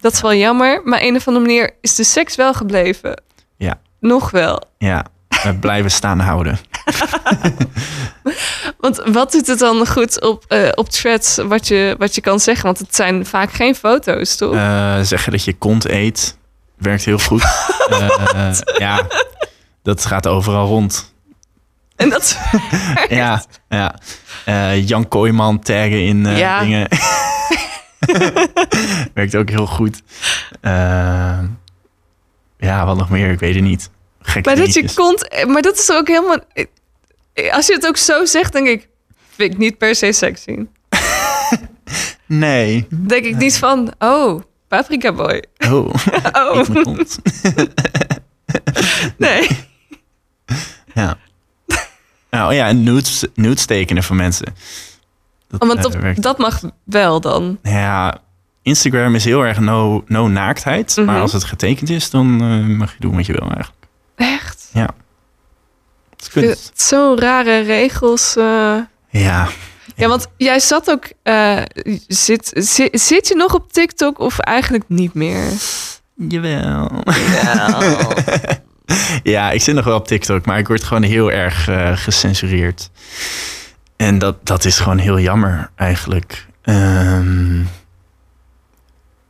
Dat 0.00 0.12
is 0.12 0.20
wel 0.20 0.34
jammer, 0.34 0.80
maar 0.84 1.02
een 1.02 1.16
of 1.16 1.28
andere 1.28 1.46
manier 1.46 1.70
is 1.80 1.94
de 1.94 2.04
seks 2.04 2.36
wel 2.36 2.54
gebleven. 2.54 3.22
Ja. 3.56 3.80
Nog 4.00 4.30
wel. 4.30 4.62
Ja, 4.78 5.04
we 5.42 5.54
blijven 5.60 5.90
staan 5.90 6.18
houden. 6.20 6.58
Want 8.78 9.02
wat 9.12 9.32
doet 9.32 9.46
het 9.46 9.58
dan 9.58 9.86
goed 9.86 10.20
op, 10.20 10.44
eh, 10.48 10.68
op 10.74 10.88
threads 10.88 11.36
wat 11.36 11.68
je, 11.68 11.94
wat 11.98 12.14
je 12.14 12.20
kan 12.20 12.40
zeggen? 12.40 12.64
Want 12.64 12.78
het 12.78 12.94
zijn 12.94 13.26
vaak 13.26 13.52
geen 13.52 13.74
foto's, 13.74 14.36
toch? 14.36 14.54
Eh, 14.54 15.00
zeggen 15.00 15.32
dat 15.32 15.44
je 15.44 15.52
kont 15.52 15.84
eet, 15.88 16.36
werkt 16.76 17.04
heel 17.04 17.18
goed. 17.18 17.44
Eh, 17.90 18.50
ja, 18.78 19.06
dat 19.82 20.04
gaat 20.04 20.26
overal 20.26 20.66
rond. 20.66 21.14
En 21.96 22.08
dat 22.08 22.38
Ja, 23.08 23.44
ja. 23.68 23.94
Jan 24.74 25.08
Kooijman 25.08 25.58
taggen 25.60 26.04
in 26.04 26.24
Ja. 26.24 26.60
dingen. 26.60 26.88
werkt 29.14 29.36
ook 29.36 29.48
heel 29.50 29.66
goed. 29.66 30.02
Ja, 32.60 32.86
wat 32.86 32.96
nog 32.96 33.10
meer? 33.10 33.30
Ik 33.30 33.38
weet 33.40 33.54
het 33.54 33.64
niet. 33.64 33.90
Gekke 34.20 34.48
Maar 34.48 34.58
dat 34.58 34.74
je 34.74 34.94
kont... 34.94 35.44
Maar 35.46 35.62
dat 35.62 35.78
is 35.78 35.92
ook 35.92 36.08
helemaal... 36.08 36.38
Als 37.50 37.66
je 37.66 37.72
het 37.72 37.86
ook 37.86 37.96
zo 37.96 38.24
zegt, 38.24 38.52
denk 38.52 38.66
ik... 38.66 38.88
Vind 39.28 39.52
ik 39.52 39.58
niet 39.58 39.78
per 39.78 39.94
se 39.94 40.12
sexy. 40.12 40.56
Nee. 42.26 42.86
Denk 42.90 43.24
ik 43.24 43.36
niet 43.36 43.58
van... 43.58 43.92
Oh, 43.98 44.40
paprika 44.68 45.12
boy. 45.12 45.44
Oh, 45.58 45.94
Oh, 46.32 46.68
nee. 49.16 49.48
Ja. 50.94 51.18
Nou 52.30 52.54
ja, 52.54 52.66
en 52.66 52.82
nudes, 52.82 53.24
nudes 53.34 53.64
tekenen 53.66 54.02
van 54.02 54.16
mensen. 54.16 54.54
Dat, 55.48 55.62
Oh, 55.62 55.68
Want 55.68 55.94
eh, 55.94 56.02
dat, 56.02 56.22
dat 56.22 56.38
mag 56.38 56.60
wel 56.84 57.20
dan. 57.20 57.58
Ja, 57.62 58.18
Instagram 58.62 59.14
is 59.14 59.24
heel 59.24 59.42
erg 59.42 59.58
no, 59.60 60.04
no 60.06 60.28
naaktheid. 60.28 60.96
Mhm. 60.96 61.06
Maar 61.06 61.20
als 61.20 61.32
het 61.32 61.44
getekend 61.44 61.90
is, 61.90 62.10
dan 62.10 62.40
eh, 62.42 62.76
mag 62.76 62.92
je 62.92 62.96
doen 63.00 63.16
wat 63.16 63.26
je 63.26 63.32
wil 63.32 63.50
eigenlijk. 63.50 63.86
Echt? 64.16 64.68
Kunst. 66.32 66.68
het 66.68 66.80
Zo'n 66.82 67.18
rare 67.20 67.60
regels. 67.60 68.36
eh. 68.36 68.76
Ja. 69.10 69.48
Ja, 69.96 70.08
want 70.08 70.26
jij 70.36 70.60
zat 70.60 70.90
ook... 70.90 71.04
eh, 71.22 71.62
zit, 72.08 72.50
zit, 72.54 73.00
zit 73.00 73.28
je 73.28 73.34
nog 73.34 73.54
op 73.54 73.72
TikTok 73.72 74.18
of 74.18 74.38
eigenlijk 74.38 74.84
niet 74.86 75.14
meer? 75.14 75.44
Jawel. 76.14 76.90
Ja. 77.04 77.78
Ja, 79.22 79.50
ik 79.50 79.62
zit 79.62 79.74
nog 79.74 79.84
wel 79.84 79.96
op 79.96 80.06
TikTok, 80.06 80.46
maar 80.46 80.58
ik 80.58 80.68
word 80.68 80.84
gewoon 80.84 81.02
heel 81.02 81.30
erg 81.32 81.68
gecensureerd. 82.02 82.90
En 83.96 84.18
dat, 84.18 84.46
dat 84.46 84.64
is 84.64 84.78
gewoon 84.78 84.98
heel 84.98 85.18
jammer 85.20 85.70
eigenlijk. 85.76 86.46
Ehm, 86.62 87.62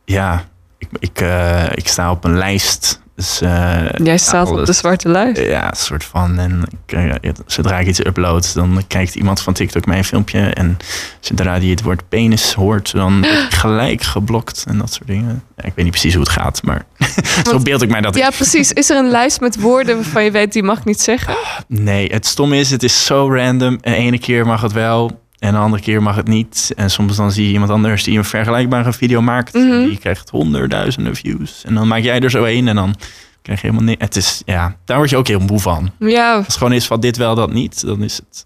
ja, 0.05 0.45
ik, 0.77 0.87
ik, 0.99 1.21
eh, 1.21 1.65
ik 1.71 1.87
sta 1.87 2.11
op 2.11 2.23
een 2.23 2.37
lijst. 2.37 3.01
Dus, 3.15 3.41
eh, 3.41 3.89
Jij 4.03 4.17
staat 4.17 4.49
op 4.49 4.65
de 4.65 4.73
zwarte 4.73 5.09
lijst. 5.09 5.41
Ja, 5.41 5.69
een 5.69 5.75
soort 5.75 6.03
van. 6.03 6.39
En 6.39 6.63
ik, 6.85 6.93
eh, 6.95 7.31
zodra 7.45 7.79
ik 7.79 7.87
iets 7.87 8.05
upload, 8.05 8.53
dan 8.53 8.83
kijkt 8.87 9.15
iemand 9.15 9.41
van 9.41 9.53
TikTok 9.53 9.85
mijn 9.85 10.03
filmpje. 10.03 10.39
En 10.39 10.77
zodra 11.19 11.59
die 11.59 11.71
het 11.71 11.81
woord 11.81 12.09
penis 12.09 12.53
hoort, 12.53 12.91
dan 12.91 13.21
word 13.21 13.43
ik 13.43 13.53
gelijk 13.65 14.01
geblokt 14.01 14.63
en 14.67 14.77
dat 14.77 14.93
soort 14.93 15.07
dingen. 15.07 15.43
Ja, 15.57 15.63
ik 15.63 15.71
weet 15.75 15.83
niet 15.85 15.93
precies 15.93 16.13
hoe 16.13 16.23
het 16.23 16.31
gaat, 16.31 16.63
maar 16.63 16.85
zo 17.49 17.59
beeld 17.59 17.81
ik 17.81 17.89
mij 17.89 18.01
dat. 18.01 18.15
Ja, 18.15 18.29
precies. 18.29 18.71
Is 18.71 18.89
er 18.89 18.97
een 18.97 19.09
lijst 19.09 19.39
met 19.39 19.59
woorden 19.59 19.95
waarvan 19.95 20.23
je 20.23 20.31
weet 20.31 20.53
die 20.53 20.63
mag 20.63 20.85
niet 20.85 21.01
zeggen? 21.01 21.35
Nee, 21.67 22.07
het 22.13 22.25
stomme 22.25 22.57
is, 22.57 22.71
het 22.71 22.83
is 22.83 23.05
zo 23.05 23.33
random. 23.33 23.77
En 23.81 23.93
ene 23.93 24.19
keer 24.19 24.45
mag 24.45 24.61
het 24.61 24.71
wel 24.71 25.20
en 25.41 25.51
de 25.53 25.59
andere 25.59 25.83
keer 25.83 26.01
mag 26.03 26.15
het 26.15 26.27
niet. 26.27 26.71
En 26.75 26.89
soms 26.91 27.15
dan 27.15 27.31
zie 27.31 27.45
je 27.45 27.51
iemand 27.51 27.71
anders 27.71 28.03
die 28.03 28.17
een 28.17 28.25
vergelijkbare 28.25 28.93
video 28.93 29.21
maakt. 29.21 29.53
Mhm. 29.53 29.83
Die 29.87 29.97
krijgt 29.97 30.29
honderdduizenden 30.29 31.15
views. 31.15 31.63
En 31.65 31.73
dan 31.73 31.87
maak 31.87 32.01
jij 32.01 32.19
er 32.19 32.29
zo 32.29 32.43
één 32.43 32.67
en 32.67 32.75
dan 32.75 32.95
krijg 33.41 33.61
je 33.61 33.67
helemaal 33.67 33.87
niks. 33.89 34.03
Het 34.03 34.15
is, 34.15 34.41
ja, 34.45 34.75
daar 34.85 34.97
word 34.97 35.09
je 35.09 35.17
ook 35.17 35.27
heel 35.27 35.39
moe 35.39 35.59
van. 35.59 35.91
Ja, 35.99 36.35
Als 36.35 36.45
het 36.45 36.55
gewoon 36.55 36.73
is 36.73 36.87
van 36.87 36.99
dit 36.99 37.17
wel, 37.17 37.35
dat 37.35 37.53
niet, 37.53 37.81
dan 37.85 38.03
is 38.03 38.15
het... 38.15 38.45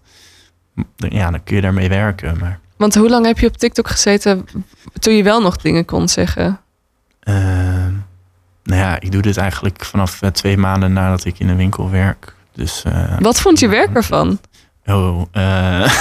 Ja, 1.12 1.30
dan 1.30 1.44
kun 1.44 1.56
je 1.56 1.62
daarmee 1.62 1.88
werken. 1.88 2.38
Maar 2.38 2.58
want 2.76 2.94
hoe 2.94 3.08
lang 3.08 3.26
heb 3.26 3.38
je 3.38 3.46
op 3.46 3.56
TikTok 3.56 3.88
gezeten 3.88 4.44
toen 4.98 5.14
je 5.14 5.22
wel 5.22 5.40
nog 5.40 5.56
dingen 5.56 5.84
kon 5.84 6.08
zeggen? 6.08 6.60
ehm, 7.20 7.92
nou 8.64 8.80
ja, 8.80 9.00
ik 9.00 9.12
doe 9.12 9.22
dit 9.22 9.36
eigenlijk 9.36 9.84
vanaf 9.84 10.22
eh, 10.22 10.30
twee 10.30 10.56
maanden 10.56 10.92
nadat 10.92 11.24
ik 11.24 11.38
in 11.38 11.48
een 11.48 11.56
winkel 11.56 11.90
werk. 11.90 12.34
Dus... 12.54 12.82
eh, 12.84 13.16
Wat 13.18 13.40
vond 13.40 13.58
je 13.60 13.68
werk 13.68 13.94
ervan? 13.96 14.38
Oh, 14.86 15.22
eh... 15.32 15.92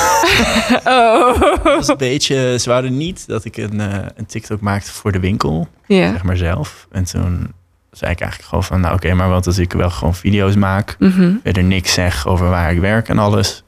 Oh. 0.86 1.64
was 1.64 1.88
een 1.88 1.98
beetje, 1.98 2.58
ze 2.60 2.70
wouden 2.70 2.98
niet 2.98 3.28
dat 3.28 3.46
ik 3.46 3.58
een, 3.58 3.80
eh, 3.82 4.06
een 4.16 4.26
TikTok 4.26 4.62
maakte 4.62 4.92
voor 4.92 5.12
de 5.12 5.20
winkel, 5.20 5.68
zeg 6.12 6.24
maar 6.24 6.38
zelf. 6.38 6.88
En 6.92 7.04
toen 7.04 7.54
zei 7.92 8.12
ik 8.12 8.20
eigenlijk 8.20 8.50
gewoon 8.50 8.64
van, 8.64 8.82
nou 8.82 8.94
oké, 8.96 9.14
maar 9.14 9.30
wat 9.30 9.48
als 9.48 9.58
ik 9.58 9.74
wel 9.74 9.90
gewoon 9.90 10.16
video's 10.16 10.56
maak, 10.56 10.96
Mhm. 11.00 11.32
verder 11.44 11.64
niks 11.64 11.94
zeg 11.94 12.28
over 12.28 12.50
waar 12.50 12.72
ik 12.72 12.80
werk 12.80 13.10
en 13.10 13.20
alles. 13.20 13.64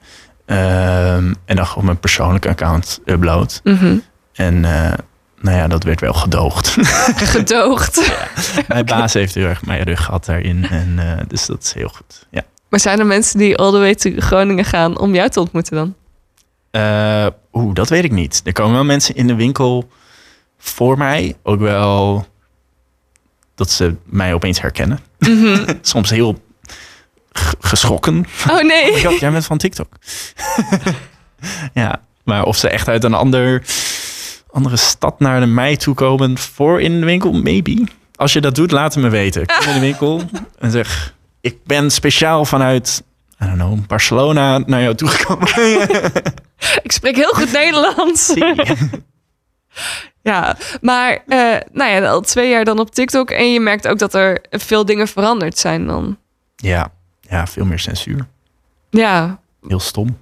Ehm, 0.45 1.33
en 1.45 1.55
dan 1.55 1.67
gewoon 1.67 1.85
mijn 1.85 1.99
persoonlijke 1.99 2.49
account 2.49 2.99
upload. 3.05 3.61
Mhm. 3.63 3.97
En 4.33 4.65
eh, 4.65 4.93
nou 5.41 5.57
ja, 5.57 5.67
dat 5.67 5.83
werd 5.83 6.01
wel 6.01 6.13
gedoogd. 6.13 6.67
Gedoogd. 7.35 8.11
Mijn 8.67 8.85
baas 8.85 9.13
heeft 9.13 9.33
heel 9.35 9.47
erg 9.47 9.65
mijn 9.65 9.83
rug 9.83 10.03
gehad 10.03 10.25
daarin. 10.25 10.67
En, 10.69 10.99
dus 11.27 11.45
dat 11.45 11.63
is 11.63 11.73
heel 11.73 11.89
goed. 11.89 12.25
Ja. 12.31 12.41
Maar 12.69 12.79
zijn 12.79 12.99
er 12.99 13.05
mensen 13.05 13.39
die 13.39 13.57
all 13.57 13.71
the 13.71 13.77
way 13.77 13.95
to 13.95 14.11
Groningen 14.15 14.65
gaan 14.65 14.99
om 14.99 15.15
jou 15.15 15.29
te 15.29 15.39
ontmoeten 15.39 15.75
dan? 15.75 15.95
Oeh, 17.53 17.73
dat 17.73 17.89
weet 17.89 18.03
ik 18.03 18.11
niet. 18.11 18.41
Er 18.43 18.53
komen 18.53 18.73
wel 18.73 18.83
mensen 18.83 19.15
in 19.15 19.27
de 19.27 19.35
winkel 19.35 19.89
voor 20.57 20.97
mij. 20.97 21.35
Ook 21.43 21.59
wel 21.59 22.25
dat 23.55 23.69
ze 23.69 23.95
mij 24.05 24.33
opeens 24.33 24.61
herkennen. 24.61 24.99
Mhm. 25.19 25.73
Soms 25.81 26.09
heel 26.09 26.41
geschrokken. 27.59 28.25
Oh 28.49 28.61
nee. 28.61 28.95
Ik 28.95 29.03
dacht, 29.03 29.19
jij 29.19 29.31
bent 29.31 29.45
van 29.45 29.57
TikTok. 29.57 29.93
ja, 31.73 32.01
maar 32.23 32.43
of 32.43 32.57
ze 32.57 32.69
echt 32.69 32.87
uit 32.87 33.03
een 33.03 33.13
ander, 33.13 33.63
andere 34.51 34.75
stad 34.77 35.19
naar 35.19 35.39
de 35.39 35.45
mij 35.45 35.77
toe 35.77 35.95
komen 35.95 36.37
voor 36.37 36.81
in 36.81 36.99
de 36.99 37.05
winkel, 37.05 37.31
maybe. 37.31 37.83
Als 38.15 38.33
je 38.33 38.41
dat 38.41 38.55
doet, 38.55 38.71
laat 38.71 38.93
het 38.93 39.03
me 39.03 39.09
weten. 39.09 39.45
Kom 39.45 39.67
in 39.67 39.73
de 39.73 39.79
winkel 39.79 40.21
en 40.59 40.71
zeg, 40.71 41.13
ik 41.47 41.63
ben 41.63 41.91
speciaal 41.91 42.45
vanuit, 42.45 43.03
I 43.43 43.45
don't 43.45 43.57
know, 43.57 43.79
Barcelona 43.87 44.57
naar 44.57 44.81
jou 44.81 44.95
toegekomen. 44.95 45.47
Ik 46.83 46.91
spreek 46.91 47.15
heel 47.15 47.33
goed 47.33 47.51
Nederlands. 47.51 48.33
Ja, 50.21 50.57
maar 50.81 51.23
eh, 51.27 51.55
nou 51.71 51.91
ja, 51.91 52.09
al 52.09 52.21
twee 52.21 52.49
jaar 52.49 52.65
dan 52.65 52.79
op 52.79 52.91
TikTok. 52.93 53.29
En 53.31 53.53
je 53.53 53.59
merkt 53.59 53.87
ook 53.87 53.99
dat 53.99 54.13
er 54.13 54.45
veel 54.49 54.85
dingen 54.85 55.07
veranderd 55.07 55.57
zijn 55.57 55.87
dan. 55.87 56.17
ja, 56.55 56.89
ja, 57.21 57.47
veel 57.47 57.65
meer 57.65 57.79
censuur. 57.79 58.27
Ja, 58.89 59.39
Heel 59.67 59.79
stom. 59.79 60.17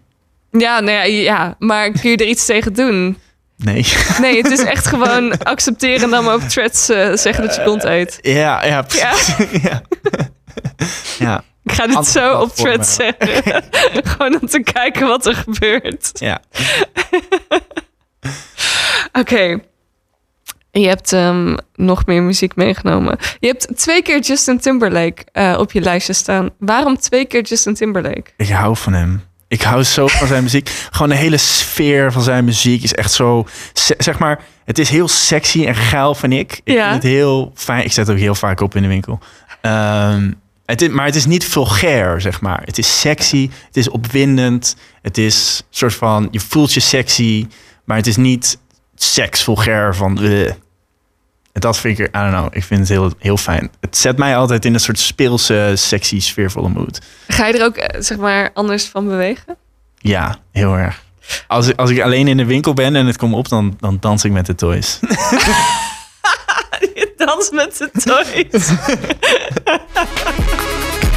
ja, 0.51 0.79
nou 0.79 0.91
ja, 0.97 1.03
ja, 1.03 1.55
maar 1.59 1.91
kun 1.91 2.09
je 2.09 2.17
er 2.17 2.27
iets 2.27 2.45
tegen 2.45 2.73
doen? 2.73 3.17
Nee. 3.57 3.85
Nee, 4.21 4.37
het 4.41 4.51
is 4.51 4.63
echt 4.63 4.87
gewoon 4.87 5.37
accepteren 5.43 6.03
en 6.03 6.09
dan 6.09 6.23
maar 6.23 6.35
op 6.35 6.41
threads 6.41 6.89
eh, 6.89 7.13
zeggen 7.13 7.43
dat 7.47 7.55
je 7.55 7.63
kont 7.63 7.83
eet. 7.83 8.17
Ja, 8.21 8.65
ja, 8.65 8.81
precies. 8.81 9.35
Ja. 9.37 9.47
ja. 9.61 9.81
Ik 11.63 11.71
ga 11.71 11.87
dit 11.87 12.05
zo 12.07 12.39
op 12.39 12.55
threads 12.55 12.95
zeggen. 12.95 13.63
gewoon 14.11 14.41
om 14.41 14.47
te 14.47 14.59
kijken 14.63 15.07
wat 15.07 15.25
er 15.25 15.35
gebeurt. 15.35 16.09
ja. 16.13 16.39
Oké. 19.21 19.59
Je 20.71 20.87
hebt 20.87 21.13
ehm, 21.13 21.55
nog 21.75 22.05
meer 22.05 22.21
muziek 22.23 22.55
meegenomen. 22.55 23.17
Je 23.39 23.47
hebt 23.47 23.77
twee 23.77 24.01
keer 24.01 24.19
Justin 24.19 24.59
Timberlake 24.59 25.23
eh, 25.31 25.55
op 25.59 25.71
je 25.71 25.81
lijstje 25.81 26.13
staan. 26.13 26.49
Waarom 26.59 26.97
twee 26.97 27.25
keer 27.25 27.41
Justin 27.41 27.73
Timberlake? 27.73 28.23
Ik 28.37 28.49
hou 28.49 28.75
van 28.77 28.93
hem. 28.93 29.23
Ik 29.47 29.61
hou 29.61 29.83
zo 29.83 30.07
van 30.07 30.27
zijn 30.27 30.43
muziek. 30.43 30.69
Gewoon 30.91 31.09
de 31.09 31.15
hele 31.15 31.37
sfeer 31.37 32.11
van 32.11 32.21
zijn 32.21 32.45
muziek 32.45 32.83
is 32.83 32.93
echt 32.93 33.11
zo... 33.11 33.45
Zeg 33.97 34.19
maar, 34.19 34.39
het 34.65 34.79
is 34.79 34.89
heel 34.89 35.07
sexy 35.07 35.65
en 35.65 35.75
geil, 35.75 36.15
vind 36.15 36.33
ik. 36.33 36.61
Ik 36.63 36.73
Ja. 36.73 36.89
vind 36.89 37.03
het 37.03 37.11
heel 37.11 37.51
fijn. 37.55 37.85
Ik 37.85 37.91
zet 37.91 38.07
het 38.07 38.15
ook 38.15 38.21
heel 38.21 38.35
vaak 38.35 38.59
op 38.61 38.75
in 38.75 38.81
de 38.81 38.87
winkel. 38.87 39.19
Ehm, 39.61 40.31
het 40.65 40.81
is, 40.81 40.89
maar 40.89 41.05
het 41.05 41.15
is 41.15 41.25
niet 41.25 41.45
vulgair, 41.45 42.21
zeg 42.21 42.41
maar. 42.41 42.61
Het 42.65 42.77
is 42.77 42.99
sexy, 42.99 43.49
het 43.65 43.77
is 43.77 43.89
opwindend. 43.89 44.75
Het 45.01 45.17
is 45.17 45.57
een 45.59 45.65
soort 45.69 45.93
van... 45.93 46.27
Je 46.31 46.39
voelt 46.39 46.73
je 46.73 46.79
sexy, 46.79 47.47
maar 47.83 47.97
het 47.97 48.07
is 48.07 48.15
niet 48.17 48.57
seks 48.95 49.43
vulgair 49.43 49.95
van... 49.95 50.21
eh. 50.23 50.49
En 51.51 51.61
dat 51.61 51.77
vind 51.77 51.99
ik, 51.99 52.07
I 52.07 52.11
don't 52.11 52.31
know, 52.33 52.47
ik 52.55 52.63
vind 52.63 52.79
het 52.79 52.89
heel, 52.89 53.11
heel 53.19 53.37
fijn. 53.37 53.71
Het 53.81 53.97
zet 53.97 54.17
mij 54.17 54.37
altijd 54.37 54.65
in 54.65 54.73
een 54.73 54.79
soort 54.79 54.99
speelse, 54.99 55.71
sexy, 55.75 56.19
sfeervolle 56.19 56.69
mood. 56.69 56.99
Ga 57.27 57.47
je 57.47 57.53
er 57.59 57.65
ook 57.65 57.75
eh, 57.75 58.01
zeg 58.01 58.17
maar 58.17 58.49
anders 58.53 58.85
van 58.85 59.05
bewegen? 59.07 59.55
Ja, 59.97 60.37
heel 60.51 60.73
erg. 60.77 61.03
Als, 61.47 61.67
ik- 61.67 61.79
als 61.79 61.89
ik 61.89 62.01
alleen 62.01 62.27
in 62.27 62.37
de 62.37 62.45
winkel 62.45 62.73
ben 62.73 62.95
en 62.95 63.05
het 63.05 63.17
komt 63.17 63.33
op, 63.33 63.49
dan, 63.49 63.75
dan 63.79 63.97
dans 63.99 64.23
ik 64.23 64.31
met 64.31 64.45
de 64.45 64.55
toys. 64.55 64.99
Dans 67.25 67.49
met 67.49 67.77
de 67.77 67.89
toys. 68.03 68.69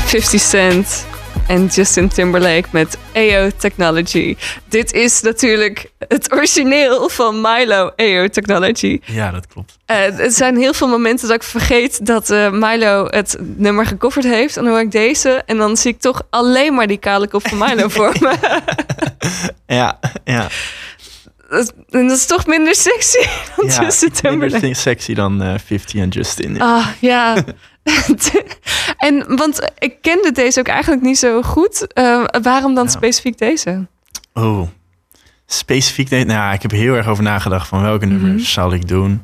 50 0.08 0.40
Cent 0.40 1.06
en 1.46 1.66
Justin 1.66 2.08
Timberlake 2.08 2.68
met 2.70 2.98
AO 3.14 3.50
Technology. 3.56 4.36
Dit 4.68 4.92
is 4.92 5.20
natuurlijk 5.20 5.90
het 6.08 6.32
origineel 6.32 7.08
van 7.08 7.40
Milo 7.40 7.90
AO 7.96 8.28
Technology. 8.28 9.00
Ja, 9.04 9.30
dat 9.30 9.46
klopt. 9.46 9.78
Eh, 9.86 10.18
er 10.20 10.30
zijn 10.30 10.56
heel 10.56 10.72
veel 10.74 10.88
momenten 10.88 11.28
dat 11.28 11.36
ik 11.36 11.42
vergeet 11.42 12.06
dat 12.06 12.30
eh, 12.30 12.50
Milo 12.50 13.06
het 13.10 13.36
nummer 13.40 13.86
gecoverd 13.86 14.24
heeft. 14.24 14.56
En 14.56 14.62
dan 14.64 14.72
hoor 14.72 14.82
ik 14.82 14.90
deze 14.90 15.42
en 15.46 15.56
dan 15.56 15.76
zie 15.76 15.92
ik 15.92 16.00
toch 16.00 16.22
alleen 16.30 16.74
maar 16.74 16.86
die 16.86 16.98
kale 16.98 17.28
kop 17.28 17.48
van 17.48 17.58
Milo 17.58 17.88
voor 17.88 18.14
me. 18.20 18.34
Ja, 19.66 19.98
ja. 20.24 20.46
Dat- 21.48 21.72
is 22.10 22.26
toch 22.26 22.46
minder 22.46 22.74
sexy 22.74 23.18
dan 23.56 23.66
ja 23.66 23.82
Justin 23.82 24.08
iets 24.08 24.22
minder 24.22 24.48
Timberlake. 24.48 24.74
sexy 24.74 25.14
dan 25.14 25.42
eh 25.42 25.54
50 25.64 26.00
en 26.00 26.08
Justin. 26.08 26.60
Ah, 26.60 26.86
ja. 27.00 27.36
en 28.98 29.36
want 29.36 29.70
ik 29.78 29.94
kende 30.02 30.32
deze 30.32 30.60
ook 30.60 30.68
eigenlijk 30.68 31.02
niet 31.02 31.18
zo 31.18 31.42
goed. 31.42 31.92
Eh, 31.92 32.24
waarom 32.42 32.74
dan 32.74 32.84
Ja. 32.84 32.90
specifiek 32.90 33.38
deze? 33.38 33.86
Oh, 34.32 34.68
specifiek. 35.46 36.10
Nee, 36.10 36.24
nou, 36.24 36.54
ik 36.54 36.62
heb 36.62 36.70
heel 36.70 36.94
erg 36.94 37.06
over 37.06 37.22
nagedacht 37.22 37.68
van 37.68 37.82
welke 37.82 38.06
Mhm. 38.06 38.14
nummers 38.24 38.52
zal 38.52 38.72
ik 38.72 38.88
doen. 38.88 39.22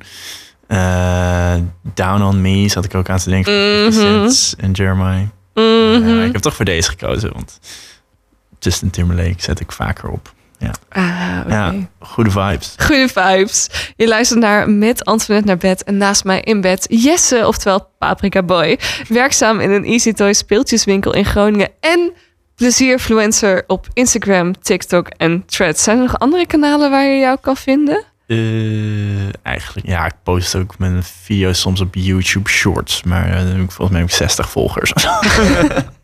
Eh, 0.67 1.55
Down 1.95 2.23
on 2.23 2.41
Me 2.41 2.69
zat 2.69 2.85
ik 2.85 2.95
ook 2.95 3.09
aan 3.09 3.19
te 3.19 3.31
denken. 3.31 3.53
van 3.93 3.93
50. 4.03 4.33
Cent 4.33 4.61
en 4.63 4.71
Jeremiah. 4.73 5.29
Mhm. 5.55 6.23
Ik 6.23 6.33
heb 6.33 6.43
toch 6.43 6.55
voor 6.55 6.65
deze 6.65 6.91
gekozen, 6.91 7.33
want 7.33 7.61
Justin 8.59 8.91
Timberlake 8.91 9.35
zet 9.43 9.61
ik 9.61 9.73
vaker 9.73 10.09
op. 10.09 10.34
Ah. 10.89 11.41
Ja, 11.49 11.75
goede 11.99 12.31
vibes. 12.31 12.75
Goede 12.79 13.09
vibes. 13.09 13.69
Je 13.97 14.09
luistert 14.09 14.41
naar 14.41 14.71
Met 14.71 15.05
Antoinette 15.05 15.49
naar 15.49 15.59
bed. 15.59 15.85
En 15.85 15.97
naast 15.97 16.25
mij 16.25 16.41
in 16.41 16.61
bed 16.61 16.87
Jesse, 16.89 17.47
oftewel 17.47 17.89
Paprika 17.99 18.43
Boy. 18.43 18.79
Werkzaam 19.09 19.61
in 19.61 19.71
een 19.71 19.85
Easy 19.85 20.13
Toy 20.13 20.33
speeltjeswinkel 20.33 21.15
in 21.15 21.25
Groningen. 21.25 21.71
En 21.81 22.13
plezierfluencer 22.57 23.65
op 23.67 23.87
Instagram, 23.93 24.61
TikTok 24.61 25.09
en 25.09 25.47
Threads. 25.47 25.83
Zijn 25.83 25.97
er 25.97 26.03
nog 26.03 26.19
andere 26.19 26.47
kanalen 26.47 26.91
waar 26.91 27.07
je 27.07 27.19
jou 27.19 27.39
kan 27.41 27.57
vinden? 27.57 28.05
Eh, 28.27 29.47
eigenlijk, 29.47 29.87
ja, 29.87 30.07
ik 30.07 30.15
post 30.23 30.57
ook 30.57 30.79
mijn 30.79 31.03
video's 31.03 31.61
soms 31.61 31.81
op 31.81 31.95
YouTube 31.95 32.51
Shorts. 32.51 33.03
Maar 33.03 33.27
eh, 33.29 33.37
dan 33.37 33.47
heb 33.47 33.61
ik 33.61 33.71
volgens 33.71 33.91
mij 33.97 34.03
ook 34.03 34.11
60 34.11 34.51
volgers. 34.51 34.93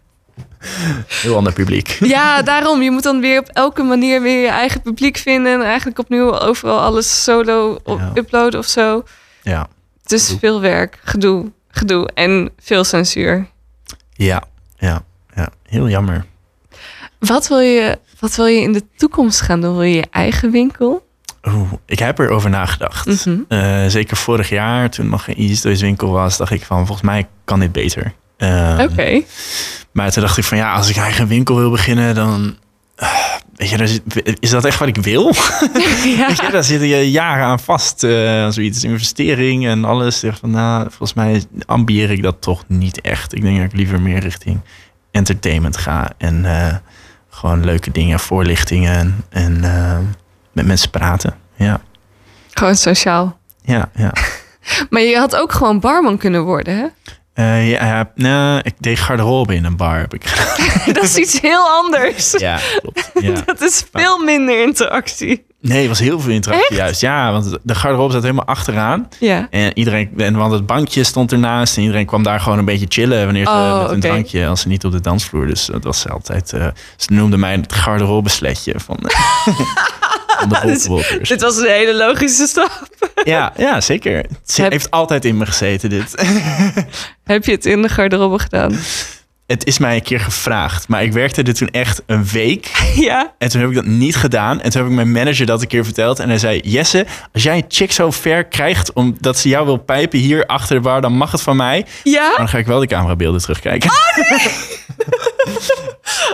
Heel 1.23 1.37
ander 1.37 1.53
publiek. 1.53 1.89
Ja, 2.15 2.43
daarom. 2.43 2.83
Je 2.83 2.91
moet 2.91 3.03
dan 3.03 3.21
weer 3.21 3.39
op 3.41 3.49
elke 3.49 3.83
manier 3.83 4.23
weer 4.23 4.43
je 4.43 4.49
eigen 4.49 4.83
publiek 4.83 5.17
vinden. 5.17 5.53
En 5.61 5.63
eigenlijk 5.67 5.99
opnieuw 5.99 6.39
overal 6.39 6.81
alles 6.81 7.25
solo 7.25 7.79
op- 7.85 7.99
Ja. 7.99 8.11
uploaden 8.15 8.61
of 8.61 8.67
zo. 8.67 9.03
Ja, 9.43 9.69
Het 10.03 10.13
is 10.13 10.25
Gedoe. 10.25 10.39
veel 10.39 10.61
werk, 10.61 10.99
gedoe, 11.05 11.53
gedoe 11.71 12.11
en 12.15 12.51
veel 12.59 12.85
censuur. 12.85 13.47
ja, 14.13 14.43
ja, 14.79 15.03
ja. 15.35 15.49
Heel 15.69 15.89
jammer. 15.89 16.25
Wat 17.19 17.49
wil 17.49 17.59
je, 17.61 17.99
wat 18.19 18.37
wil 18.37 18.47
je 18.47 18.61
in 18.61 18.73
de 18.73 18.83
toekomst 18.97 19.41
gaan 19.41 19.61
doen? 19.61 19.73
Wil 19.73 19.83
je 19.83 19.95
je 19.95 20.07
eigen 20.11 20.51
winkel? 20.51 21.09
Oeh, 21.49 21.73
ik 21.87 21.99
heb 21.99 22.19
erover 22.19 22.51
nagedacht. 22.51 23.07
Mhm. 23.27 23.39
Eh, 23.49 23.85
zeker 23.87 24.17
vorig 24.17 24.49
jaar, 24.49 24.91
toen 24.91 25.09
nog 25.09 25.25
geen 25.25 25.37
Easy 25.37 25.61
Toys 25.63 25.81
winkel 25.81 26.11
was, 26.11 26.37
dacht 26.37 26.51
ik 26.53 26.63
van, 26.65 26.87
volgens 26.87 27.07
mij 27.07 27.29
kan 27.45 27.61
dit 27.61 27.73
beter. 27.73 28.13
Ehm, 28.41 28.81
Oké. 28.81 29.23
Maar 29.93 30.11
toen 30.11 30.23
dacht 30.23 30.37
ik 30.39 30.45
van, 30.45 30.59
ja, 30.59 30.73
als 30.73 30.89
ik 30.89 30.97
een 30.97 31.03
eigen 31.03 31.27
winkel 31.27 31.57
wil 31.57 31.71
beginnen, 31.71 32.15
dan... 32.15 32.57
eh, 32.97 33.09
weet 33.55 33.69
je, 33.69 34.01
is 34.41 34.51
dat 34.51 34.65
echt 34.65 34.79
wat 34.79 34.89
ik 34.89 34.97
wil? 34.97 35.25
Weet 35.73 36.03
je, 36.03 36.15
ja. 36.43 36.51
daar 36.51 36.65
zitten 36.65 36.89
je 36.89 37.11
jaren 37.11 37.45
aan 37.45 37.61
vast. 37.61 38.05
eh 38.05 38.49
zoiets, 38.49 38.85
investering 38.85 39.67
en 39.67 39.85
alles. 39.85 40.25
Van, 40.41 40.51
nou, 40.51 40.83
volgens 40.89 41.15
mij 41.15 41.45
ambieer 41.67 42.11
ik 42.11 42.23
dat 42.23 42.37
toch 42.43 42.65
niet 42.67 43.01
echt. 43.01 43.35
Ik 43.35 43.43
denk 43.43 43.57
dat 43.57 43.65
ik 43.67 43.73
liever 43.77 44.01
meer 44.01 44.19
richting 44.21 44.61
entertainment 45.11 45.77
ga. 45.77 46.11
En 46.19 46.45
eh, 46.45 46.75
gewoon 47.31 47.65
leuke 47.65 47.91
dingen, 47.91 48.21
voorlichtingen 48.21 49.25
en 49.29 49.61
met 50.53 50.67
mensen 50.67 50.91
praten. 50.91 51.35
Ja, 51.57 51.81
Gewoon 52.51 52.77
sociaal. 52.77 53.39
ja, 53.63 53.91
ja. 53.95 54.13
Maar 54.91 55.03
je 55.03 55.17
had 55.17 55.37
ook 55.37 55.53
gewoon 55.53 55.81
barman 55.81 56.19
kunnen 56.19 56.43
worden, 56.43 56.77
hè? 56.79 56.87
Eh, 57.35 57.71
ja, 57.71 58.11
nou, 58.15 58.61
ik 58.65 58.75
deed 58.79 58.99
garderobe 58.99 59.55
in 59.55 59.65
een 59.65 59.77
bar. 59.77 59.99
Heb 59.99 60.15
ik 60.15 60.27
gedaan. 60.27 60.93
Dat 60.95 61.03
is 61.03 61.17
iets 61.17 61.41
heel 61.41 61.69
anders. 61.69 62.35
ja, 62.39 62.59
klopt. 62.81 63.11
Ja. 63.21 63.33
Dat 63.45 63.61
is 63.61 63.85
veel 63.93 64.19
minder 64.25 64.63
interactie. 64.63 65.49
Nee, 65.61 65.79
het 65.79 65.89
was 65.89 65.99
heel 65.99 66.21
veel 66.21 66.33
interactie 66.33 66.69
Echt? 66.69 66.79
juist. 66.79 67.01
Ja, 67.01 67.33
want 67.33 67.59
de 67.63 67.75
garderobe 67.75 68.13
zat 68.13 68.23
helemaal 68.23 68.45
achteraan. 68.45 69.09
Ja. 69.19 69.47
En 69.51 69.79
iedereen, 69.79 70.11
en 70.17 70.37
want 70.37 70.53
het 70.53 70.67
bankje 70.67 71.05
stond 71.05 71.33
ernaast. 71.33 71.77
En 71.77 71.83
iedereen 71.83 72.07
kwam 72.07 72.23
daar 72.23 72.41
gewoon 72.41 72.59
een 72.59 72.65
beetje 72.65 72.87
chillen 72.89 73.25
wanneer 73.25 73.45
ze 73.47 73.51
Oh, 73.53 73.83
met 73.83 73.91
een 73.91 74.01
drankje, 74.01 74.47
als 74.47 74.61
ze 74.61 74.69
niet 74.69 74.85
op 74.85 74.93
de 74.93 75.01
dansvloer. 75.01 75.47
Dus 75.47 75.65
dat 75.67 75.85
was 75.85 76.09
altijd. 76.09 76.53
eh, 76.53 76.67
ze 76.97 77.13
noemden 77.13 77.41
mij 77.41 77.53
het 77.53 77.73
garderobesletje 77.73 78.75
van, 78.77 78.97
eh, 78.97 79.17
van 79.45 79.53
de 79.59 80.00
Dit- 80.49 80.87
Wolkenwolkers. 80.87 81.29
Dit 81.35 81.41
was 81.41 81.57
een 81.57 81.67
hele 81.69 81.95
logische 81.97 82.47
stap. 82.47 82.89
Ja, 83.25 83.53
ja, 83.57 83.81
zeker. 83.81 84.17
Het 84.17 84.57
Heb- 84.57 84.71
heeft 84.73 84.91
altijd 84.91 85.25
in 85.25 85.37
me 85.37 85.47
gezeten, 85.47 85.91
dit. 85.91 86.15
Heb 87.25 87.45
je 87.45 87.53
het 87.53 87.67
in 87.67 87.83
de 87.83 87.89
garderobe 87.89 88.39
gedaan? 88.39 88.79
Het 89.47 89.67
is 89.67 89.79
mij 89.79 89.95
een 89.95 90.03
keer 90.03 90.21
gevraagd, 90.21 90.89
maar 90.89 91.03
ik 91.03 91.13
werkte 91.13 91.43
er 91.43 91.55
toen 91.55 91.69
echt 91.71 92.03
een 92.07 92.25
week. 92.25 92.93
Ja. 92.95 93.35
En 93.39 93.49
toen 93.49 93.61
heb 93.61 93.71
ik 93.71 93.75
dat 93.77 93.85
niet 93.85 94.17
gedaan. 94.17 94.61
En 94.61 94.71
toen 94.71 94.81
heb 94.81 94.91
ik 94.91 94.97
mijn 94.97 95.13
manager 95.13 95.47
dat 95.47 95.61
een 95.63 95.67
keer 95.69 95.85
verteld. 95.85 96.19
En 96.19 96.29
hij 96.29 96.39
zei: 96.39 96.59
Jesse, 96.59 97.07
als 97.33 97.43
jij 97.43 97.57
een 97.57 97.65
chick 97.69 97.93
zo 97.93 98.11
ver 98.11 98.45
krijgt 98.45 98.93
omdat 98.93 99.39
ze 99.39 99.49
jou 99.49 99.67
wil 99.67 99.77
pijpen 99.77 100.19
hier 100.19 100.47
achter 100.47 100.75
de 100.77 100.83
bar, 100.83 101.01
dan 101.01 101.13
mag 101.13 101.33
het 101.33 101.43
van 101.43 101.57
mij. 101.57 101.81
Maar 101.81 102.13
Ja? 102.13 102.37
dan 102.37 102.49
ga 102.49 102.59
ik 102.59 102.67
wel 102.67 102.81
de 102.81 102.87
camerabeelden 102.87 103.41
terugkijken. 103.41 103.91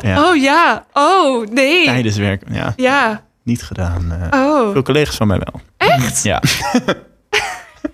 ja, 0.00 0.28
Oh 0.28 0.36
ja. 0.36 0.86
Oh 0.92 1.46
nee. 1.46 1.84
tijdens 1.84 2.16
werk. 2.16 2.42
Ja, 2.50 2.72
Ja. 2.76 3.24
Niet 3.46 3.62
gedaan. 3.62 4.12
eh. 4.30 4.40
Oh. 4.40 4.72
Veel 4.72 4.82
collega's 4.82 5.16
van 5.16 5.26
mij 5.26 5.38
wel. 5.38 5.60
Echt? 5.76 6.22
Ja, 6.22 6.42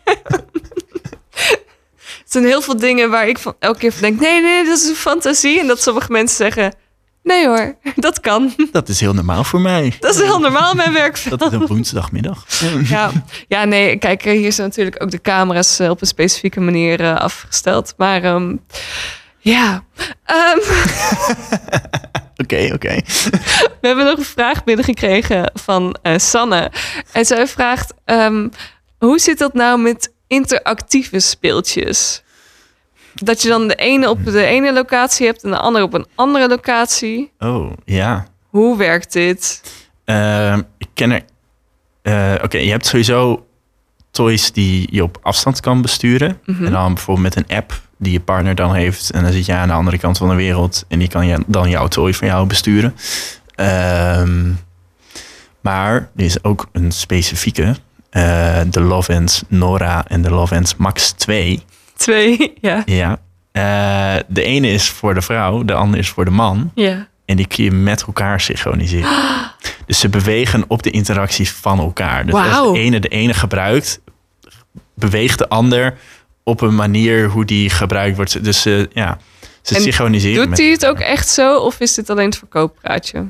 Het 0.05 0.33
zijn 2.33 2.45
heel 2.45 2.63
veel 2.63 2.77
dingen 2.77 3.11
waar 3.11 3.29
ik 3.29 3.39
van 3.39 3.55
elke 3.59 3.79
keer 3.79 3.93
van 3.93 4.01
denk... 4.03 4.21
nee, 4.21 4.41
nee, 4.43 4.65
dat 4.65 4.79
is 4.79 4.89
een 4.89 4.95
fantasie. 4.95 5.61
En 5.61 5.67
dat 5.67 5.83
sommige 5.83 6.13
mensen 6.13 6.37
zeggen... 6.37 6.75
nee 7.23 7.47
hoor, 7.47 7.77
dat 7.97 8.21
kan. 8.21 8.55
dat 8.73 8.89
is 8.89 9.01
heel 9.01 9.15
normaal 9.15 9.45
voor 9.45 9.61
mij. 9.61 9.97
Dat 10.01 10.15
is 10.15 10.21
heel 10.21 10.39
normaal 10.41 10.75
mijn 10.75 10.93
werkveld. 10.93 11.41
Dat 11.41 11.53
is 11.53 11.59
een 11.59 11.67
woensdagmiddag. 11.67 12.45
Ja. 12.85 13.11
ja, 13.49 13.65
nee, 13.65 13.97
kijk, 13.97 14.23
hier 14.23 14.53
zijn 14.53 14.69
natuurlijk 14.69 15.03
ook 15.03 15.11
de 15.11 15.21
camera's 15.21 15.79
eh, 15.79 15.91
op 15.91 16.01
een 16.01 16.07
specifieke 16.07 16.61
manier 16.61 17.01
eh, 17.01 17.15
afgesteld. 17.17 17.95
Maar 17.97 18.23
ehm, 18.25 18.57
ja, 19.39 19.85
Ehm, 20.25 20.59
Oké, 22.43 22.71
oké. 22.73 22.95
we 23.81 23.87
hebben 23.87 24.05
nog 24.05 24.19
een 24.19 24.25
vraag 24.25 24.65
binnengekregen 24.65 25.51
van 25.55 25.97
eh, 26.03 26.19
Sanne. 26.19 26.71
En 27.13 27.25
zij 27.25 27.47
vraagt, 27.47 27.95
ehm, 28.05 28.49
hoe 28.99 29.19
zit 29.19 29.39
dat 29.39 29.55
nou 29.55 29.81
met 29.81 30.13
interactieve 30.27 31.21
speeltjes? 31.21 32.23
Dat 33.15 33.43
je 33.43 33.49
dan 33.49 33.69
de 33.69 33.75
ene 33.75 34.11
op 34.11 34.25
de 34.25 34.45
ene 34.45 34.73
locatie 34.73 35.27
hebt 35.27 35.45
en 35.45 35.51
de 35.51 35.59
andere 35.59 35.85
op 35.85 35.95
een 35.95 36.07
andere 36.15 36.49
locatie. 36.49 37.33
Oh, 37.39 37.73
ja. 37.85 38.27
Hoe 38.49 38.77
werkt 38.77 39.13
dit? 39.13 39.63
Ehm, 40.05 40.63
ik 40.79 40.89
ken 40.95 41.11
er 41.11 41.23
eh, 42.03 42.35
oké, 42.43 42.59
je 42.59 42.71
hebt 42.71 42.87
sowieso 42.87 43.47
toys 44.11 44.53
die 44.53 44.89
je 44.91 45.03
op 45.03 45.19
afstand 45.23 45.61
kan 45.61 45.83
besturen. 45.83 46.41
Mhm. 46.45 46.65
En 46.65 46.73
dan 46.73 46.95
bijvoorbeeld 46.95 47.35
met 47.35 47.37
een 47.37 47.57
app 47.57 47.81
die 48.03 48.13
je 48.13 48.21
partner 48.21 48.55
dan 48.55 48.75
heeft. 48.75 49.11
En 49.11 49.23
dan 49.23 49.33
zit 49.33 49.47
je 49.47 49.53
aan 49.55 49.69
de 49.69 49.75
andere 49.75 49.99
kant 49.99 50.19
van 50.19 50.29
de 50.29 50.35
wereld. 50.35 50.85
En 50.89 50.99
die 50.99 51.09
kan 51.09 51.27
je 51.27 51.39
dan 51.47 51.69
jouw 51.71 51.89
toy 51.89 52.15
van 52.15 52.29
jou 52.29 52.47
besturen. 52.47 52.95
Ehm, 53.55 54.51
maar 55.61 55.95
er 55.95 56.25
is 56.25 56.45
ook 56.45 56.69
een 56.73 56.93
specifieke. 56.93 57.77
eh, 58.11 58.61
de 58.71 58.81
Lovens 58.81 59.43
Nora 59.49 60.05
en 60.09 60.23
de 60.23 60.31
Lovens 60.31 60.77
Max 60.77 61.11
2. 61.13 61.63
Twee, 61.97 62.53
ja. 62.61 62.83
Ja. 62.87 63.19
Eh, 63.53 64.23
de 64.29 64.43
ene 64.43 64.69
is 64.71 64.89
voor 64.91 65.15
de 65.15 65.23
vrouw, 65.23 65.65
de 65.65 65.75
andere 65.75 66.03
is 66.03 66.09
voor 66.09 66.25
de 66.25 66.31
man. 66.31 66.71
Ja. 66.75 67.07
En 67.25 67.37
die 67.37 67.47
kun 67.47 67.65
je 67.65 67.71
met 67.73 68.03
elkaar 68.07 68.41
synchroniseren. 68.41 69.11
Dus 69.87 69.99
ze 70.01 70.09
bewegen 70.09 70.65
op 70.69 70.83
de 70.83 70.91
interacties 70.91 71.51
van 71.51 71.79
elkaar. 71.79 72.25
Dus 72.27 72.35
als 72.35 72.47
Wauw. 72.49 72.73
de 72.73 72.79
ene 72.79 73.01
de 73.01 73.09
ene 73.09 73.35
gebruikt, 73.35 74.01
beweegt 74.95 75.39
de 75.39 75.49
ander 75.49 75.95
op 76.45 76.61
een 76.61 76.75
manier 76.75 77.29
hoe 77.29 77.45
die 77.45 77.71
gebruikt 77.71 78.17
wordt. 78.17 78.45
Dus 78.45 78.63
ze, 78.63 78.89
ja, 78.93 79.19
ze 79.63 79.75
En 79.75 79.81
synchroniseren. 79.81 80.37
Doet 80.37 80.49
met 80.49 80.59
hij 80.59 80.69
het 80.69 80.87
ook 80.87 80.99
echt 80.99 81.29
zo? 81.29 81.59
Of 81.59 81.81
is 81.81 81.95
dit 81.95 82.11
alleen 82.11 82.27
het 82.29 82.39
verkooppraatje? 82.39 83.27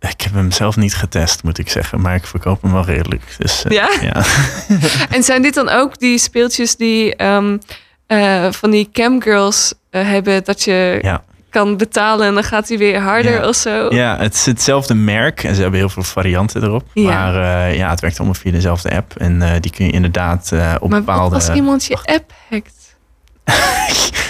Ik 0.00 0.20
heb 0.20 0.32
hem 0.32 0.50
zelf 0.50 0.76
niet 0.76 0.94
getest, 0.94 1.42
moet 1.42 1.58
ik 1.58 1.68
zeggen. 1.68 2.00
Maar 2.00 2.14
ik 2.14 2.26
verkoop 2.26 2.62
hem 2.62 2.72
wel 2.72 2.84
redelijk. 2.84 3.22
Dus, 3.38 3.64
eh, 3.64 3.70
Ja? 3.70 3.88
ja. 4.00 4.24
En 5.16 5.22
zijn 5.22 5.42
dit 5.42 5.54
dan 5.54 5.68
ook 5.68 5.98
die 5.98 6.18
speeltjes 6.18 6.76
die 6.76 7.16
ehm, 7.16 7.58
eh, 8.06 8.52
van 8.52 8.70
die 8.70 8.88
camgirls 8.92 9.74
eh, 9.90 10.02
hebben... 10.08 10.44
dat 10.44 10.62
je 10.62 10.98
Ja. 11.02 11.24
Kan 11.50 11.76
betalen 11.76 12.26
en 12.26 12.34
dan 12.34 12.44
gaat 12.44 12.68
hij 12.68 12.78
weer 12.78 13.00
harder 13.00 13.32
Ja. 13.40 13.48
of 13.48 13.54
zo? 13.56 13.94
ja, 13.94 14.16
het 14.18 14.34
is 14.34 14.46
hetzelfde 14.46 14.94
merk. 14.94 15.44
En 15.44 15.54
ze 15.54 15.60
hebben 15.62 15.78
heel 15.80 15.88
veel 15.88 16.02
varianten 16.02 16.62
erop. 16.62 16.84
Ja. 16.94 17.02
Maar 17.04 17.34
eh, 17.68 17.76
ja, 17.76 17.90
het 17.90 18.00
werkt 18.00 18.16
allemaal 18.18 18.34
via 18.40 18.52
dezelfde 18.52 18.90
app. 18.96 19.14
En 19.16 19.42
eh, 19.42 19.50
die 19.60 19.70
kun 19.70 19.86
je 19.86 19.92
inderdaad 19.92 20.50
eh, 20.52 20.74
op 20.80 20.90
maar 20.90 20.98
bepaalde... 20.98 21.34
als 21.34 21.48
iemand 21.48 21.84
je 21.84 21.96
app 22.04 22.32
hackt? 22.50 22.96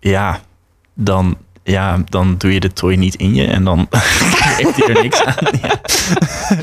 ja, 0.00 0.40
dan, 0.94 1.36
ja, 1.62 1.98
dan 2.08 2.34
doe 2.38 2.52
je 2.54 2.60
de 2.60 2.72
toy 2.72 2.94
niet 2.94 3.14
in 3.14 3.34
je 3.34 3.46
en 3.46 3.64
dan 3.64 3.88
heeft 4.58 4.76
hij 4.76 4.94
er 4.96 5.02
niks 5.02 5.24
aan. 5.24 5.34
Ja. 5.62 5.80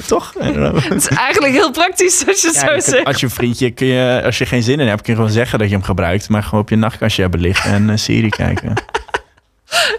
Toch? 0.07 0.33
Het 0.39 0.93
is 0.95 1.07
eigenlijk 1.07 1.53
heel 1.53 1.71
praktisch 1.71 2.23
als 2.27 2.41
je 2.41 2.51
Ja, 2.53 2.59
zo 2.59 2.65
je 2.65 2.71
kunt- 2.71 2.83
zegt. 2.83 3.05
als 3.05 3.19
je 3.19 3.25
een 3.25 3.31
vriendje, 3.31 3.71
kun 3.71 3.87
je, 3.87 4.21
als 4.25 4.37
je 4.37 4.45
geen 4.45 4.63
zin 4.63 4.79
in 4.79 4.87
hebt, 4.87 5.01
kun 5.01 5.13
je 5.13 5.19
gewoon 5.19 5.33
zeggen 5.33 5.59
dat 5.59 5.67
je 5.69 5.73
hem 5.75 5.83
gebruikt, 5.83 6.29
maar 6.29 6.43
gewoon 6.43 6.59
op 6.59 6.69
je 6.69 6.75
nachtkastje 6.75 7.21
hebben 7.21 7.39
liggen 7.39 7.89
en 7.89 7.99
serie 7.99 8.29
kijken. 8.29 8.73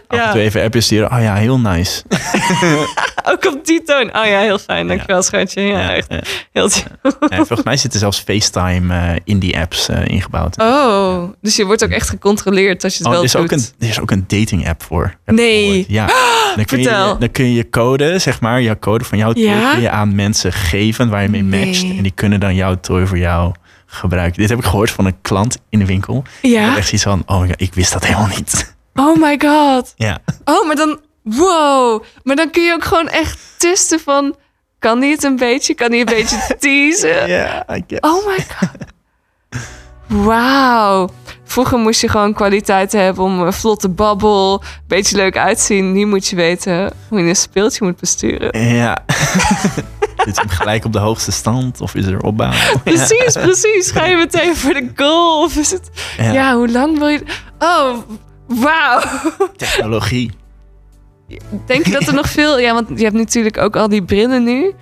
Af 0.06 0.18
en 0.18 0.18
Ja. 0.18 0.34
even 0.34 0.62
appjes 0.64 0.84
sturen. 0.84 1.12
Oh 1.12 1.20
ja, 1.22 1.34
heel 1.34 1.58
nice. 1.60 2.02
Ook 3.30 3.44
op 3.44 3.66
die 3.66 3.82
toon. 3.82 4.16
Oh 4.16 4.26
ja, 4.26 4.38
heel 4.40 4.58
fijn. 4.58 4.88
Dankjewel, 4.88 5.22
schatje. 5.22 5.60
Ja, 5.62 5.78
Ja, 5.80 5.92
echt 5.94 6.06
ja. 6.10 6.20
heel. 6.52 6.68
Ja, 7.02 7.36
volgens 7.36 7.62
mij 7.62 7.76
zitten 7.76 8.00
zelfs 8.00 8.18
FaceTime 8.20 8.94
eh, 8.96 9.16
in 9.24 9.38
die 9.38 9.58
apps 9.58 9.88
eh, 9.88 10.06
ingebouwd. 10.06 10.58
Oh, 10.60 11.22
dus 11.40 11.56
je 11.56 11.64
wordt 11.64 11.84
ook 11.84 11.90
echt 11.90 12.08
gecontroleerd 12.08 12.80
dat 12.80 12.92
je 12.92 12.98
het 12.98 13.06
Oh, 13.06 13.12
wel 13.12 13.20
er, 13.20 13.26
is 13.26 13.32
doet. 13.32 13.42
ook 13.42 13.50
een, 13.50 13.64
er 13.78 13.88
is 13.88 14.00
ook 14.00 14.10
een 14.10 14.24
dating 14.26 14.68
app 14.68 14.82
voor. 14.82 15.14
Nee. 15.26 15.84
Ja. 15.88 16.06
Dan 16.56 16.64
kun, 16.64 16.78
je, 16.78 17.16
dan 17.18 17.30
kun 17.32 17.44
je 17.44 17.54
je 17.54 17.70
code, 17.70 18.18
zeg 18.18 18.40
maar, 18.40 18.62
jouw 18.62 18.78
code 18.78 19.04
van 19.04 19.18
jouw 19.18 19.32
toy 19.32 19.42
Ja? 19.42 19.72
kun 19.72 19.80
je 19.82 19.90
aan 19.90 20.14
mensen 20.14 20.52
geven 20.52 21.08
waar 21.08 21.22
je 21.22 21.28
mee 21.28 21.42
Nee. 21.42 21.66
matcht. 21.66 21.82
En 21.82 22.02
die 22.02 22.12
kunnen 22.14 22.40
dan 22.40 22.54
jouw 22.54 22.74
toy 22.80 23.06
voor 23.06 23.18
jou 23.18 23.52
gebruiken. 23.86 24.40
Dit 24.40 24.48
heb 24.50 24.58
ik 24.58 24.64
gehoord 24.64 24.90
van 24.90 25.04
een 25.06 25.20
klant 25.22 25.58
in 25.68 25.78
de 25.78 25.84
winkel. 25.86 26.24
Ja? 26.42 26.76
echt 26.76 26.92
iets 26.92 27.02
van, 27.02 27.22
oh 27.26 27.46
ja, 27.46 27.54
ik 27.56 27.74
wist 27.74 27.92
dat 27.92 28.06
helemaal 28.06 28.28
niet. 28.36 28.76
Oh 29.01 29.16
my 29.16 29.40
god. 29.40 29.92
Ja, 29.96 30.18
Oh, 30.44 30.66
maar 30.66 30.76
dan... 30.76 31.01
Wow. 31.22 32.03
Maar 32.22 32.36
dan 32.36 32.51
kun 32.51 32.62
je 32.62 32.72
ook 32.72 32.84
gewoon 32.84 33.09
echt 33.09 33.38
testen 33.59 34.01
van... 34.01 34.36
Kan 34.78 35.01
die 35.01 35.11
het 35.11 35.22
een 35.24 35.36
beetje? 35.36 35.74
Kan 35.74 35.90
die 35.90 36.01
een 36.01 36.07
beetje 36.07 36.57
teasen? 36.61 37.28
ja 37.28 37.64
guess. 37.66 38.01
Oh 38.01 38.26
my 38.26 38.46
god. 38.59 38.70
Wauw. 40.07 41.09
Vroeger 41.44 41.78
moest 41.78 42.01
je 42.01 42.09
gewoon 42.09 42.32
kwaliteit 42.34 42.92
hebben 42.92 43.24
om 43.24 43.40
een 43.40 43.53
vlotte 43.53 43.88
babbel, 43.88 44.53
een 44.62 44.68
beetje 44.86 45.16
leuk 45.16 45.36
uitzien. 45.36 45.92
Nu 45.92 46.07
moet 46.07 46.26
je 46.28 46.36
weten 46.36 46.92
hoe 47.09 47.20
je 47.20 47.28
een 47.28 47.36
speeltje 47.36 47.84
moet 47.84 48.01
besturen. 48.01 48.68
Ja. 48.74 49.05
Zit 50.24 50.38
hem 50.38 50.48
gelijk 50.48 50.84
op 50.84 50.92
de 50.92 50.98
hoogste 50.98 51.32
stand 51.32 51.80
of 51.80 51.94
is 51.94 52.07
er 52.07 52.20
opbouw? 52.22 52.53
Precies, 52.84 53.32
precies. 53.32 53.90
Ga 53.90 54.05
je 54.05 54.16
meteen 54.16 54.57
voor 54.57 54.72
de 54.74 54.90
goal? 54.96 55.42
Of 55.42 55.57
is 55.57 55.70
het... 55.70 55.90
Ja. 56.18 56.32
Ja, 56.32 56.55
hoe 56.55 56.68
lang 56.70 56.98
wil 56.98 57.09
je... 57.09 57.22
Oh, 57.59 57.98
wauw. 58.55 59.01
Technologie. 59.57 60.30
Denk 61.66 61.84
je 61.86 61.92
dat 61.92 62.07
er 62.07 62.14
nog 62.14 62.28
veel... 62.28 62.59
Ja, 62.59 62.72
want 62.74 62.88
je 62.98 63.05
hebt 63.05 63.16
natuurlijk 63.16 63.59
ook 63.59 63.76
al 63.76 63.88
die 63.88 64.03
brillen 64.05 64.44
nu. 64.44 64.72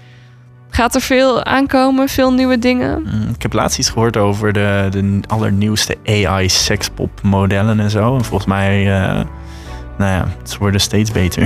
Gaat 0.71 0.95
er 0.95 1.01
veel 1.01 1.45
aankomen? 1.45 2.09
Veel 2.09 2.33
nieuwe 2.33 2.59
dingen? 2.59 3.01
Mm, 3.03 3.29
Ik 3.35 3.43
heb 3.43 3.53
laatst 3.53 3.79
iets 3.79 3.89
gehoord 3.91 4.16
over 4.16 4.53
de, 4.53 4.87
de 4.91 5.21
allernieuwste 5.27 5.97
AI 6.07 6.49
sexpop 6.49 7.23
modellen 7.23 7.81
en 7.81 7.91
zo. 7.91 8.14
En 8.16 8.25
volgens 8.25 8.49
mij, 8.49 8.81
eh, 8.81 9.25
nou 9.99 10.11
ja, 10.12 10.29
ze 10.45 10.59
worden 10.59 10.81
steeds 10.81 11.12
beter. 11.12 11.43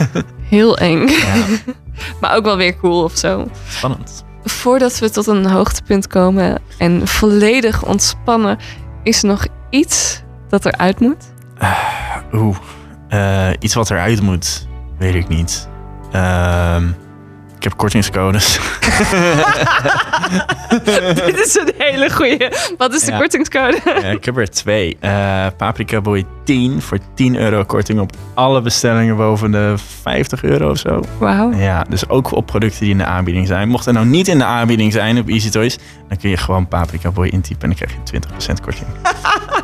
Heel 0.48 0.78
eng. 0.78 1.08
ja, 1.08 1.34
Maar 2.20 2.34
ook 2.36 2.44
wel 2.44 2.56
weer 2.56 2.76
cool 2.76 3.02
of 3.02 3.16
zo. 3.16 3.46
spannend. 3.68 4.24
Voordat 4.44 4.98
we 4.98 5.10
tot 5.10 5.26
een 5.26 5.46
hoogtepunt 5.46 6.06
komen 6.06 6.58
en 6.78 7.06
volledig 7.08 7.84
ontspannen... 7.84 8.58
is 9.02 9.22
er 9.22 9.28
nog 9.28 9.46
iets 9.70 10.22
dat 10.48 10.64
eruit 10.66 11.00
moet? 11.00 11.24
Oeh, 12.32 12.56
eh, 13.08 13.48
iets 13.58 13.74
wat 13.74 13.90
eruit 13.90 14.22
moet, 14.22 14.66
weet 14.98 15.14
ik 15.14 15.28
niet. 15.28 15.68
Ehm, 16.12 16.86
ik 17.56 17.64
heb 17.64 17.76
kortingscodes. 17.76 18.58
Dit 21.24 21.38
is 21.44 21.56
een 21.56 21.72
hele 21.78 22.10
goeie. 22.10 22.48
Wat 22.78 22.94
is 22.94 23.04
de 23.04 23.10
Ja. 23.12 23.18
kortingscode? 23.18 23.78
Ja, 23.84 23.92
ik 23.94 24.24
heb 24.24 24.36
er 24.36 24.50
twee. 24.50 24.96
Eh 25.00 25.46
Paprika 25.56 26.00
Boy 26.00 26.24
10 26.44 26.82
voor 26.82 26.98
10 27.14 27.36
euro 27.36 27.64
korting 27.64 28.00
op 28.00 28.12
alle 28.34 28.60
bestellingen 28.60 29.16
boven 29.16 29.50
de 29.50 29.74
50 30.02 30.42
euro 30.42 30.70
of 30.70 30.78
zo. 30.78 31.00
Wauw. 31.18 31.52
Ja, 31.52 31.82
dus 31.88 32.08
ook 32.08 32.32
op 32.32 32.46
producten 32.46 32.80
die 32.80 32.90
in 32.90 32.98
de 32.98 33.04
aanbieding 33.04 33.46
zijn. 33.46 33.68
Mocht 33.68 33.86
er 33.86 33.92
nou 33.92 34.06
niet 34.06 34.28
in 34.28 34.38
de 34.38 34.44
aanbieding 34.44 34.92
zijn 34.92 35.18
op 35.18 35.28
Easy 35.28 35.50
Toys, 35.50 35.78
dan 36.08 36.18
kun 36.18 36.30
je 36.30 36.36
gewoon 36.36 36.68
Paprika 36.68 37.10
Boy 37.10 37.26
intypen 37.26 37.70
en 37.70 37.76
dan 37.76 37.86
krijg 37.88 37.92
je 37.92 38.52
20% 38.58 38.60
korting. 38.62 38.86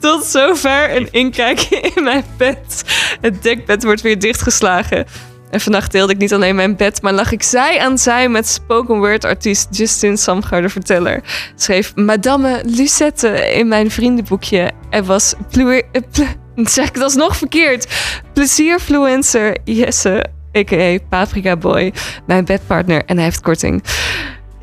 Tot 0.00 0.24
zover 0.24 0.96
een 0.96 1.08
inkijkje 1.10 1.80
in 1.80 2.02
mijn 2.02 2.24
bed. 2.36 2.84
Het 3.20 3.42
dekbed 3.42 3.82
wordt 3.84 4.00
weer 4.00 4.18
dichtgeslagen. 4.18 5.06
En 5.50 5.60
vannacht 5.60 5.92
deelde 5.92 6.12
ik 6.12 6.18
niet 6.18 6.32
alleen 6.34 6.54
mijn 6.54 6.76
bed, 6.76 7.02
maar 7.02 7.12
lag 7.12 7.32
ik 7.32 7.42
zij 7.42 7.80
aan 7.80 7.98
zij 7.98 8.28
met 8.28 8.48
spoken 8.48 8.98
word 8.98 9.24
artiest 9.24 9.68
Justin 9.70 10.16
Samgar 10.18 10.62
de 10.62 10.68
Verteller. 10.68 11.22
Schreef 11.54 11.94
Madame 11.94 12.60
Lucette 12.64 13.28
in 13.54 13.68
mijn 13.68 13.90
vriendenboekje. 13.90 14.70
Er 14.90 15.04
was 15.04 15.34
plue- 15.50 15.82
eh, 15.92 16.02
ple- 16.12 16.64
zeg 16.70 16.88
ik 16.88 16.94
dat 16.94 17.10
is 17.10 17.16
nog 17.16 17.36
verkeerd. 17.36 17.86
Plezierfluencer 18.32 19.56
Jesse, 19.64 20.24
a.k.a. 20.56 20.98
Paprika 21.08 21.56
Boy, 21.56 21.92
mijn 22.26 22.44
bedpartner 22.44 23.02
en 23.06 23.16
hij 23.16 23.24
heeft 23.24 23.40
korting. 23.40 23.82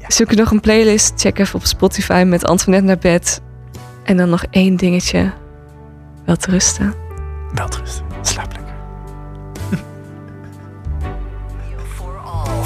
Zoek 0.07 0.29
je 0.29 0.35
nog 0.35 0.51
een 0.51 0.59
playlist? 0.59 1.13
Check 1.15 1.39
even 1.39 1.55
op 1.55 1.65
Spotify 1.65 2.23
met 2.27 2.45
Antoinette 2.45 2.87
naar 2.87 2.97
bed. 2.97 3.41
En 4.05 4.17
dan 4.17 4.29
nog 4.29 4.45
één 4.49 4.75
dingetje. 4.75 5.31
Wel 6.25 6.35
te 6.35 6.51
rusten. 6.51 6.93
Wel 7.53 7.67
rust. 7.79 8.03
Slaap 8.21 8.53
lekker. 8.53 8.75
For 11.95 12.17
all 12.17 12.63